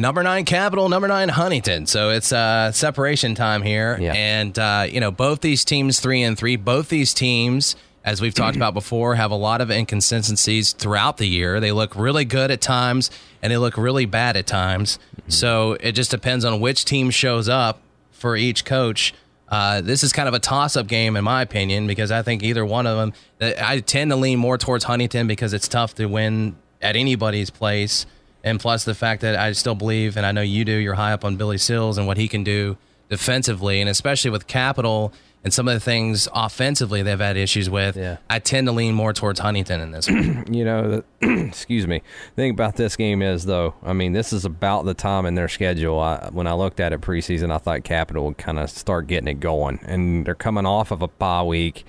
Number 0.00 0.22
nine 0.22 0.44
Capital, 0.44 0.88
number 0.88 1.08
nine 1.08 1.28
Huntington. 1.28 1.86
So 1.86 2.10
it's 2.10 2.32
uh, 2.32 2.70
separation 2.70 3.34
time 3.34 3.62
here, 3.62 3.98
Yeah. 4.00 4.12
and 4.14 4.56
uh, 4.56 4.86
you 4.88 5.00
know 5.00 5.10
both 5.10 5.40
these 5.40 5.64
teams 5.64 5.98
three 5.98 6.22
and 6.22 6.38
three. 6.38 6.54
Both 6.54 6.88
these 6.88 7.12
teams, 7.12 7.74
as 8.04 8.20
we've 8.20 8.32
talked 8.32 8.54
about 8.56 8.74
before, 8.74 9.16
have 9.16 9.32
a 9.32 9.36
lot 9.36 9.60
of 9.60 9.72
inconsistencies 9.72 10.72
throughout 10.72 11.16
the 11.16 11.26
year. 11.26 11.58
They 11.58 11.72
look 11.72 11.96
really 11.96 12.24
good 12.24 12.52
at 12.52 12.60
times, 12.60 13.10
and 13.42 13.52
they 13.52 13.56
look 13.56 13.76
really 13.76 14.06
bad 14.06 14.36
at 14.36 14.46
times. 14.46 15.00
So 15.26 15.72
it 15.80 15.92
just 15.92 16.12
depends 16.12 16.44
on 16.44 16.60
which 16.60 16.84
team 16.84 17.10
shows 17.10 17.48
up 17.48 17.80
for 18.12 18.36
each 18.36 18.64
coach. 18.64 19.12
Uh, 19.50 19.80
this 19.80 20.02
is 20.02 20.12
kind 20.12 20.28
of 20.28 20.34
a 20.34 20.38
toss-up 20.38 20.86
game, 20.86 21.16
in 21.16 21.24
my 21.24 21.42
opinion, 21.42 21.86
because 21.86 22.10
I 22.10 22.22
think 22.22 22.42
either 22.42 22.64
one 22.64 22.86
of 22.86 22.98
them. 22.98 23.12
I 23.40 23.80
tend 23.80 24.10
to 24.10 24.16
lean 24.16 24.38
more 24.38 24.58
towards 24.58 24.84
Huntington 24.84 25.26
because 25.26 25.54
it's 25.54 25.68
tough 25.68 25.94
to 25.94 26.06
win 26.06 26.56
at 26.82 26.96
anybody's 26.96 27.50
place, 27.50 28.04
and 28.44 28.60
plus 28.60 28.84
the 28.84 28.94
fact 28.94 29.22
that 29.22 29.36
I 29.36 29.52
still 29.52 29.74
believe, 29.74 30.16
and 30.16 30.26
I 30.26 30.32
know 30.32 30.42
you 30.42 30.64
do, 30.64 30.72
you're 30.72 30.94
high 30.94 31.12
up 31.12 31.24
on 31.24 31.36
Billy 31.36 31.58
Seals 31.58 31.96
and 31.96 32.06
what 32.06 32.18
he 32.18 32.28
can 32.28 32.44
do 32.44 32.76
defensively, 33.08 33.80
and 33.80 33.88
especially 33.88 34.30
with 34.30 34.46
Capital 34.46 35.12
and 35.44 35.52
some 35.52 35.68
of 35.68 35.74
the 35.74 35.80
things 35.80 36.28
offensively 36.34 37.02
they've 37.02 37.18
had 37.18 37.36
issues 37.36 37.70
with. 37.70 37.96
Yeah. 37.96 38.18
I 38.28 38.38
tend 38.38 38.66
to 38.66 38.72
lean 38.72 38.94
more 38.94 39.12
towards 39.12 39.40
Huntington 39.40 39.80
in 39.80 39.90
this 39.92 40.08
one. 40.08 40.44
you 40.52 40.64
know, 40.64 41.04
the, 41.20 41.44
excuse 41.46 41.86
me. 41.86 42.02
The 42.34 42.42
thing 42.42 42.50
about 42.50 42.76
this 42.76 42.96
game 42.96 43.22
is, 43.22 43.44
though, 43.44 43.74
I 43.82 43.92
mean, 43.92 44.12
this 44.12 44.32
is 44.32 44.44
about 44.44 44.84
the 44.84 44.94
time 44.94 45.26
in 45.26 45.34
their 45.34 45.48
schedule. 45.48 46.00
I, 46.00 46.28
when 46.32 46.46
I 46.46 46.54
looked 46.54 46.80
at 46.80 46.92
it 46.92 47.00
preseason, 47.00 47.52
I 47.52 47.58
thought 47.58 47.84
Capital 47.84 48.26
would 48.26 48.38
kind 48.38 48.58
of 48.58 48.68
start 48.70 49.06
getting 49.06 49.28
it 49.28 49.40
going, 49.40 49.78
and 49.84 50.26
they're 50.26 50.34
coming 50.34 50.66
off 50.66 50.90
of 50.90 51.02
a 51.02 51.08
bye 51.08 51.42
week, 51.42 51.84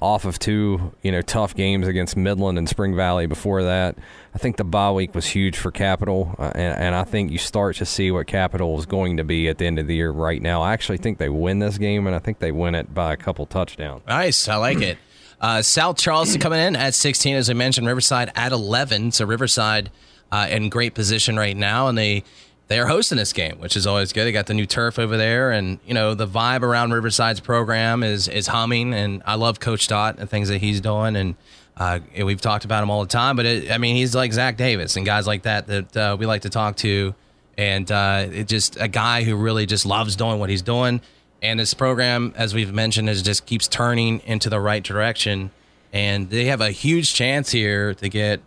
off 0.00 0.24
of 0.24 0.38
two, 0.38 0.92
you 1.02 1.12
know, 1.12 1.20
tough 1.20 1.54
games 1.54 1.86
against 1.86 2.16
Midland 2.16 2.56
and 2.56 2.68
Spring 2.68 2.96
Valley 2.96 3.26
before 3.26 3.62
that. 3.64 3.96
I 4.34 4.38
think 4.38 4.56
the 4.56 4.64
bye 4.64 4.90
week 4.90 5.14
was 5.14 5.26
huge 5.26 5.58
for 5.58 5.70
Capital, 5.70 6.34
uh, 6.38 6.52
and, 6.54 6.78
and 6.78 6.94
I 6.94 7.04
think 7.04 7.30
you 7.30 7.38
start 7.38 7.76
to 7.76 7.86
see 7.86 8.10
what 8.10 8.26
Capital 8.26 8.78
is 8.78 8.86
going 8.86 9.18
to 9.18 9.24
be 9.24 9.48
at 9.48 9.58
the 9.58 9.66
end 9.66 9.78
of 9.78 9.86
the 9.86 9.94
year. 9.94 10.10
Right 10.10 10.40
now, 10.40 10.62
I 10.62 10.72
actually 10.72 10.98
think 10.98 11.18
they 11.18 11.28
win 11.28 11.58
this 11.58 11.76
game, 11.76 12.06
and 12.06 12.16
I 12.16 12.18
think 12.18 12.38
they 12.38 12.50
win 12.50 12.74
it 12.74 12.94
by 12.94 13.12
a 13.12 13.16
couple 13.16 13.44
touchdowns. 13.44 14.02
Nice. 14.06 14.48
I 14.48 14.56
like 14.56 14.80
it. 14.80 14.98
Uh, 15.40 15.62
South 15.62 15.98
Charleston 15.98 16.40
coming 16.42 16.60
in 16.60 16.76
at 16.76 16.94
16, 16.94 17.36
as 17.36 17.50
I 17.50 17.52
mentioned. 17.52 17.86
Riverside 17.86 18.32
at 18.34 18.52
11. 18.52 19.12
So 19.12 19.26
Riverside 19.26 19.90
uh, 20.32 20.46
in 20.50 20.70
great 20.70 20.94
position 20.94 21.36
right 21.36 21.56
now, 21.56 21.88
and 21.88 21.98
they 21.98 22.24
they 22.70 22.78
are 22.78 22.86
hosting 22.86 23.18
this 23.18 23.32
game, 23.32 23.58
which 23.58 23.76
is 23.76 23.84
always 23.84 24.12
good. 24.12 24.26
They 24.26 24.32
got 24.32 24.46
the 24.46 24.54
new 24.54 24.64
turf 24.64 24.96
over 25.00 25.16
there, 25.16 25.50
and 25.50 25.80
you 25.84 25.92
know 25.92 26.14
the 26.14 26.26
vibe 26.26 26.62
around 26.62 26.92
Riverside's 26.92 27.40
program 27.40 28.04
is 28.04 28.28
is 28.28 28.46
humming. 28.46 28.94
And 28.94 29.24
I 29.26 29.34
love 29.34 29.58
Coach 29.58 29.88
Dot 29.88 30.20
and 30.20 30.30
things 30.30 30.48
that 30.50 30.58
he's 30.58 30.80
doing, 30.80 31.16
and 31.16 31.34
uh, 31.76 31.98
we've 32.22 32.40
talked 32.40 32.64
about 32.64 32.84
him 32.84 32.88
all 32.88 33.00
the 33.02 33.08
time. 33.08 33.34
But 33.34 33.44
it, 33.44 33.72
I 33.72 33.78
mean, 33.78 33.96
he's 33.96 34.14
like 34.14 34.32
Zach 34.32 34.56
Davis 34.56 34.96
and 34.96 35.04
guys 35.04 35.26
like 35.26 35.42
that 35.42 35.66
that 35.66 35.96
uh, 35.96 36.16
we 36.16 36.26
like 36.26 36.42
to 36.42 36.48
talk 36.48 36.76
to, 36.76 37.12
and 37.58 37.90
uh, 37.90 38.44
just 38.44 38.80
a 38.80 38.86
guy 38.86 39.24
who 39.24 39.34
really 39.34 39.66
just 39.66 39.84
loves 39.84 40.14
doing 40.14 40.38
what 40.38 40.48
he's 40.48 40.62
doing. 40.62 41.00
And 41.42 41.58
this 41.58 41.74
program, 41.74 42.32
as 42.36 42.54
we've 42.54 42.72
mentioned, 42.72 43.10
is 43.10 43.20
just 43.22 43.46
keeps 43.46 43.66
turning 43.66 44.20
into 44.20 44.48
the 44.48 44.60
right 44.60 44.84
direction. 44.84 45.50
And 45.92 46.30
they 46.30 46.44
have 46.44 46.60
a 46.60 46.70
huge 46.70 47.14
chance 47.14 47.50
here 47.50 47.94
to 47.94 48.08
get 48.08 48.42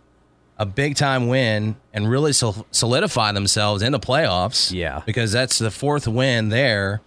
a 0.58 0.66
big 0.66 0.96
time 0.96 1.26
win 1.28 1.76
and 1.92 2.08
really 2.08 2.32
solidify 2.32 3.32
themselves 3.32 3.82
in 3.82 3.92
the 3.92 3.98
playoffs. 4.00 4.72
Yeah. 4.72 5.02
Because 5.04 5.32
that's 5.32 5.58
the 5.58 5.70
fourth 5.70 6.06
win 6.06 6.48
there, 6.48 7.00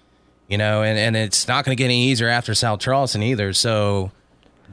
you 0.47 0.57
know, 0.57 0.83
and, 0.83 0.99
and 0.99 1.15
it's 1.15 1.47
not 1.47 1.63
going 1.65 1.75
to 1.75 1.81
get 1.81 1.85
any 1.85 2.07
easier 2.07 2.27
after 2.27 2.53
South 2.53 2.79
Charleston 2.79 3.23
either. 3.23 3.53
So 3.53 4.11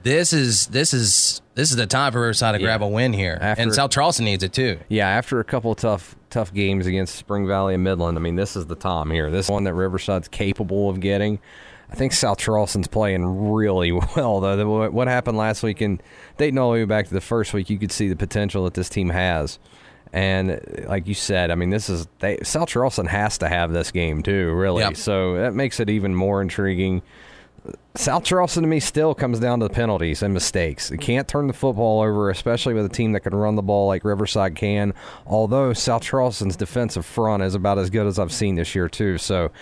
this 0.03 0.33
is 0.33 0.67
this 0.67 0.93
is 0.93 1.41
this 1.55 1.71
is 1.71 1.77
the 1.77 1.87
time 1.87 2.13
for 2.13 2.21
Riverside 2.21 2.55
to 2.55 2.59
grab 2.59 2.83
a 2.83 2.89
win 2.89 3.13
here. 3.13 3.39
After- 3.41 3.63
and 3.63 3.73
South 3.75 3.91
Charleston 3.91 4.25
needs 4.25 4.43
it 4.43 4.53
too. 4.53 4.79
Yeah, 4.89 5.09
after 5.09 5.39
a 5.41 5.45
couple 5.45 5.71
of 5.73 5.79
tough 5.79 6.17
tough 6.31 6.53
games 6.53 6.87
against 6.87 7.15
Spring 7.15 7.47
Valley 7.47 7.75
and 7.75 7.85
Midland, 7.85 8.19
I 8.19 8.21
mean, 8.21 8.35
this 8.37 8.57
is 8.57 8.67
the 8.67 8.75
time 8.75 9.11
here. 9.11 9.31
This 9.31 9.49
one 9.49 9.65
that 9.65 9.75
Riverside's 9.75 10.27
capable 10.29 10.91
of 10.91 10.99
getting. 11.01 11.39
I 11.95 11.97
think 11.97 12.13
South 12.13 12.39
Charleston's 12.39 12.89
playing 12.89 13.53
really 13.53 13.93
well, 14.17 14.41
though. 14.41 14.69
What 14.69 14.93
what 14.93 15.07
happened 15.07 15.39
last 15.39 15.63
week, 15.63 15.81
and 15.81 16.03
dating 16.39 16.59
all 16.59 16.73
the 16.73 16.81
way 16.81 16.85
back 16.85 17.07
to 17.07 17.15
the 17.15 17.21
first 17.21 17.55
week, 17.55 17.71
you 17.71 17.79
could 17.79 17.93
see 17.93 18.09
the 18.09 18.17
potential 18.17 18.65
that 18.65 18.75
this 18.75 18.89
team 18.89 19.11
has. 19.11 19.61
And 20.13 20.51
uh, 20.51 20.89
like 20.89 21.07
you 21.07 21.15
said, 21.15 21.53
I 21.53 21.55
mean, 21.55 21.71
this 21.71 21.89
is 21.89 22.09
they, 22.19 22.39
South 22.43 22.69
Charleston 22.69 23.07
has 23.07 23.39
to 23.39 23.49
have 23.49 23.73
this 23.73 23.93
game 23.93 24.25
too, 24.25 24.53
really. 24.55 24.83
Yep. 24.83 24.97
So 24.97 25.37
that 25.37 25.55
makes 25.55 25.79
it 25.79 25.89
even 25.89 26.17
more 26.17 26.43
intriguing. 26.43 27.01
South 27.95 28.25
Charleston 28.25 28.65
to 28.65 28.69
me 28.69 28.81
still 28.81 29.15
comes 29.15 29.39
down 29.39 29.61
to 29.61 29.69
the 29.69 29.73
penalties 29.73 30.21
and 30.21 30.35
mistakes. 30.35 30.91
You 30.91 30.99
can't 30.99 31.29
turn 31.29 31.47
the 31.47 31.53
football 31.53 32.03
over, 32.03 32.29
especially 32.29 32.75
with 32.75 32.87
a 32.87 32.89
team 32.89 33.13
that 33.13 33.21
can 33.21 33.37
run 33.37 33.55
the 33.55 33.63
ball 33.63 33.87
like 33.87 34.05
Riverside 34.05 34.57
can. 34.57 34.95
Although 35.29 35.73
South 35.75 36.03
Charleston's 36.03 36.57
defensive 36.57 37.07
front 37.07 37.45
is 37.45 37.55
about 37.55 37.79
as 37.79 37.89
good 37.91 38.09
as 38.09 38.19
I've 38.19 38.33
seen 38.33 38.57
this 38.57 38.75
year 38.75 38.89
too. 38.89 39.17
So, 39.17 39.53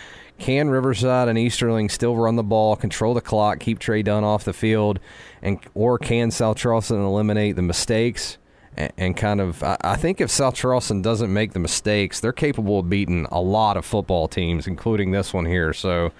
can 0.42 0.68
Riverside 0.68 1.28
and 1.28 1.38
Easterling 1.38 1.88
still 1.88 2.16
run 2.16 2.36
the 2.36 2.42
ball, 2.42 2.76
control 2.76 3.14
the 3.14 3.20
clock, 3.20 3.60
keep 3.60 3.78
Trey 3.78 4.02
Dunn 4.02 4.24
off 4.24 4.44
the 4.44 4.52
field, 4.52 5.00
and 5.40 5.58
or 5.74 5.98
can 5.98 6.30
South 6.30 6.56
Charleston 6.56 7.00
eliminate 7.00 7.56
the 7.56 7.62
mistakes? 7.62 8.38
and, 8.76 8.92
and 8.96 9.16
kind 9.16 9.40
of 9.40 9.62
I, 9.62 9.76
I 9.82 9.96
think 9.96 10.20
if 10.20 10.30
South 10.30 10.54
Charleston 10.54 11.02
doesn't 11.02 11.32
make 11.32 11.52
the 11.52 11.58
mistakes, 11.58 12.20
they're 12.20 12.32
capable 12.32 12.80
of 12.80 12.88
beating 12.88 13.26
a 13.30 13.40
lot 13.40 13.76
of 13.76 13.84
football 13.84 14.28
teams, 14.28 14.66
including 14.66 15.10
this 15.10 15.32
one 15.32 15.46
here. 15.46 15.72
So 15.72 16.12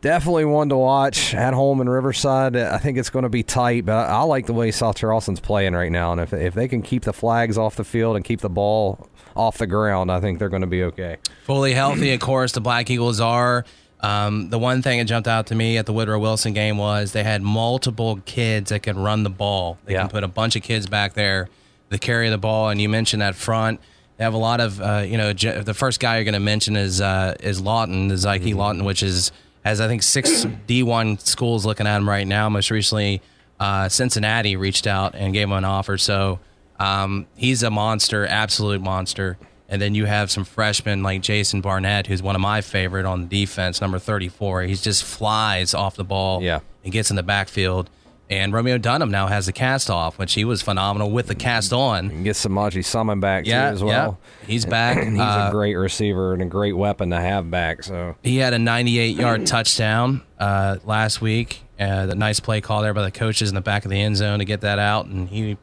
definitely 0.00 0.44
one 0.44 0.68
to 0.68 0.76
watch 0.76 1.34
at 1.34 1.54
home 1.54 1.80
in 1.80 1.88
Riverside. 1.88 2.56
I 2.56 2.78
think 2.78 2.98
it's 2.98 3.10
going 3.10 3.24
to 3.24 3.28
be 3.28 3.42
tight, 3.42 3.84
but 3.84 3.94
I, 3.94 4.06
I 4.06 4.22
like 4.22 4.46
the 4.46 4.52
way 4.52 4.70
South 4.70 4.96
Charleston's 4.96 5.40
playing 5.40 5.74
right 5.74 5.92
now, 5.92 6.12
and 6.12 6.20
if 6.20 6.32
if 6.32 6.54
they 6.54 6.68
can 6.68 6.82
keep 6.82 7.04
the 7.04 7.12
flags 7.12 7.58
off 7.58 7.76
the 7.76 7.84
field 7.84 8.16
and 8.16 8.24
keep 8.24 8.40
the 8.40 8.50
ball 8.50 9.08
off 9.36 9.58
the 9.58 9.66
ground, 9.66 10.10
I 10.10 10.20
think 10.20 10.38
they're 10.38 10.48
going 10.48 10.62
to 10.62 10.66
be 10.68 10.84
okay. 10.84 11.16
fully 11.44 11.74
healthy. 11.74 12.12
Of 12.12 12.20
course, 12.20 12.52
the 12.52 12.60
Black 12.60 12.90
Eagles 12.90 13.20
are. 13.20 13.64
Um, 14.00 14.50
the 14.50 14.58
one 14.58 14.82
thing 14.82 14.98
that 14.98 15.04
jumped 15.04 15.28
out 15.28 15.46
to 15.48 15.54
me 15.54 15.76
at 15.78 15.86
the 15.86 15.92
Woodrow 15.92 16.18
Wilson 16.18 16.52
game 16.54 16.76
was 16.76 17.12
they 17.12 17.22
had 17.22 17.40
multiple 17.40 18.20
kids 18.24 18.70
that 18.70 18.80
could 18.82 18.96
run 18.96 19.22
the 19.22 19.30
ball. 19.30 19.78
They 19.84 19.92
Yeah. 19.94 20.00
can 20.00 20.08
put 20.10 20.24
a 20.24 20.28
bunch 20.28 20.56
of 20.56 20.62
kids 20.62 20.86
back 20.88 21.14
there 21.14 21.48
to 21.90 21.98
carry 21.98 22.28
the 22.28 22.38
ball. 22.38 22.68
And 22.68 22.80
you 22.80 22.88
mentioned 22.88 23.22
that 23.22 23.36
front. 23.36 23.80
They 24.16 24.24
have 24.24 24.34
a 24.34 24.38
lot 24.38 24.60
of, 24.60 24.80
uh, 24.80 25.04
you 25.06 25.16
know, 25.16 25.32
J- 25.32 25.60
the 25.60 25.72
first 25.74 26.00
guy 26.00 26.16
you're 26.16 26.24
going 26.24 26.34
to 26.34 26.40
mention 26.40 26.74
is 26.76 27.00
uh, 27.00 27.34
is 27.40 27.60
Lawton, 27.60 28.08
the 28.08 28.16
Zyke 28.16 28.54
Lawton, 28.56 28.84
which 28.84 29.02
is 29.04 29.30
has 29.64 29.80
I 29.80 29.86
think 29.86 30.02
six 30.02 30.44
D1 30.66 31.20
schools 31.24 31.64
looking 31.64 31.86
at 31.86 31.96
him 31.96 32.08
right 32.08 32.26
now. 32.26 32.48
Most 32.48 32.70
recently, 32.72 33.22
uh, 33.60 33.88
Cincinnati 33.88 34.56
reached 34.56 34.88
out 34.88 35.14
and 35.14 35.32
gave 35.32 35.44
him 35.44 35.52
an 35.52 35.64
offer. 35.64 35.96
So 35.96 36.40
um, 36.82 37.26
he's 37.36 37.62
a 37.62 37.70
monster, 37.70 38.26
absolute 38.26 38.80
monster. 38.80 39.38
And 39.68 39.80
then 39.80 39.94
you 39.94 40.04
have 40.04 40.30
some 40.30 40.44
freshmen 40.44 41.02
like 41.02 41.22
Jason 41.22 41.62
Barnett, 41.62 42.06
who's 42.06 42.22
one 42.22 42.34
of 42.34 42.42
my 42.42 42.60
favorite 42.60 43.06
on 43.06 43.28
defense, 43.28 43.80
number 43.80 43.98
34. 43.98 44.62
He 44.64 44.74
just 44.74 45.02
flies 45.02 45.72
off 45.72 45.96
the 45.96 46.04
ball 46.04 46.42
Yeah. 46.42 46.60
and 46.84 46.92
gets 46.92 47.08
in 47.10 47.16
the 47.16 47.22
backfield. 47.22 47.88
And 48.28 48.52
Romeo 48.52 48.76
Dunham 48.78 49.10
now 49.10 49.26
has 49.28 49.46
the 49.46 49.52
cast 49.52 49.90
off, 49.90 50.18
which 50.18 50.34
he 50.34 50.44
was 50.44 50.60
phenomenal 50.62 51.10
with 51.10 51.26
the 51.26 51.34
cast 51.34 51.72
on. 51.72 52.10
And 52.10 52.24
get 52.24 52.34
Samaji 52.36 52.84
Summon 52.84 53.18
back 53.20 53.46
Yeah, 53.46 53.68
too 53.70 53.74
as 53.76 53.82
well. 53.84 54.18
yeah. 54.42 54.46
He's 54.46 54.64
back. 54.66 54.96
And 54.98 55.12
he's 55.12 55.20
Uh, 55.20 55.46
a 55.48 55.52
great 55.52 55.74
receiver 55.74 56.32
and 56.34 56.42
a 56.42 56.46
great 56.46 56.76
weapon 56.76 57.10
to 57.10 57.20
have 57.20 57.50
back. 57.50 57.82
So 57.82 58.14
He 58.22 58.38
had 58.38 58.52
a 58.54 58.58
98 58.58 59.16
yard 59.16 59.46
touchdown 59.46 60.22
uh, 60.38 60.76
last 60.84 61.20
week. 61.22 61.62
Uh, 61.80 62.06
the 62.06 62.14
nice 62.14 62.40
play 62.40 62.60
call 62.60 62.82
there 62.82 62.94
by 62.94 63.02
the 63.02 63.10
coaches 63.10 63.48
in 63.48 63.54
the 63.54 63.60
back 63.62 63.84
of 63.84 63.90
the 63.90 64.00
end 64.00 64.16
zone 64.16 64.38
to 64.38 64.44
get 64.44 64.60
that 64.62 64.78
out. 64.78 65.06
And 65.06 65.28
he 65.28 65.56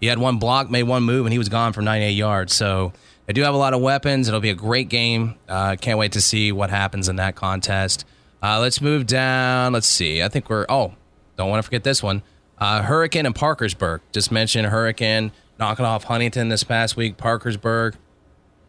he 0.00 0.06
had 0.06 0.18
one 0.18 0.38
block, 0.38 0.70
made 0.70 0.84
one 0.84 1.02
move, 1.02 1.26
and 1.26 1.32
he 1.32 1.38
was 1.38 1.48
gone 1.48 1.72
for 1.72 1.82
98 1.82 2.10
yards. 2.10 2.54
So 2.54 2.92
they 3.26 3.32
do 3.32 3.42
have 3.42 3.54
a 3.54 3.58
lot 3.58 3.74
of 3.74 3.80
weapons. 3.80 4.28
It'll 4.28 4.40
be 4.40 4.50
a 4.50 4.54
great 4.54 4.88
game. 4.88 5.36
Uh, 5.48 5.76
can't 5.80 5.98
wait 5.98 6.12
to 6.12 6.20
see 6.20 6.52
what 6.52 6.70
happens 6.70 7.08
in 7.08 7.16
that 7.16 7.34
contest. 7.34 8.04
Uh, 8.42 8.60
let's 8.60 8.80
move 8.80 9.06
down. 9.06 9.72
Let's 9.72 9.86
see. 9.86 10.22
I 10.22 10.28
think 10.28 10.50
we're. 10.50 10.66
Oh, 10.68 10.94
don't 11.36 11.48
want 11.48 11.58
to 11.58 11.62
forget 11.62 11.84
this 11.84 12.02
one. 12.02 12.22
Uh, 12.58 12.82
Hurricane 12.82 13.26
and 13.26 13.34
Parkersburg. 13.34 14.00
Just 14.12 14.30
mentioned 14.30 14.66
Hurricane 14.66 15.32
knocking 15.58 15.84
off 15.84 16.04
Huntington 16.04 16.48
this 16.48 16.62
past 16.62 16.96
week. 16.96 17.16
Parkersburg 17.16 17.96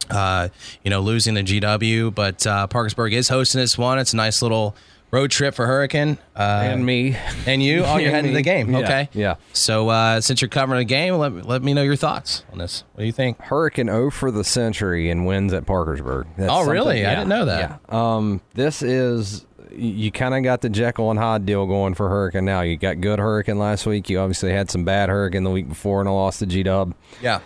uh, 0.09 0.49
you 0.83 0.89
know, 0.89 1.01
losing 1.01 1.33
the 1.33 1.43
GW, 1.43 2.13
but 2.13 2.45
uh, 2.47 2.67
Parkersburg 2.67 3.13
is 3.13 3.29
hosting 3.29 3.59
this 3.59 3.77
one. 3.77 3.99
It's 3.99 4.13
a 4.13 4.15
nice 4.15 4.41
little 4.41 4.75
road 5.11 5.31
trip 5.31 5.53
for 5.55 5.65
Hurricane. 5.67 6.17
Uh, 6.35 6.61
and 6.65 6.85
me. 6.85 7.15
and 7.45 7.61
you, 7.63 7.83
oh, 7.85 7.97
you're 7.97 8.07
And 8.13 8.15
heading 8.15 8.31
to 8.31 8.35
the 8.35 8.41
game. 8.41 8.71
Yeah, 8.71 8.77
Okay. 8.79 9.09
yeah. 9.13 9.35
So 9.53 9.89
uh, 9.89 10.21
since 10.21 10.41
you're 10.41 10.49
covering 10.49 10.79
the 10.79 10.85
game, 10.85 11.15
let, 11.15 11.45
let 11.45 11.63
me 11.63 11.73
know 11.73 11.83
your 11.83 11.95
thoughts 11.95 12.43
on 12.51 12.57
this. 12.59 12.83
What 12.93 13.01
do 13.01 13.05
you 13.05 13.11
think? 13.11 13.39
Hurricane 13.41 13.87
0 13.87 14.11
for 14.11 14.31
the 14.31 14.43
century 14.43 15.09
and 15.09 15.25
wins 15.25 15.53
at 15.53 15.65
Parkersburg. 15.65 16.27
That's 16.37 16.51
Oh, 16.51 16.65
really? 16.65 16.97
something- 16.97 17.05
I 17.05 17.15
didn't 17.15 17.29
know 17.29 17.45
that. 17.45 17.81
Yeah. 17.89 18.15
Um, 18.15 18.41
this 18.53 18.81
is 18.81 19.45
you 19.71 20.11
kind 20.11 20.33
of 20.33 20.43
got 20.43 20.61
the 20.61 20.69
Jekyll 20.69 21.11
and 21.11 21.19
Hyde 21.19 21.45
deal 21.45 21.65
going 21.67 21.93
for 21.93 22.09
Hurricane 22.09 22.45
now. 22.45 22.61
You 22.61 22.77
got 22.77 22.99
good 23.01 23.19
Hurricane 23.19 23.59
last 23.59 23.85
week. 23.85 24.09
You 24.09 24.19
obviously 24.19 24.51
had 24.51 24.71
some 24.71 24.83
bad 24.85 25.09
Hurricane 25.09 25.43
the 25.43 25.51
week 25.51 25.67
before 25.69 25.99
and 25.99 26.09
a 26.09 26.11
loss 26.11 26.39
to 26.39 26.45
G 26.47 26.63
Dub. 26.63 26.95
Yeah. 27.21 27.41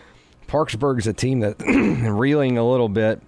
Parkersburg's 0.48 1.08
a 1.08 1.14
team 1.14 1.40
that 1.42 1.56
reeling 1.66 2.58
a 2.58 2.68
little 2.70 2.90
bit. 2.90 3.22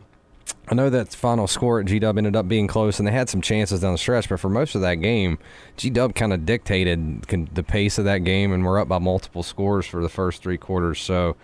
I 0.69 0.75
know 0.75 0.89
that 0.89 1.13
final 1.13 1.45
score 1.47 1.79
at 1.79 1.85
G 1.85 1.99
Dub 1.99 2.17
ended 2.17 2.35
up 2.35 2.47
being 2.47 2.67
close, 2.67 2.97
and 2.97 3.07
they 3.07 3.11
had 3.11 3.29
some 3.29 3.41
chances 3.41 3.81
down 3.81 3.91
the 3.91 3.97
stretch. 3.97 4.29
But 4.29 4.39
for 4.39 4.49
most 4.49 4.75
of 4.75 4.81
that 4.81 4.95
game, 4.95 5.37
G 5.75 5.89
Dub 5.89 6.15
kind 6.15 6.31
of 6.31 6.45
dictated 6.45 7.23
the 7.53 7.63
pace 7.63 7.97
of 7.97 8.05
that 8.05 8.19
game, 8.19 8.53
and 8.53 8.65
we're 8.65 8.79
up 8.79 8.87
by 8.87 8.99
multiple 8.99 9.43
scores 9.43 9.85
for 9.85 10.01
the 10.01 10.09
first 10.09 10.41
three 10.41 10.57
quarters. 10.57 10.99
So 10.99 11.35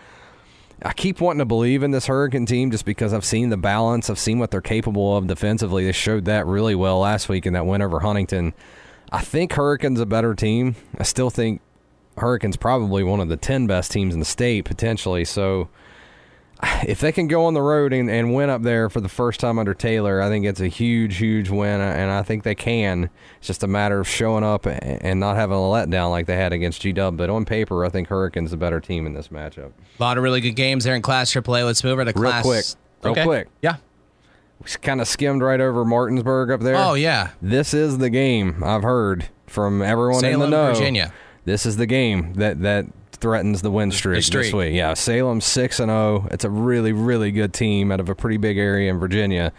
I 0.81 0.93
keep 0.93 1.19
wanting 1.19 1.39
to 1.39 1.45
believe 1.45 1.83
in 1.83 1.91
this 1.91 2.07
Hurricane 2.07 2.45
team 2.45 2.71
just 2.71 2.85
because 2.85 3.13
I've 3.13 3.25
seen 3.25 3.49
the 3.49 3.57
balance. 3.57 4.09
I've 4.09 4.19
seen 4.19 4.39
what 4.39 4.51
they're 4.51 4.61
capable 4.61 5.17
of 5.17 5.27
defensively. 5.27 5.83
They 5.83 5.91
showed 5.91 6.25
that 6.25 6.45
really 6.45 6.75
well 6.75 6.99
last 6.99 7.27
week 7.27 7.45
in 7.45 7.53
that 7.53 7.65
win 7.65 7.81
over 7.81 7.99
Huntington. 7.99 8.53
I 9.11 9.21
think 9.21 9.53
Hurricane's 9.53 9.99
a 9.99 10.05
better 10.05 10.33
team. 10.33 10.75
I 10.97 11.03
still 11.03 11.29
think 11.29 11.61
Hurricane's 12.17 12.57
probably 12.57 13.03
one 13.03 13.19
of 13.19 13.27
the 13.27 13.37
10 13.37 13.67
best 13.67 13.91
teams 13.91 14.13
in 14.13 14.19
the 14.19 14.25
state, 14.25 14.63
potentially. 14.63 15.25
So 15.25 15.67
if 16.87 16.99
they 16.99 17.11
can 17.11 17.27
go 17.27 17.45
on 17.45 17.53
the 17.53 17.61
road 17.61 17.93
and, 17.93 18.09
and 18.09 18.33
win 18.33 18.49
up 18.49 18.61
there 18.63 18.89
for 18.89 19.01
the 19.01 19.09
first 19.09 19.39
time 19.39 19.59
under 19.59 19.73
Taylor, 19.73 20.21
I 20.21 20.29
think 20.29 20.45
it's 20.45 20.59
a 20.59 20.67
huge, 20.67 21.17
huge 21.17 21.49
win, 21.49 21.81
and 21.81 22.11
I 22.11 22.23
think 22.23 22.43
they 22.43 22.55
can. 22.55 23.09
It's 23.37 23.47
just 23.47 23.63
a 23.63 23.67
matter 23.67 23.99
of 23.99 24.07
showing 24.07 24.43
up 24.43 24.65
and 24.65 25.19
not 25.19 25.35
having 25.35 25.55
a 25.55 25.59
letdown 25.59 26.09
like 26.09 26.25
they 26.25 26.35
had 26.35 26.53
against 26.53 26.81
GW. 26.81 27.15
But 27.15 27.29
on 27.29 27.45
paper, 27.45 27.85
I 27.85 27.89
think 27.89 28.07
Hurricane's 28.07 28.51
the 28.51 28.57
better 28.57 28.79
team 28.79 29.05
in 29.05 29.13
this 29.13 29.29
matchup. 29.29 29.71
A 29.99 30.03
lot 30.03 30.17
of 30.17 30.23
really 30.23 30.41
good 30.41 30.55
games 30.55 30.83
there 30.83 30.95
in 30.95 31.01
Class 31.01 31.31
AAA. 31.31 31.65
Let's 31.65 31.83
move 31.83 31.93
over 31.93 32.05
to 32.05 32.19
Real 32.19 32.31
Class. 32.31 32.43
quick. 32.43 32.65
Real 33.03 33.11
okay. 33.11 33.23
quick. 33.23 33.47
Yeah. 33.61 33.77
We 34.61 34.69
kind 34.81 34.99
of 34.99 35.07
skimmed 35.07 35.41
right 35.41 35.61
over 35.61 35.85
Martinsburg 35.85 36.51
up 36.51 36.59
there. 36.59 36.75
Oh 36.75 36.93
yeah. 36.93 37.31
This 37.41 37.73
is 37.73 37.99
the 37.99 38.09
game 38.09 38.61
I've 38.61 38.83
heard 38.83 39.29
from 39.47 39.81
everyone 39.81 40.19
Salem, 40.19 40.41
in 40.41 40.49
the 40.49 40.57
know. 40.57 40.73
Virginia. 40.73 41.13
This 41.45 41.65
is 41.65 41.77
the 41.77 41.85
game 41.85 42.33
that 42.33 42.61
that 42.61 42.85
threatens 43.19 43.61
the 43.61 43.71
win 43.71 43.91
streak, 43.91 44.23
streak. 44.23 44.45
this 44.45 44.53
week. 44.53 44.73
Yeah, 44.73 44.93
Salem 44.93 45.41
six 45.41 45.79
and 45.79 45.89
zero. 45.89 46.27
It's 46.31 46.45
a 46.45 46.49
really 46.49 46.91
really 46.91 47.31
good 47.31 47.53
team 47.53 47.91
out 47.91 47.99
of 47.99 48.09
a 48.09 48.15
pretty 48.15 48.37
big 48.37 48.57
area 48.57 48.91
in 48.91 48.99
Virginia. 48.99 49.53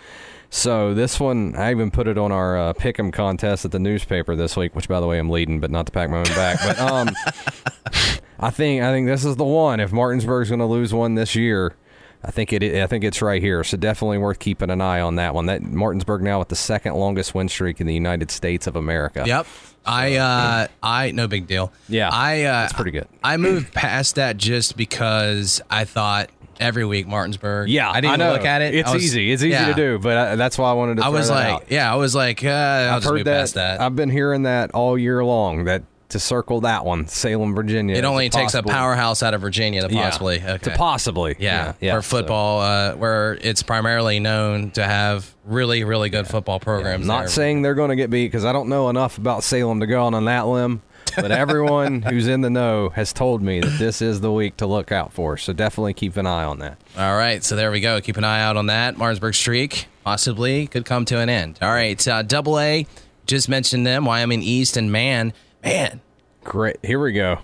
So 0.51 0.95
this 0.95 1.21
one, 1.21 1.55
I 1.55 1.71
even 1.71 1.93
put 1.93 2.09
it 2.09 2.19
on 2.19 2.33
our 2.33 2.59
uh, 2.59 2.73
pick'em 2.73 3.13
contest 3.13 3.65
at 3.65 3.71
the 3.71 3.79
newspaper 3.79 4.35
this 4.35 4.57
week. 4.57 4.75
Which, 4.75 4.89
by 4.89 4.99
the 5.01 5.07
way, 5.07 5.19
I'm 5.19 5.31
leading, 5.31 5.61
but 5.61 5.71
not 5.71 5.87
to 5.87 5.93
pack 5.93 6.11
my 6.11 6.19
own 6.19 6.25
back. 6.25 6.59
But 6.61 6.79
um, 6.81 7.11
I 8.41 8.51
think 8.51 8.83
I 8.83 8.91
think 8.91 9.07
this 9.07 9.25
is 9.25 9.37
the 9.37 9.45
one. 9.45 9.79
If 9.79 9.93
Martinsburg's 9.93 10.49
going 10.49 10.61
to 10.61 10.67
lose 10.67 10.93
one 10.93 11.15
this 11.15 11.37
year, 11.37 11.77
I 12.25 12.33
think 12.33 12.53
it. 12.53 12.63
I 12.83 12.87
think 12.89 13.05
it's 13.05 13.23
right 13.23 13.41
here. 13.41 13.63
So 13.63 13.77
definitely 13.77 14.19
worth 14.19 14.41
keeping 14.41 14.71
an 14.71 14.81
eye 14.81 15.01
on 15.01 15.15
that 15.17 15.35
one. 15.35 15.47
That 15.47 15.63
Martinsburg 15.63 16.21
now 16.23 16.41
with 16.41 16.49
the 16.49 16.57
second 16.57 16.95
longest 16.95 17.33
win 17.33 17.49
streak 17.49 17.81
in 17.81 17.87
the 17.87 17.95
United 17.95 18.33
States 18.33 18.67
of 18.67 18.75
America. 18.75 19.25
Yep. 19.27 19.47
I 19.87 20.17
uh 20.17 20.67
I 20.83 21.11
no 21.13 21.27
big 21.27 21.47
deal. 21.47 21.73
Yeah, 21.89 22.11
I 22.13 22.43
uh 22.43 22.53
that's 22.63 22.73
pretty 22.75 22.91
good. 22.91 23.09
I 23.25 23.37
moved 23.37 23.73
past 23.73 24.17
that 24.17 24.37
just 24.37 24.77
because 24.77 25.61
I 25.71 25.85
thought 25.85 26.31
every 26.61 26.85
week 26.85 27.09
Martinsburg. 27.09 27.69
Yeah, 27.71 27.91
I 27.91 27.95
didn't 28.01 28.15
even 28.15 28.21
know. 28.21 28.33
look 28.33 28.45
at 28.45 28.63
it. 28.63 28.75
It's 28.75 28.93
was- 28.93 29.03
easy. 29.03 29.33
It's 29.33 29.43
easy 29.43 29.53
yeah. 29.53 29.69
to 29.69 29.75
do, 29.75 29.99
but 29.99 30.17
I, 30.17 30.37
that's 30.37 30.59
why 30.59 30.71
I 30.71 30.75
wanted 30.75 30.99
to. 30.99 31.05
I 31.05 31.09
was 31.09 31.31
like, 31.31 31.49
out. 31.49 31.65
yeah, 31.71 31.93
I 31.93 31.97
was 31.97 32.15
like, 32.15 32.45
uh, 32.45 32.49
I'll 32.49 32.95
I've 32.95 33.03
just 33.03 33.11
heard 33.11 33.17
move 33.17 33.25
that. 33.25 33.41
past 33.41 33.55
that. 33.55 33.81
I've 33.81 33.97
been 33.97 34.11
hearing 34.11 34.43
that 34.43 34.73
all 34.73 34.97
year 34.99 35.25
long. 35.25 35.65
That 35.65 35.83
to 36.11 36.19
circle 36.21 36.61
that 36.63 36.85
one, 36.85 37.07
Salem, 37.09 37.55
Virginia. 37.55 37.97
It 37.97 38.05
only 38.05 38.29
takes 38.29 38.55
a 38.55 38.59
possible- 38.63 38.71
powerhouse 38.71 39.23
out 39.23 39.35
of 39.35 39.41
Virginia 39.41 39.87
to 39.87 39.93
Yeah, 39.95 40.03
possibly 40.05 40.39
to 40.41 40.53
okay. 40.55 40.75
possibly. 40.77 41.37
Yeah, 41.39 41.73
yeah. 41.81 41.97
for 41.97 42.03
so- 42.03 42.17
football, 42.19 42.61
uh, 42.61 42.95
where 42.95 43.39
it's 43.43 43.63
primarily 43.63 44.21
known 44.21 44.71
to 44.73 44.85
have 44.85 45.35
really, 45.45 45.85
really 45.85 46.11
good 46.11 46.27
football 46.29 46.61
programs. 46.61 47.07
Not 47.07 47.21
there. 47.21 47.29
saying 47.29 47.63
they're 47.63 47.75
going 47.75 47.91
to 47.91 47.97
get 47.97 48.11
beat 48.11 48.27
because 48.27 48.45
I 48.45 48.53
don't 48.53 48.69
know 48.69 48.89
enough 48.89 49.19
about 49.19 49.43
Salem 49.45 49.81
to 49.81 49.87
go 49.87 50.07
out 50.07 50.15
on 50.15 50.25
that 50.27 50.47
limb. 50.47 50.83
But 51.17 51.33
everyone 51.33 52.03
who's 52.03 52.29
in 52.29 52.41
the 52.43 52.51
know 52.51 52.91
has 52.91 53.13
told 53.13 53.43
me 53.43 53.59
that 53.61 53.79
this 53.81 54.01
is 54.01 54.21
the 54.21 54.31
week 54.31 54.57
to 54.59 54.67
look 54.67 54.93
out 54.93 55.13
for. 55.13 55.37
So 55.37 55.53
definitely 55.53 55.93
keep 55.93 56.17
an 56.17 56.27
eye 56.27 56.45
on 56.45 56.61
that. 56.61 56.79
All 56.97 57.17
right, 57.17 57.43
so 57.43 57.57
there 57.57 57.73
we 57.73 57.81
go. 57.81 58.01
Keep 58.01 58.17
an 58.17 58.23
eye 58.25 58.41
out 58.43 58.57
on 58.57 58.67
that. 58.67 58.97
Martinsburg 58.97 59.35
streak 59.35 59.89
possibly 60.05 60.67
could 60.69 60.85
come 60.85 61.05
to 61.07 61.19
an 61.19 61.29
end. 61.29 61.59
All 61.63 61.71
right, 61.73 62.07
uh, 62.07 62.23
Double 62.23 62.61
A, 62.61 62.87
just 63.27 63.49
mentioned 63.49 63.85
them. 63.87 64.05
Wyoming 64.05 64.43
East 64.43 64.77
and 64.77 64.93
Man, 64.93 65.33
man, 65.63 66.01
Great. 66.43 66.79
Here 66.83 66.99
we 66.99 67.13
go. 67.13 67.39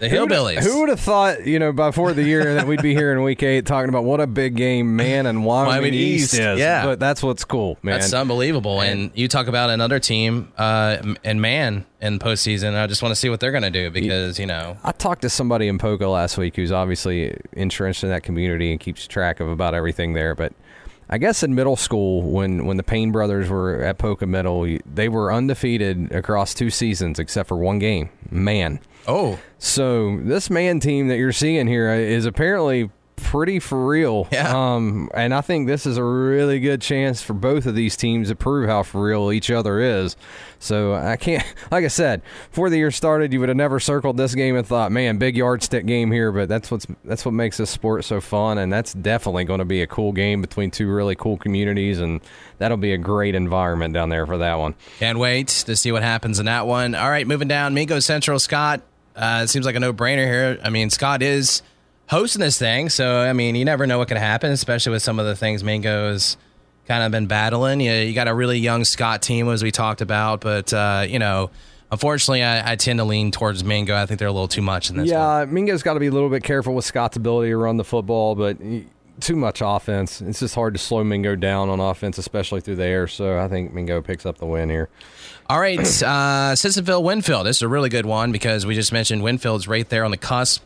the 0.00 0.08
Who 0.08 0.16
Hillbillies. 0.16 0.64
Who 0.64 0.80
would 0.80 0.88
have 0.88 0.98
thought, 0.98 1.46
you 1.46 1.60
know, 1.60 1.72
before 1.72 2.12
the 2.12 2.24
year 2.24 2.54
that 2.54 2.66
we'd 2.66 2.82
be 2.82 2.94
here 2.94 3.12
in 3.12 3.22
week 3.22 3.42
eight 3.44 3.64
talking 3.64 3.88
about 3.88 4.02
what 4.02 4.20
a 4.20 4.26
big 4.26 4.56
game 4.56 4.96
man 4.96 5.26
and 5.26 5.44
Wyoming, 5.44 5.68
Wyoming 5.68 5.94
East, 5.94 6.34
East, 6.34 6.42
is. 6.42 6.58
yeah. 6.58 6.84
But 6.84 6.98
that's 6.98 7.22
what's 7.22 7.44
cool, 7.44 7.78
man. 7.82 8.00
That's 8.00 8.12
unbelievable. 8.12 8.80
And 8.80 9.12
you 9.14 9.28
talk 9.28 9.46
about 9.46 9.70
another 9.70 10.00
team 10.00 10.52
uh, 10.58 11.14
and 11.22 11.40
Man 11.40 11.86
in 12.00 12.18
postseason. 12.18 12.74
I 12.74 12.88
just 12.88 13.02
want 13.02 13.12
to 13.12 13.16
see 13.16 13.30
what 13.30 13.38
they're 13.38 13.52
going 13.52 13.62
to 13.62 13.70
do 13.70 13.88
because 13.88 14.38
you 14.38 14.46
know 14.46 14.76
I 14.82 14.92
talked 14.92 15.22
to 15.22 15.30
somebody 15.30 15.68
in 15.68 15.78
Poca 15.78 16.08
last 16.08 16.36
week 16.36 16.56
who's 16.56 16.72
obviously 16.72 17.36
entrenched 17.52 18.02
in 18.02 18.10
that 18.10 18.24
community 18.24 18.72
and 18.72 18.80
keeps 18.80 19.06
track 19.06 19.38
of 19.38 19.48
about 19.48 19.74
everything 19.74 20.14
there. 20.14 20.34
But 20.34 20.52
I 21.12 21.18
guess 21.18 21.42
in 21.42 21.56
middle 21.56 21.74
school, 21.74 22.22
when, 22.22 22.66
when 22.66 22.76
the 22.76 22.84
Payne 22.84 23.10
brothers 23.10 23.48
were 23.48 23.82
at 23.82 23.98
Poca 23.98 24.26
Middle, 24.26 24.78
they 24.86 25.08
were 25.08 25.32
undefeated 25.32 26.12
across 26.12 26.54
two 26.54 26.70
seasons 26.70 27.18
except 27.18 27.48
for 27.48 27.56
one 27.56 27.80
game. 27.80 28.10
Man. 28.30 28.78
oh 29.08 29.40
So 29.58 30.20
this 30.22 30.48
man 30.50 30.78
team 30.78 31.08
that 31.08 31.18
you're 31.18 31.32
seeing 31.32 31.66
here 31.66 31.90
uh, 31.90 31.96
is 31.96 32.26
apparently 32.26 32.90
pretty 33.22 33.58
for 33.58 33.86
real. 33.86 34.28
Yeah. 34.32 34.74
Um, 34.74 35.10
and 35.14 35.32
I 35.34 35.40
think 35.40 35.66
this 35.66 35.86
is 35.86 35.96
a 35.96 36.04
really 36.04 36.60
good 36.60 36.80
chance 36.80 37.22
for 37.22 37.34
both 37.34 37.66
of 37.66 37.74
these 37.74 37.96
teams 37.96 38.28
to 38.28 38.34
prove 38.34 38.68
how 38.68 38.82
for 38.82 39.02
real 39.02 39.32
each 39.32 39.50
other 39.50 39.80
is. 39.80 40.16
So 40.58 40.94
I 40.94 41.16
can't, 41.16 41.44
like 41.70 41.84
I 41.84 41.88
said, 41.88 42.22
before 42.50 42.70
the 42.70 42.76
year 42.76 42.90
started, 42.90 43.32
you 43.32 43.40
would 43.40 43.48
have 43.48 43.56
never 43.56 43.80
circled 43.80 44.16
this 44.16 44.34
game 44.34 44.56
and 44.56 44.66
thought, 44.66 44.92
man, 44.92 45.18
big 45.18 45.36
yardstick 45.36 45.86
game 45.86 46.10
here. 46.12 46.32
But 46.32 46.48
that's 46.48 46.70
what's 46.70 46.86
that's 47.04 47.24
what 47.24 47.32
makes 47.32 47.56
this 47.56 47.70
sport 47.70 48.04
so 48.04 48.20
fun, 48.20 48.58
and 48.58 48.72
that's 48.72 48.92
definitely 48.92 49.44
going 49.44 49.58
to 49.58 49.64
be 49.64 49.82
a 49.82 49.86
cool 49.86 50.12
game 50.12 50.40
between 50.40 50.70
two 50.70 50.88
really 50.90 51.14
cool 51.14 51.36
communities, 51.36 51.98
and 52.00 52.20
that'll 52.58 52.76
be 52.76 52.92
a 52.92 52.98
great 52.98 53.34
environment 53.34 53.94
down 53.94 54.08
there 54.10 54.26
for 54.26 54.38
that 54.38 54.58
one. 54.58 54.74
can't 54.98 55.18
wait 55.18 55.48
to 55.48 55.76
see 55.76 55.92
what 55.92 56.02
happens 56.02 56.38
in 56.38 56.46
that 56.46 56.66
one. 56.66 56.94
All 56.94 57.10
right, 57.10 57.26
moving 57.26 57.48
down, 57.48 57.74
Mingo 57.74 58.00
Central 58.00 58.38
Scott. 58.38 58.82
Uh, 59.16 59.42
it 59.44 59.48
seems 59.48 59.66
like 59.66 59.74
a 59.74 59.80
no 59.80 59.92
brainer 59.92 60.24
here. 60.24 60.58
I 60.62 60.70
mean, 60.70 60.90
Scott 60.90 61.22
is 61.22 61.62
hosting 62.10 62.40
this 62.40 62.58
thing, 62.58 62.88
so 62.88 63.20
I 63.20 63.32
mean, 63.32 63.54
you 63.54 63.64
never 63.64 63.86
know 63.86 63.98
what 63.98 64.08
could 64.08 64.18
happen, 64.18 64.50
especially 64.50 64.92
with 64.92 65.02
some 65.02 65.18
of 65.18 65.26
the 65.26 65.36
things 65.36 65.64
Mingo's 65.64 66.36
kind 66.86 67.04
of 67.04 67.12
been 67.12 67.26
battling. 67.26 67.80
You, 67.80 67.92
you 67.92 68.12
got 68.12 68.28
a 68.28 68.34
really 68.34 68.58
young 68.58 68.84
Scott 68.84 69.22
team, 69.22 69.48
as 69.48 69.62
we 69.62 69.70
talked 69.70 70.00
about, 70.00 70.40
but 70.40 70.72
uh, 70.74 71.06
you 71.08 71.18
know. 71.18 71.50
Unfortunately, 71.92 72.44
I, 72.44 72.70
I 72.70 72.76
tend 72.76 73.00
to 73.00 73.04
lean 73.04 73.32
towards 73.32 73.64
Mingo. 73.64 73.96
I 73.96 74.06
think 74.06 74.20
they're 74.20 74.28
a 74.28 74.32
little 74.32 74.46
too 74.46 74.62
much 74.62 74.90
in 74.90 74.96
this 74.96 75.10
one. 75.10 75.20
Yeah, 75.20 75.44
Mingo's 75.46 75.82
got 75.82 75.94
to 75.94 75.98
be 75.98 76.06
a 76.06 76.12
little 76.12 76.28
bit 76.28 76.44
careful 76.44 76.72
with 76.72 76.84
Scott's 76.84 77.16
ability 77.16 77.50
to 77.50 77.56
run 77.56 77.78
the 77.78 77.84
football, 77.84 78.36
but 78.36 78.58
too 79.20 79.34
much 79.34 79.60
offense. 79.60 80.20
It's 80.20 80.38
just 80.38 80.54
hard 80.54 80.74
to 80.74 80.78
slow 80.78 81.02
Mingo 81.02 81.34
down 81.34 81.68
on 81.68 81.80
offense, 81.80 82.16
especially 82.16 82.60
through 82.60 82.76
the 82.76 82.84
air. 82.84 83.08
So 83.08 83.40
I 83.40 83.48
think 83.48 83.72
Mingo 83.72 84.00
picks 84.02 84.24
up 84.24 84.38
the 84.38 84.46
win 84.46 84.70
here. 84.70 84.88
All 85.48 85.58
right, 85.58 85.80
uh, 85.80 86.54
Sissonville 86.54 87.02
Winfield. 87.02 87.44
This 87.44 87.56
is 87.56 87.62
a 87.62 87.68
really 87.68 87.88
good 87.88 88.06
one 88.06 88.30
because 88.30 88.64
we 88.64 88.76
just 88.76 88.92
mentioned 88.92 89.24
Winfield's 89.24 89.66
right 89.66 89.88
there 89.88 90.04
on 90.04 90.12
the 90.12 90.16
cusp 90.16 90.62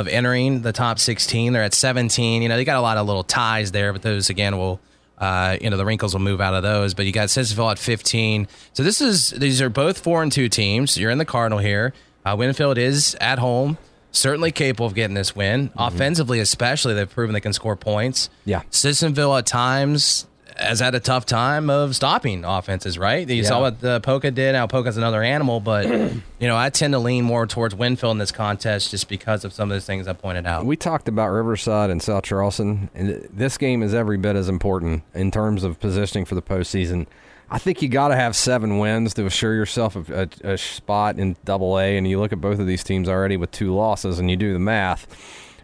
of 0.00 0.08
entering 0.08 0.62
the 0.62 0.72
top 0.72 0.98
16. 0.98 1.52
They're 1.52 1.62
at 1.62 1.74
17. 1.74 2.40
You 2.40 2.48
know, 2.48 2.56
they 2.56 2.64
got 2.64 2.78
a 2.78 2.80
lot 2.80 2.96
of 2.96 3.06
little 3.06 3.24
ties 3.24 3.72
there, 3.72 3.92
but 3.92 4.00
those 4.00 4.30
again 4.30 4.56
will, 4.56 4.80
uh, 5.18 5.58
you 5.60 5.68
know, 5.68 5.76
the 5.76 5.84
wrinkles 5.84 6.14
will 6.14 6.20
move 6.22 6.40
out 6.40 6.54
of 6.54 6.62
those. 6.62 6.94
But 6.94 7.04
you 7.04 7.12
got 7.12 7.28
Sissonville 7.28 7.70
at 7.70 7.78
15. 7.78 8.48
So 8.72 8.82
this 8.82 9.02
is 9.02 9.30
these 9.30 9.60
are 9.60 9.68
both 9.68 9.98
four 9.98 10.22
and 10.22 10.32
two 10.32 10.48
teams. 10.48 10.96
You're 10.96 11.10
in 11.10 11.18
the 11.18 11.26
Cardinal 11.26 11.58
here. 11.58 11.92
Uh, 12.24 12.36
Winfield 12.38 12.78
is 12.78 13.16
at 13.20 13.38
home, 13.38 13.76
certainly 14.12 14.50
capable 14.50 14.86
of 14.86 14.94
getting 14.94 15.14
this 15.14 15.36
win. 15.36 15.70
Offensively, 15.76 16.40
especially, 16.40 16.94
they've 16.94 17.10
proven 17.10 17.34
they 17.34 17.40
can 17.40 17.52
score 17.52 17.76
points. 17.76 18.30
Yeah. 18.46 18.62
Sissonville 18.70 19.36
at 19.36 19.44
times 19.44 20.26
has 20.56 20.80
had 20.80 20.94
a 20.94 21.00
tough 21.00 21.26
time 21.26 21.70
of 21.70 21.94
stopping 21.96 22.44
offenses, 22.44 22.98
right? 22.98 23.28
You 23.28 23.44
saw 23.44 23.60
what 23.60 23.80
the 23.80 24.00
Poca 24.00 24.30
did. 24.30 24.52
Now 24.52 24.66
Poca's 24.66 24.96
another 24.96 25.22
animal, 25.22 25.60
but 25.60 25.86
you 25.88 26.48
know 26.48 26.56
I 26.56 26.70
tend 26.70 26.92
to 26.94 26.98
lean 26.98 27.24
more 27.24 27.46
towards 27.46 27.74
Winfield 27.74 28.12
in 28.12 28.18
this 28.18 28.32
contest 28.32 28.90
just 28.90 29.08
because 29.08 29.44
of 29.44 29.52
some 29.52 29.70
of 29.70 29.74
those 29.74 29.86
things 29.86 30.08
I 30.08 30.12
pointed 30.12 30.46
out. 30.46 30.64
We 30.64 30.76
talked 30.76 31.08
about 31.08 31.28
Riverside 31.28 31.90
and 31.90 32.02
South 32.02 32.24
Charleston, 32.24 32.90
and 32.94 33.28
this 33.32 33.58
game 33.58 33.82
is 33.82 33.94
every 33.94 34.18
bit 34.18 34.36
as 34.36 34.48
important 34.48 35.02
in 35.14 35.30
terms 35.30 35.64
of 35.64 35.80
positioning 35.80 36.24
for 36.24 36.34
the 36.34 36.42
postseason. 36.42 37.06
I 37.52 37.58
think 37.58 37.82
you 37.82 37.88
got 37.90 38.08
to 38.08 38.16
have 38.16 38.34
seven 38.34 38.78
wins 38.78 39.12
to 39.14 39.26
assure 39.26 39.54
yourself 39.54 39.94
a, 39.94 40.30
a, 40.42 40.52
a 40.52 40.58
spot 40.58 41.18
in 41.18 41.36
Double 41.44 41.78
A. 41.78 41.98
And 41.98 42.08
you 42.08 42.18
look 42.18 42.32
at 42.32 42.40
both 42.40 42.58
of 42.58 42.66
these 42.66 42.82
teams 42.82 43.10
already 43.10 43.36
with 43.36 43.50
two 43.50 43.74
losses, 43.74 44.18
and 44.18 44.30
you 44.30 44.36
do 44.36 44.54
the 44.54 44.58
math. 44.58 45.06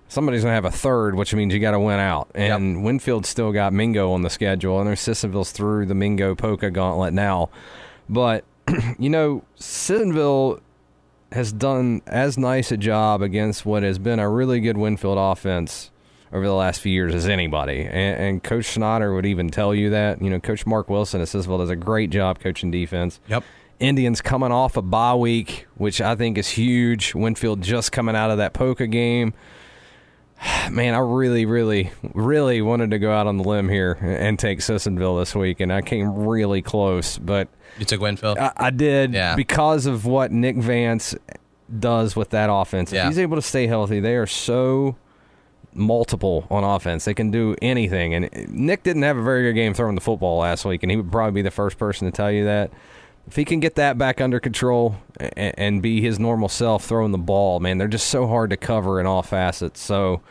Somebody's 0.09 0.43
going 0.43 0.53
to 0.53 0.55
have 0.55 0.65
a 0.65 0.71
third, 0.71 1.15
which 1.15 1.35
means 1.35 1.53
you 1.53 1.61
got 1.61 1.73
to 1.73 1.81
win 1.81 2.01
out. 2.01 2.31
And 2.35 2.83
Winfield's 2.83 3.29
still 3.29 3.53
got 3.53 3.73
Mingo 3.73 4.13
on 4.13 4.23
the 4.23 4.31
schedule, 4.31 4.79
and 4.79 4.89
there's 4.89 5.01
Sissonville's 5.01 5.53
through 5.53 5.87
the 5.87 5.95
Mingo 5.95 6.35
Poca 6.35 6.71
gauntlet 6.71 7.13
now. 7.13 7.51
But 8.09 8.45
you 8.99 9.11
know, 9.11 9.45
Sissonville 9.59 10.61
has 11.33 11.53
done 11.53 12.01
as 12.07 12.39
nice 12.39 12.73
a 12.73 12.77
job 12.77 13.21
against 13.21 13.67
what 13.67 13.83
has 13.83 13.99
been 13.99 14.19
a 14.19 14.29
really 14.29 14.61
good 14.61 14.79
Winfield 14.79 15.19
offense 15.19 15.91
over 16.33 16.47
the 16.47 16.55
last 16.55 16.81
few 16.81 16.93
years 16.93 17.15
as 17.15 17.27
anybody. 17.27 17.83
And, 17.83 18.21
and 18.21 18.43
Coach 18.43 18.67
Schneider 18.67 19.15
would 19.15 19.27
even 19.27 19.51
tell 19.51 19.75
you 19.75 19.91
that. 19.91 20.23
You 20.23 20.31
know, 20.31 20.41
Coach 20.41 20.67
Mark 20.67 20.89
Wilson 20.89 21.21
at 21.21 21.29
Sissonville 21.29 21.59
does 21.59 21.71
a 21.71 21.77
great 21.77 22.11
job 22.11 22.41
coaching 22.41 22.71
defense. 22.71 23.21
Yep. 23.29 23.45
Indians 23.81 24.21
coming 24.21 24.51
off 24.51 24.77
a 24.77 24.83
bye 24.83 25.15
week, 25.15 25.67
which 25.77 26.01
I 26.01 26.17
think 26.17 26.37
is 26.37 26.49
huge. 26.49 27.15
Winfield 27.15 27.63
just 27.63 27.93
coming 27.93 28.17
out 28.17 28.31
of 28.31 28.39
that 28.39 28.53
Poca 28.53 28.87
game. 28.87 29.35
Man, 30.71 30.95
I 30.95 30.99
really, 30.99 31.47
really, 31.47 31.91
really 32.15 32.63
wanted 32.63 32.91
to 32.93 32.99
go 32.99 33.11
out 33.13 33.27
on 33.27 33.37
the 33.39 33.45
limb 33.45 33.69
here 33.69 33.93
and 34.01 34.39
take 34.39 34.61
Sissonville 34.61 35.19
this 35.19 35.35
week, 35.35 35.61
and 35.61 35.73
I 35.73 35.83
came 35.83 36.27
really 36.27 36.63
close, 36.63 37.19
but 37.19 37.49
You 37.79 37.85
took 37.85 38.01
Winfield. 38.01 38.39
I, 38.39 38.53
I 38.57 38.71
did 38.71 39.13
Yeah. 39.15 39.35
because 39.37 39.87
of 39.87 40.05
what 40.05 40.31
Nick 40.31 40.57
Vance 40.57 41.15
does 41.79 42.15
with 42.17 42.31
that 42.31 42.49
offense. 42.53 42.93
Yeah. 42.93 43.03
If 43.05 43.09
he's 43.09 43.19
able 43.19 43.37
to 43.37 43.43
stay 43.43 43.67
healthy, 43.67 44.01
they 44.01 44.17
are 44.17 44.27
so 44.27 44.97
multiple 45.75 46.47
on 46.51 46.65
offense. 46.65 47.05
They 47.05 47.15
can 47.15 47.31
do 47.31 47.55
anything. 47.61 48.15
And 48.15 48.31
Nick 48.49 48.83
didn't 48.83 49.03
have 49.03 49.17
a 49.17 49.23
very 49.23 49.43
good 49.45 49.55
game 49.55 49.75
throwing 49.75 49.95
the 49.95 50.01
football 50.01 50.39
last 50.39 50.65
week, 50.65 50.83
and 50.83 50.91
he 50.91 50.97
would 50.97 51.11
probably 51.13 51.33
be 51.33 51.43
the 51.43 51.51
first 51.51 51.79
person 51.79 52.11
to 52.11 52.17
tell 52.17 52.31
you 52.31 52.45
that. 52.45 52.71
If 53.29 53.37
he 53.37 53.45
can 53.45 53.61
get 53.61 53.75
that 53.75 53.99
back 53.99 54.21
under 54.21 54.41
control 54.41 54.97
and, 55.21 55.55
and 55.59 55.83
be 55.83 56.01
his 56.01 56.19
normal 56.19 56.49
self 56.49 56.85
throwing 56.85 57.13
the 57.13 57.19
ball, 57.19 57.61
man, 57.61 57.79
they're 57.79 57.87
just 57.87 58.09
so 58.09 58.27
hard 58.27 58.51
to 58.51 58.57
cover 58.57 59.01
in 59.01 59.07
all 59.07 59.23
facets. 59.23 59.81
So 59.81 60.23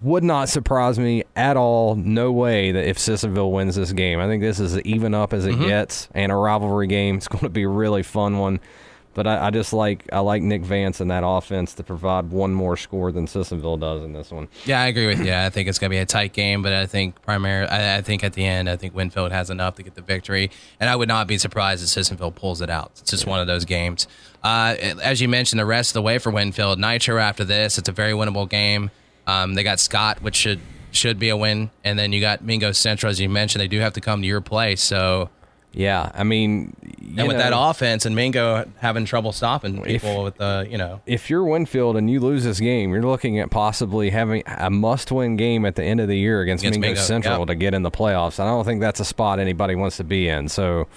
would 0.00 0.24
not 0.24 0.48
surprise 0.48 0.98
me 0.98 1.24
at 1.36 1.56
all. 1.56 1.94
No 1.94 2.32
way 2.32 2.72
that 2.72 2.88
if 2.88 2.98
Sissonville 2.98 3.52
wins 3.52 3.76
this 3.76 3.92
game. 3.92 4.18
I 4.18 4.26
think 4.26 4.42
this 4.42 4.58
is 4.60 4.80
even 4.80 5.14
up 5.14 5.32
as 5.32 5.46
it 5.46 5.52
mm-hmm. 5.52 5.66
gets 5.66 6.08
and 6.14 6.32
a 6.32 6.34
rivalry 6.34 6.86
game. 6.86 7.16
It's 7.16 7.28
going 7.28 7.44
to 7.44 7.50
be 7.50 7.62
a 7.62 7.68
really 7.68 8.02
fun 8.02 8.38
one. 8.38 8.60
But 9.14 9.26
I, 9.26 9.46
I, 9.46 9.50
just 9.50 9.72
like 9.72 10.08
I 10.12 10.20
like 10.20 10.42
Nick 10.42 10.62
Vance 10.62 11.00
and 11.00 11.10
that 11.10 11.22
offense 11.24 11.74
to 11.74 11.82
provide 11.82 12.30
one 12.30 12.54
more 12.54 12.76
score 12.76 13.12
than 13.12 13.26
Sissonville 13.26 13.78
does 13.78 14.02
in 14.02 14.12
this 14.12 14.30
one. 14.30 14.48
Yeah, 14.64 14.80
I 14.80 14.86
agree 14.86 15.06
with 15.06 15.24
you. 15.24 15.34
I 15.34 15.50
think 15.50 15.68
it's 15.68 15.78
going 15.78 15.90
to 15.90 15.94
be 15.94 15.98
a 15.98 16.06
tight 16.06 16.32
game, 16.32 16.62
but 16.62 16.72
I 16.72 16.86
think 16.86 17.20
primarily, 17.22 17.68
I, 17.68 17.98
I, 17.98 18.02
think 18.02 18.24
at 18.24 18.32
the 18.32 18.44
end, 18.44 18.70
I 18.70 18.76
think 18.76 18.94
Winfield 18.94 19.30
has 19.32 19.50
enough 19.50 19.74
to 19.76 19.82
get 19.82 19.94
the 19.94 20.02
victory, 20.02 20.50
and 20.80 20.88
I 20.88 20.96
would 20.96 21.08
not 21.08 21.26
be 21.26 21.36
surprised 21.36 21.82
if 21.82 21.90
Sissonville 21.90 22.34
pulls 22.34 22.62
it 22.62 22.70
out. 22.70 22.92
It's 23.00 23.10
just 23.10 23.24
yeah. 23.24 23.30
one 23.30 23.40
of 23.40 23.46
those 23.46 23.66
games. 23.66 24.06
Uh, 24.42 24.76
as 25.02 25.20
you 25.20 25.28
mentioned, 25.28 25.58
the 25.58 25.66
rest 25.66 25.90
of 25.90 25.94
the 25.94 26.02
way 26.02 26.18
for 26.18 26.30
Winfield, 26.30 26.78
Nitro 26.78 27.18
after 27.18 27.44
this, 27.44 27.76
it's 27.76 27.88
a 27.88 27.92
very 27.92 28.12
winnable 28.12 28.48
game. 28.48 28.90
Um, 29.26 29.54
they 29.54 29.62
got 29.62 29.78
Scott, 29.78 30.22
which 30.22 30.36
should 30.36 30.60
should 30.90 31.18
be 31.18 31.30
a 31.30 31.36
win, 31.36 31.70
and 31.84 31.98
then 31.98 32.12
you 32.12 32.20
got 32.20 32.42
Mingo 32.42 32.72
Central, 32.72 33.10
as 33.10 33.20
you 33.20 33.28
mentioned. 33.28 33.60
They 33.60 33.68
do 33.68 33.80
have 33.80 33.94
to 33.94 34.00
come 34.00 34.20
to 34.20 34.26
your 34.26 34.40
place, 34.40 34.82
so 34.82 35.30
yeah, 35.72 36.10
I 36.14 36.22
mean, 36.22 36.76
and 37.16 37.28
with 37.28 37.36
know, 37.36 37.42
that 37.42 37.52
offense 37.54 38.04
and 38.04 38.14
Mingo 38.14 38.70
having 38.76 39.06
trouble 39.06 39.32
stopping 39.32 39.82
people 39.82 40.10
if, 40.10 40.24
with 40.24 40.36
the, 40.36 40.66
you 40.70 40.76
know, 40.76 41.00
if 41.06 41.30
you're 41.30 41.44
Winfield 41.44 41.96
and 41.96 42.10
you 42.10 42.20
lose 42.20 42.44
this 42.44 42.60
game, 42.60 42.92
you're 42.92 43.02
looking 43.02 43.38
at 43.38 43.50
possibly 43.50 44.10
having 44.10 44.42
a 44.46 44.70
must-win 44.70 45.36
game 45.36 45.64
at 45.64 45.74
the 45.76 45.82
end 45.82 46.00
of 46.00 46.08
the 46.08 46.16
year 46.16 46.42
against, 46.42 46.62
against 46.62 46.80
Mingo, 46.80 46.94
Mingo, 46.94 47.00
Central 47.00 47.38
yep. 47.40 47.48
to 47.48 47.54
get 47.54 47.74
in 47.74 47.82
the 47.82 47.90
playoffs. 47.90 48.38
And 48.38 48.48
I 48.48 48.52
don't 48.52 48.64
think 48.64 48.80
that's 48.80 49.00
a 49.00 49.04
spot 49.04 49.38
anybody 49.38 49.74
wants 49.74 49.96
to 49.96 50.04
be 50.04 50.28
in. 50.28 50.48
So, 50.48 50.88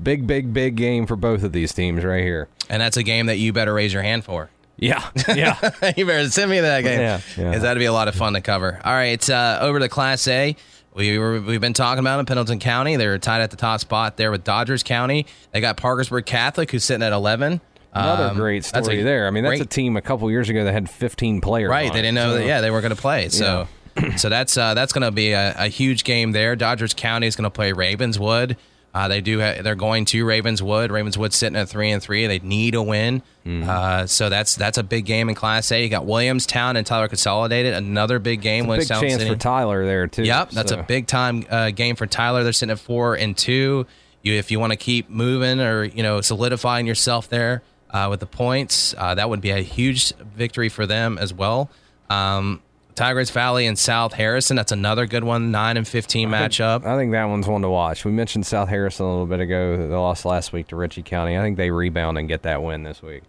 big, 0.00 0.26
big, 0.26 0.52
big 0.52 0.76
game 0.76 1.06
for 1.06 1.16
both 1.16 1.42
of 1.42 1.52
these 1.52 1.72
teams 1.72 2.04
right 2.04 2.22
here. 2.22 2.48
And 2.68 2.80
that's 2.80 2.96
a 2.96 3.02
game 3.02 3.26
that 3.26 3.38
you 3.38 3.52
better 3.52 3.74
raise 3.74 3.92
your 3.92 4.02
hand 4.02 4.24
for. 4.24 4.50
Yeah, 4.76 5.10
yeah. 5.28 5.92
you 5.96 6.06
better 6.06 6.30
send 6.30 6.50
me 6.50 6.60
that 6.60 6.82
game. 6.82 7.00
Yeah, 7.00 7.20
yeah. 7.36 7.58
That'd 7.58 7.80
be 7.80 7.84
a 7.84 7.92
lot 7.92 8.08
of 8.08 8.14
fun 8.14 8.32
to 8.32 8.40
cover. 8.40 8.80
All 8.82 8.94
right, 8.94 9.28
uh, 9.28 9.58
over 9.60 9.78
to 9.78 9.90
Class 9.90 10.26
A. 10.26 10.56
We 10.94 11.18
were, 11.18 11.40
we've 11.40 11.60
been 11.60 11.72
talking 11.72 12.00
about 12.00 12.18
in 12.18 12.26
Pendleton 12.26 12.58
County. 12.58 12.96
They're 12.96 13.18
tied 13.18 13.42
at 13.42 13.50
the 13.50 13.56
top 13.56 13.80
spot 13.80 14.16
there 14.16 14.30
with 14.30 14.44
Doddridge 14.44 14.84
County. 14.84 15.26
They 15.52 15.60
got 15.60 15.76
Parkersburg 15.76 16.26
Catholic, 16.26 16.70
who's 16.70 16.84
sitting 16.84 17.04
at 17.04 17.12
11. 17.12 17.60
Another 17.92 18.24
um, 18.24 18.36
great 18.36 18.64
story 18.64 19.02
there. 19.02 19.26
I 19.26 19.30
mean, 19.30 19.44
that's 19.44 19.58
great, 19.58 19.62
a 19.62 19.66
team 19.66 19.96
a 19.96 20.02
couple 20.02 20.30
years 20.30 20.48
ago 20.48 20.64
that 20.64 20.72
had 20.72 20.88
15 20.88 21.40
players. 21.40 21.70
Right. 21.70 21.92
They 21.92 22.02
didn't 22.02 22.14
know 22.14 22.32
so. 22.32 22.38
that, 22.38 22.46
yeah, 22.46 22.60
they 22.60 22.70
were 22.70 22.80
going 22.80 22.94
to 22.94 23.00
play. 23.00 23.28
So. 23.28 23.66
Yeah. 23.96 24.16
so 24.16 24.28
that's 24.28 24.56
uh, 24.56 24.74
that's 24.74 24.92
going 24.92 25.02
to 25.02 25.10
be 25.10 25.32
a, 25.32 25.54
a, 25.58 25.66
huge 25.66 26.04
game 26.04 26.30
there. 26.30 26.54
Doddridge 26.54 26.94
County 26.94 27.26
is 27.26 27.34
going 27.34 27.44
to 27.44 27.50
play 27.50 27.72
Ravenswood. 27.72 28.56
Uh, 28.92 29.08
they 29.08 29.20
do. 29.20 29.40
Ha- 29.40 29.62
they're 29.62 29.76
going 29.76 30.04
to 30.06 30.24
Ravenswood. 30.24 30.90
Ravenswood 30.90 31.32
sitting 31.32 31.56
at 31.56 31.68
three 31.68 31.90
and 31.90 32.02
three. 32.02 32.26
They 32.26 32.40
need 32.40 32.74
a 32.74 32.82
win. 32.82 33.22
Mm-hmm. 33.46 33.68
Uh, 33.68 34.06
so 34.06 34.28
that's 34.28 34.56
that's 34.56 34.78
a 34.78 34.82
big 34.82 35.06
game 35.06 35.28
in 35.28 35.34
Class 35.34 35.70
A. 35.70 35.82
You 35.82 35.88
got 35.88 36.06
Williamstown 36.06 36.76
and 36.76 36.84
Tyler 36.84 37.08
Consolidated. 37.08 37.74
Another 37.74 38.18
big 38.18 38.40
game. 38.40 38.66
big 38.66 38.86
chance 38.86 39.14
City. 39.14 39.28
for 39.28 39.36
Tyler 39.36 39.84
there 39.84 40.06
too. 40.08 40.24
Yep, 40.24 40.50
that's 40.50 40.70
so. 40.70 40.80
a 40.80 40.82
big 40.82 41.06
time 41.06 41.44
uh, 41.48 41.70
game 41.70 41.94
for 41.94 42.06
Tyler. 42.06 42.42
They're 42.42 42.52
sitting 42.52 42.72
at 42.72 42.80
four 42.80 43.14
and 43.14 43.36
two. 43.36 43.86
You, 44.22 44.34
if 44.34 44.50
you 44.50 44.58
want 44.58 44.72
to 44.72 44.76
keep 44.76 45.08
moving 45.08 45.60
or 45.60 45.84
you 45.84 46.02
know 46.02 46.20
solidifying 46.20 46.86
yourself 46.86 47.28
there 47.28 47.62
uh, 47.90 48.08
with 48.10 48.20
the 48.20 48.26
points, 48.26 48.94
uh, 48.98 49.14
that 49.14 49.30
would 49.30 49.40
be 49.40 49.50
a 49.50 49.60
huge 49.60 50.12
victory 50.16 50.68
for 50.68 50.86
them 50.86 51.16
as 51.16 51.32
well. 51.32 51.70
Um, 52.10 52.60
Tygarts 52.94 53.32
Valley 53.32 53.66
and 53.66 53.78
South 53.78 54.12
Harrison. 54.12 54.56
That's 54.56 54.72
another 54.72 55.06
good 55.06 55.24
one. 55.24 55.50
Nine 55.50 55.76
and 55.76 55.86
fifteen 55.86 56.32
I 56.32 56.48
matchup. 56.48 56.82
Think, 56.82 56.86
I 56.86 56.96
think 56.96 57.12
that 57.12 57.24
one's 57.24 57.46
one 57.46 57.62
to 57.62 57.68
watch. 57.68 58.04
We 58.04 58.12
mentioned 58.12 58.46
South 58.46 58.68
Harrison 58.68 59.06
a 59.06 59.10
little 59.10 59.26
bit 59.26 59.40
ago. 59.40 59.76
They 59.76 59.94
lost 59.94 60.24
last 60.24 60.52
week 60.52 60.68
to 60.68 60.76
Ritchie 60.76 61.02
County. 61.02 61.38
I 61.38 61.42
think 61.42 61.56
they 61.56 61.70
rebound 61.70 62.18
and 62.18 62.28
get 62.28 62.42
that 62.42 62.62
win 62.62 62.82
this 62.82 63.02
week. 63.02 63.22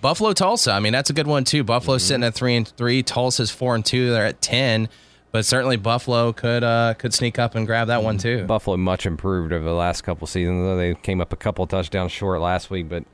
Buffalo 0.00 0.32
Tolsia. 0.32 0.72
I 0.72 0.80
mean, 0.80 0.92
that's 0.92 1.10
a 1.10 1.12
good 1.12 1.26
one 1.26 1.44
too. 1.44 1.64
Buffalo's 1.64 2.02
mm-hmm. 2.02 2.08
sitting 2.08 2.24
at 2.24 2.34
three 2.34 2.56
and 2.56 2.68
three. 2.68 3.02
Tolsia's 3.02 3.50
four 3.50 3.74
and 3.74 3.84
two. 3.84 4.10
They're 4.10 4.26
at 4.26 4.40
ten. 4.40 4.88
But 5.30 5.44
certainly 5.44 5.76
Buffalo 5.76 6.32
could 6.32 6.64
uh, 6.64 6.94
could 6.94 7.12
sneak 7.12 7.38
up 7.38 7.54
and 7.54 7.66
grab 7.66 7.88
that 7.88 8.02
one 8.02 8.16
too. 8.16 8.44
Buffalo 8.44 8.78
much 8.78 9.04
improved 9.04 9.52
over 9.52 9.62
the 9.62 9.74
last 9.74 10.00
couple 10.00 10.26
seasons. 10.26 10.78
They 10.78 10.94
came 10.94 11.20
up 11.20 11.34
a 11.34 11.36
couple 11.36 11.66
touchdowns 11.66 12.12
short 12.12 12.40
last 12.40 12.70
week, 12.70 12.88
but 12.88 13.04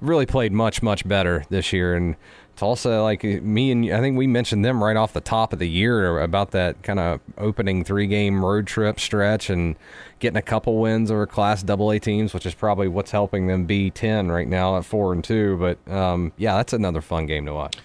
really 0.00 0.24
played 0.24 0.52
much 0.52 0.82
much 0.82 1.06
better 1.08 1.44
this 1.50 1.72
year. 1.72 1.96
And 1.96 2.14
Tolsia, 2.56 3.02
like 3.02 3.24
me 3.24 3.70
and 3.70 3.92
I 3.92 4.00
think 4.00 4.16
we 4.16 4.26
mentioned 4.26 4.64
them 4.64 4.82
right 4.82 4.96
off 4.96 5.12
the 5.12 5.20
top 5.20 5.52
of 5.52 5.58
the 5.58 5.68
year 5.68 6.20
about 6.20 6.52
that 6.52 6.82
kind 6.82 7.00
of 7.00 7.20
opening 7.36 7.84
three 7.84 8.06
game 8.06 8.44
road 8.44 8.66
trip 8.66 9.00
stretch 9.00 9.50
and 9.50 9.76
getting 10.20 10.36
a 10.36 10.42
couple 10.42 10.80
wins 10.80 11.10
over 11.10 11.26
Class 11.26 11.68
AA 11.68 11.98
teams, 11.98 12.32
which 12.32 12.46
is 12.46 12.54
probably 12.54 12.88
what's 12.88 13.10
helping 13.10 13.46
them 13.46 13.64
be 13.64 13.90
ten 13.90 14.30
right 14.30 14.48
now 14.48 14.76
at 14.76 14.84
four 14.84 15.12
and 15.12 15.24
two. 15.24 15.56
But 15.58 15.92
um, 15.92 16.32
yeah, 16.36 16.56
that's 16.56 16.72
another 16.72 17.00
fun 17.00 17.26
game 17.26 17.46
to 17.46 17.54
watch. 17.54 17.76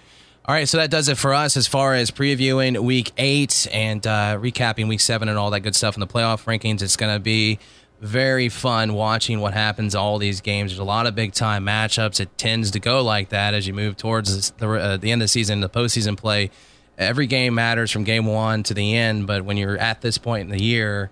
All 0.45 0.55
right, 0.55 0.67
so 0.67 0.77
that 0.77 0.89
does 0.89 1.09
it 1.09 1.17
for 1.19 1.31
us 1.31 1.55
as 1.57 1.67
far 1.67 1.93
as 1.93 2.09
previewing 2.09 2.79
week 2.79 3.11
eight 3.17 3.67
and 3.71 4.05
uh, 4.07 4.35
recapping 4.39 4.87
week 4.87 4.99
seven 4.99 5.29
and 5.29 5.37
all 5.37 5.51
that 5.51 5.59
good 5.59 5.75
stuff 5.75 5.95
in 5.95 5.99
the 5.99 6.07
playoff 6.07 6.45
rankings. 6.45 6.81
It's 6.81 6.97
going 6.97 7.13
to 7.13 7.19
be 7.19 7.59
very 8.01 8.47
fun 8.49 8.93
watching 8.93 9.41
what 9.41 9.53
happens 9.53 9.93
all 9.93 10.17
these 10.17 10.41
games. 10.41 10.71
There's 10.71 10.79
a 10.79 10.83
lot 10.83 11.05
of 11.05 11.15
big 11.15 11.33
time 11.33 11.65
matchups. 11.65 12.19
It 12.19 12.37
tends 12.37 12.71
to 12.71 12.79
go 12.79 13.01
like 13.01 13.29
that 13.29 13.53
as 13.53 13.67
you 13.67 13.73
move 13.73 13.97
towards 13.97 14.51
the, 14.51 14.69
uh, 14.69 14.97
the 14.97 15.11
end 15.11 15.21
of 15.21 15.25
the 15.25 15.29
season, 15.29 15.59
the 15.59 15.69
postseason 15.69 16.17
play. 16.17 16.49
Every 16.97 17.27
game 17.27 17.55
matters 17.55 17.91
from 17.91 18.03
game 18.03 18.25
one 18.25 18.63
to 18.63 18.73
the 18.73 18.95
end, 18.95 19.27
but 19.27 19.45
when 19.45 19.57
you're 19.57 19.77
at 19.77 20.01
this 20.01 20.17
point 20.17 20.43
in 20.43 20.49
the 20.49 20.61
year, 20.61 21.09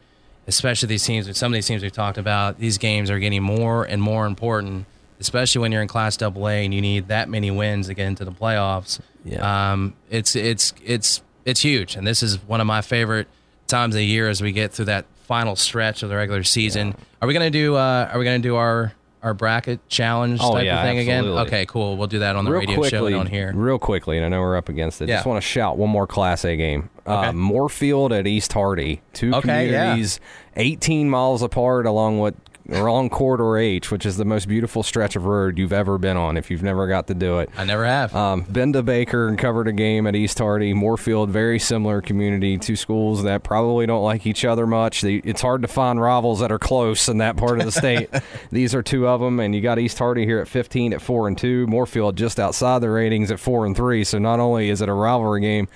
especially 0.47 0.87
these 0.87 1.05
teams, 1.05 1.37
some 1.37 1.51
of 1.51 1.55
these 1.55 1.67
teams 1.67 1.81
we've 1.81 1.91
talked 1.91 2.17
about, 2.17 2.59
these 2.59 2.77
games 2.77 3.09
are 3.09 3.19
getting 3.19 3.43
more 3.43 3.83
and 3.85 4.01
more 4.01 4.25
important, 4.25 4.85
especially 5.19 5.61
when 5.61 5.71
you're 5.71 5.81
in 5.81 5.87
Class 5.87 6.21
AA 6.21 6.29
and 6.47 6.73
you 6.73 6.81
need 6.81 7.09
that 7.09 7.29
many 7.29 7.51
wins 7.51 7.87
to 7.87 7.93
get 7.93 8.07
into 8.07 8.25
the 8.25 8.31
playoffs. 8.31 8.99
Yeah. 9.23 9.71
Um, 9.71 9.93
it's 10.09 10.35
it's 10.35 10.73
it's 10.83 11.21
it's 11.43 11.61
huge, 11.61 11.95
and 11.95 12.07
this 12.07 12.23
is 12.23 12.37
one 12.47 12.61
of 12.61 12.67
my 12.67 12.81
favorite 12.81 13.27
times 13.67 13.95
of 13.95 13.99
the 13.99 14.05
year 14.05 14.29
as 14.29 14.41
we 14.41 14.53
get 14.53 14.71
through 14.71 14.85
that 14.85 15.05
final 15.27 15.55
stretch 15.55 16.03
of 16.03 16.09
the 16.09 16.15
regular 16.15 16.43
season. 16.43 16.87
Yeah. 16.87 17.03
Are 17.21 17.27
we 17.27 17.33
gonna 17.33 17.51
do? 17.51 17.75
Uh, 17.75 18.09
are 18.11 18.17
we 18.17 18.25
gonna 18.25 18.39
do 18.39 18.55
our 18.55 18.93
our 19.21 19.33
bracket 19.33 19.85
challenge 19.89 20.39
oh, 20.41 20.53
type 20.53 20.65
yeah, 20.65 20.77
of 20.77 20.85
thing 20.85 20.99
absolutely. 20.99 21.31
again? 21.31 21.47
Okay, 21.47 21.65
cool. 21.65 21.97
We'll 21.97 22.07
do 22.07 22.19
that 22.19 22.35
on 22.35 22.45
the 22.45 22.51
real 22.51 22.61
radio 22.61 22.75
quickly, 22.77 23.11
show 23.11 23.19
on 23.19 23.27
here. 23.27 23.51
Real 23.53 23.77
quickly, 23.77 24.17
and 24.17 24.25
I 24.25 24.29
know 24.29 24.39
we're 24.41 24.55
up 24.55 24.69
against 24.69 25.01
it. 25.01 25.09
Yeah. 25.09 25.17
Just 25.17 25.27
want 25.27 25.41
to 25.41 25.47
shout 25.47 25.77
one 25.77 25.89
more 25.89 26.07
Class 26.07 26.45
A 26.45 26.55
game. 26.55 26.89
Uh, 27.05 27.19
okay. 27.19 27.27
Uh, 27.27 27.33
Moorfield 27.33 28.13
at 28.13 28.25
East 28.25 28.53
Hardy. 28.53 29.01
Two 29.13 29.33
okay, 29.35 29.67
communities, 29.67 30.19
yeah. 30.55 30.63
18 30.63 31.09
miles 31.09 31.41
apart 31.41 31.85
along 31.85 32.19
what 32.19 32.35
or 32.69 32.89
on 32.89 33.09
Corridor 33.09 33.57
H, 33.57 33.91
which 33.91 34.05
is 34.05 34.17
the 34.17 34.25
most 34.25 34.47
beautiful 34.47 34.83
stretch 34.83 35.15
of 35.15 35.25
road 35.25 35.57
you've 35.57 35.73
ever 35.73 35.97
been 35.97 36.17
on. 36.17 36.37
If 36.37 36.51
you've 36.51 36.63
never 36.63 36.87
got 36.87 37.07
to 37.07 37.13
do 37.13 37.39
it, 37.39 37.49
I 37.57 37.65
never 37.65 37.85
have. 37.85 38.15
Um, 38.15 38.41
been 38.41 38.73
to 38.73 38.83
Baker 38.83 39.27
and 39.27 39.37
covered 39.37 39.67
a 39.67 39.71
game 39.71 40.07
at 40.07 40.15
East 40.15 40.39
Hardy, 40.39 40.73
Moorfield, 40.73 41.29
very 41.29 41.59
similar 41.59 42.01
community. 42.01 42.57
Two 42.57 42.75
schools 42.75 43.23
that 43.23 43.43
probably 43.43 43.85
don't 43.85 44.03
like 44.03 44.25
each 44.25 44.43
other 44.45 44.67
much. 44.67 45.03
it's 45.03 45.41
hard 45.41 45.61
to 45.61 45.67
find 45.67 46.01
rivals 46.01 46.39
that 46.39 46.51
are 46.51 46.59
close 46.59 47.07
in 47.07 47.19
that 47.19 47.37
part 47.37 47.59
of 47.59 47.65
the 47.65 47.71
state. 47.71 48.09
These 48.51 48.75
are 48.75 48.83
two 48.83 49.07
of 49.07 49.21
them, 49.21 49.39
and 49.39 49.55
you 49.55 49.61
got 49.61 49.79
East 49.79 49.97
Hardy 49.99 50.25
here 50.25 50.39
at 50.39 50.47
15 50.47 50.93
at 50.93 51.01
four 51.01 51.27
and 51.27 51.37
two. 51.37 51.67
Moorfield 51.67 52.17
just 52.17 52.39
outside 52.39 52.79
the 52.79 52.89
ratings 52.89 53.31
at 53.31 53.39
four 53.39 53.65
and 53.65 53.75
three. 53.75 54.03
So 54.03 54.17
not 54.17 54.39
only 54.39 54.69
is 54.69 54.81
it 54.81 54.89
a 54.89 54.93
rivalry 54.93 55.41
game, 55.41 55.67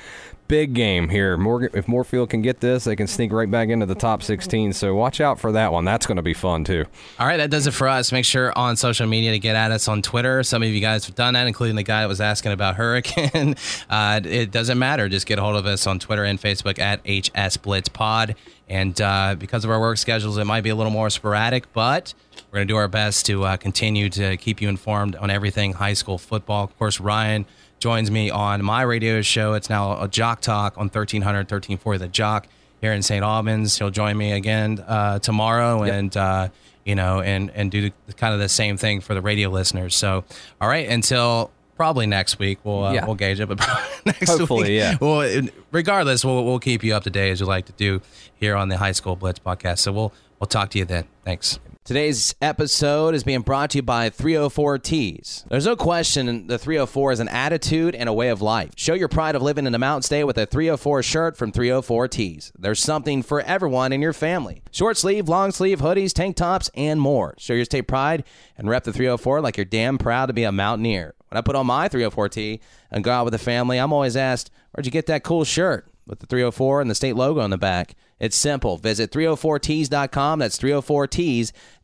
big 0.52 0.74
game 0.74 1.08
here. 1.08 1.38
Morgan, 1.38 1.70
if 1.74 1.88
Moorfield 1.88 2.30
can 2.30 2.42
get 2.42 2.60
this, 2.60 2.84
they 2.84 2.98
can 2.98 3.08
sneak 3.08 3.32
right 3.32 3.50
back 3.50 3.70
into 3.70 3.86
the 3.86 3.96
top 3.96 4.22
16. 4.22 4.74
So 4.74 4.94
watch 4.94 5.22
out 5.22 5.40
for 5.40 5.54
that 5.54 5.72
one. 5.72 5.86
That's 5.86 6.06
going 6.06 6.18
to 6.18 6.22
be 6.22 6.34
fun 6.34 6.66
too. 6.66 6.84
All 7.18 7.26
right, 7.26 7.38
that 7.38 7.50
does 7.50 7.68
it 7.68 7.72
for 7.72 7.88
us. 7.88 8.12
Make 8.12 8.26
sure 8.26 8.52
on 8.58 8.76
social 8.76 9.08
media 9.08 9.32
to 9.32 9.40
get 9.40 9.56
at 9.56 9.72
us 9.72 9.88
on 9.88 10.02
Twitter. 10.02 10.44
Some 10.44 10.62
of 10.62 10.68
you 10.68 10.82
guys 10.82 11.06
have 11.06 11.16
done 11.16 11.36
that, 11.36 11.48
including 11.48 11.78
the 11.78 11.84
guy 11.84 12.02
that 12.02 12.10
was 12.10 12.20
asking 12.20 12.52
about 12.52 12.76
Hurricane. 12.76 13.56
uh, 13.90 14.20
it 14.26 14.52
doesn't 14.52 14.78
matter. 14.78 15.08
Just 15.08 15.26
get 15.26 15.40
a 15.40 15.42
hold 15.42 15.56
of 15.56 15.66
us 15.66 15.88
on 15.88 16.00
Twitter 16.00 16.26
and 16.26 16.38
Facebook 16.38 16.80
at 16.80 17.00
HS 17.08 17.56
Blitz 17.56 17.88
Pod. 17.88 18.36
And 18.68 19.00
uh, 19.00 19.38
because 19.40 19.64
of 19.64 19.72
our 19.72 19.80
work 19.80 20.00
schedules, 20.00 20.38
it 20.38 20.44
might 20.44 20.62
be 20.62 20.70
a 20.70 20.76
little 20.76 20.92
more 20.92 21.10
sporadic, 21.10 21.72
but 21.72 22.14
we're 22.52 22.58
going 22.58 22.68
to 22.68 22.74
do 22.74 22.78
our 22.78 22.90
best 22.90 23.26
to 23.28 23.46
uh, 23.46 23.56
continue 23.56 24.10
to 24.10 24.36
keep 24.36 24.62
you 24.62 24.68
informed 24.68 25.16
on 25.16 25.30
everything 25.30 25.72
high 25.72 25.94
school 25.94 26.18
football. 26.18 26.66
Of 26.66 26.78
course, 26.78 27.00
Ryan 27.00 27.46
joins 27.82 28.10
me 28.10 28.30
on 28.30 28.64
my 28.64 28.84
radio 28.84 29.22
show. 29.22 29.54
It's 29.54 29.70
now 29.70 30.02
a 30.02 30.08
Jock 30.08 30.40
Talk 30.40 30.78
on 30.78 30.86
1300, 30.86 31.40
1340 31.40 32.00
The 32.00 32.08
Jock 32.08 32.48
here 32.80 32.94
in 32.94 33.02
St. 33.02 33.24
Albans. 33.24 33.78
He'll 33.78 33.90
join 33.90 34.18
me 34.18 34.32
again 34.32 34.80
uh, 34.88 35.20
tomorrow 35.20 35.84
yep. 35.84 35.94
and, 35.94 36.16
uh, 36.16 36.48
you 36.86 36.96
know, 36.96 37.20
and, 37.20 37.52
and 37.52 37.70
do 37.70 37.92
the, 38.08 38.14
kind 38.14 38.34
of 38.34 38.40
the 38.40 38.48
same 38.48 38.78
thing 38.78 39.02
for 39.02 39.14
the 39.14 39.22
radio 39.22 39.50
listeners. 39.50 39.96
So, 39.96 40.24
all 40.62 40.70
right, 40.70 40.88
until 40.88 41.52
probably 41.76 42.06
next 42.06 42.40
week 42.40 42.60
we'll 42.64 42.86
uh, 42.86 42.94
yeah. 42.94 43.06
we'll 43.06 43.16
gauge 43.16 43.40
it, 43.40 43.48
but 43.48 43.60
next 44.06 44.30
Hopefully, 44.30 44.70
week, 44.70 44.80
yeah. 44.80 44.98
Well, 45.02 45.42
regardless, 45.72 46.24
we'll 46.24 46.46
we'll 46.46 46.60
keep 46.60 46.84
you 46.84 46.94
up 46.94 47.04
to 47.04 47.10
date 47.10 47.32
as 47.32 47.40
you 47.40 47.46
like 47.48 47.66
to 47.66 47.74
do 47.74 48.02
here 48.36 48.56
on 48.56 48.70
the 48.70 48.78
High 48.78 48.92
School 48.94 49.16
Blitz 49.16 49.40
podcast. 49.40 49.80
So 49.80 49.92
we'll 49.92 50.14
We'll 50.42 50.48
talk 50.48 50.72
to 50.72 50.80
you 50.80 50.86
then. 50.86 51.06
Thanks. 51.24 51.60
Today's 51.84 52.36
episode 52.44 53.16
is 53.16 53.24
being 53.24 53.42
brought 53.42 53.72
to 53.72 53.80
you 53.80 53.82
by 53.82 54.12
304 54.12 54.78
Tees. 54.78 55.44
There's 55.50 55.66
no 55.66 55.76
question 55.76 56.46
the 56.46 56.60
304 56.60 57.14
is 57.14 57.20
an 57.20 57.28
attitude 57.28 57.96
and 57.96 58.08
a 58.08 58.14
way 58.14 58.30
of 58.30 58.40
life. 58.40 58.74
Show 58.76 58.94
your 58.94 59.08
pride 59.08 59.34
of 59.34 59.42
living 59.42 59.66
in 59.66 59.72
the 59.72 59.80
mountain 59.80 60.04
state 60.04 60.26
with 60.26 60.38
a 60.38 60.46
304 60.46 61.02
shirt 61.02 61.36
from 61.36 61.52
304 61.52 62.08
Tees. 62.08 62.52
There's 62.56 62.80
something 62.80 63.24
for 63.24 63.42
everyone 63.42 63.94
in 63.94 64.00
your 64.00 64.14
family. 64.14 64.62
Short 64.70 64.96
sleeve, 64.96 65.28
long 65.28 65.50
sleeve, 65.52 65.80
hoodies, 65.82 66.14
tank 66.14 66.36
tops, 66.36 66.70
and 66.76 67.02
more. 67.02 67.34
Show 67.40 67.54
your 67.54 67.66
state 67.66 67.88
pride 67.88 68.26
and 68.60 68.70
rep 68.70 68.84
the 68.84 68.94
304 68.94 69.42
like 69.42 69.58
you're 69.58 69.66
damn 69.66 69.98
proud 69.98 70.28
to 70.28 70.34
be 70.34 70.44
a 70.44 70.52
mountaineer. 70.52 71.16
When 71.30 71.40
I 71.40 71.42
put 71.42 71.56
on 71.56 71.66
my 71.66 71.88
304 71.88 72.30
tee 72.30 72.62
and 72.92 73.04
go 73.04 73.12
out 73.12 73.26
with 73.26 73.32
the 73.32 73.40
family, 73.40 73.80
I'm 73.80 73.92
always 73.92 74.16
asked, 74.16 74.52
Where'd 74.72 74.86
you 74.86 74.92
get 74.92 75.08
that 75.08 75.24
cool 75.24 75.46
shirt 75.46 75.90
with 76.06 76.20
the 76.20 76.28
304 76.28 76.82
and 76.82 76.92
the 76.92 76.96
state 76.96 77.16
logo 77.16 77.42
on 77.42 77.50
the 77.50 77.58
back? 77.58 77.96
It's 78.22 78.38
simple. 78.38 78.78
Visit 78.78 79.12
304tees.com. 79.12 80.40
That's 80.40 80.58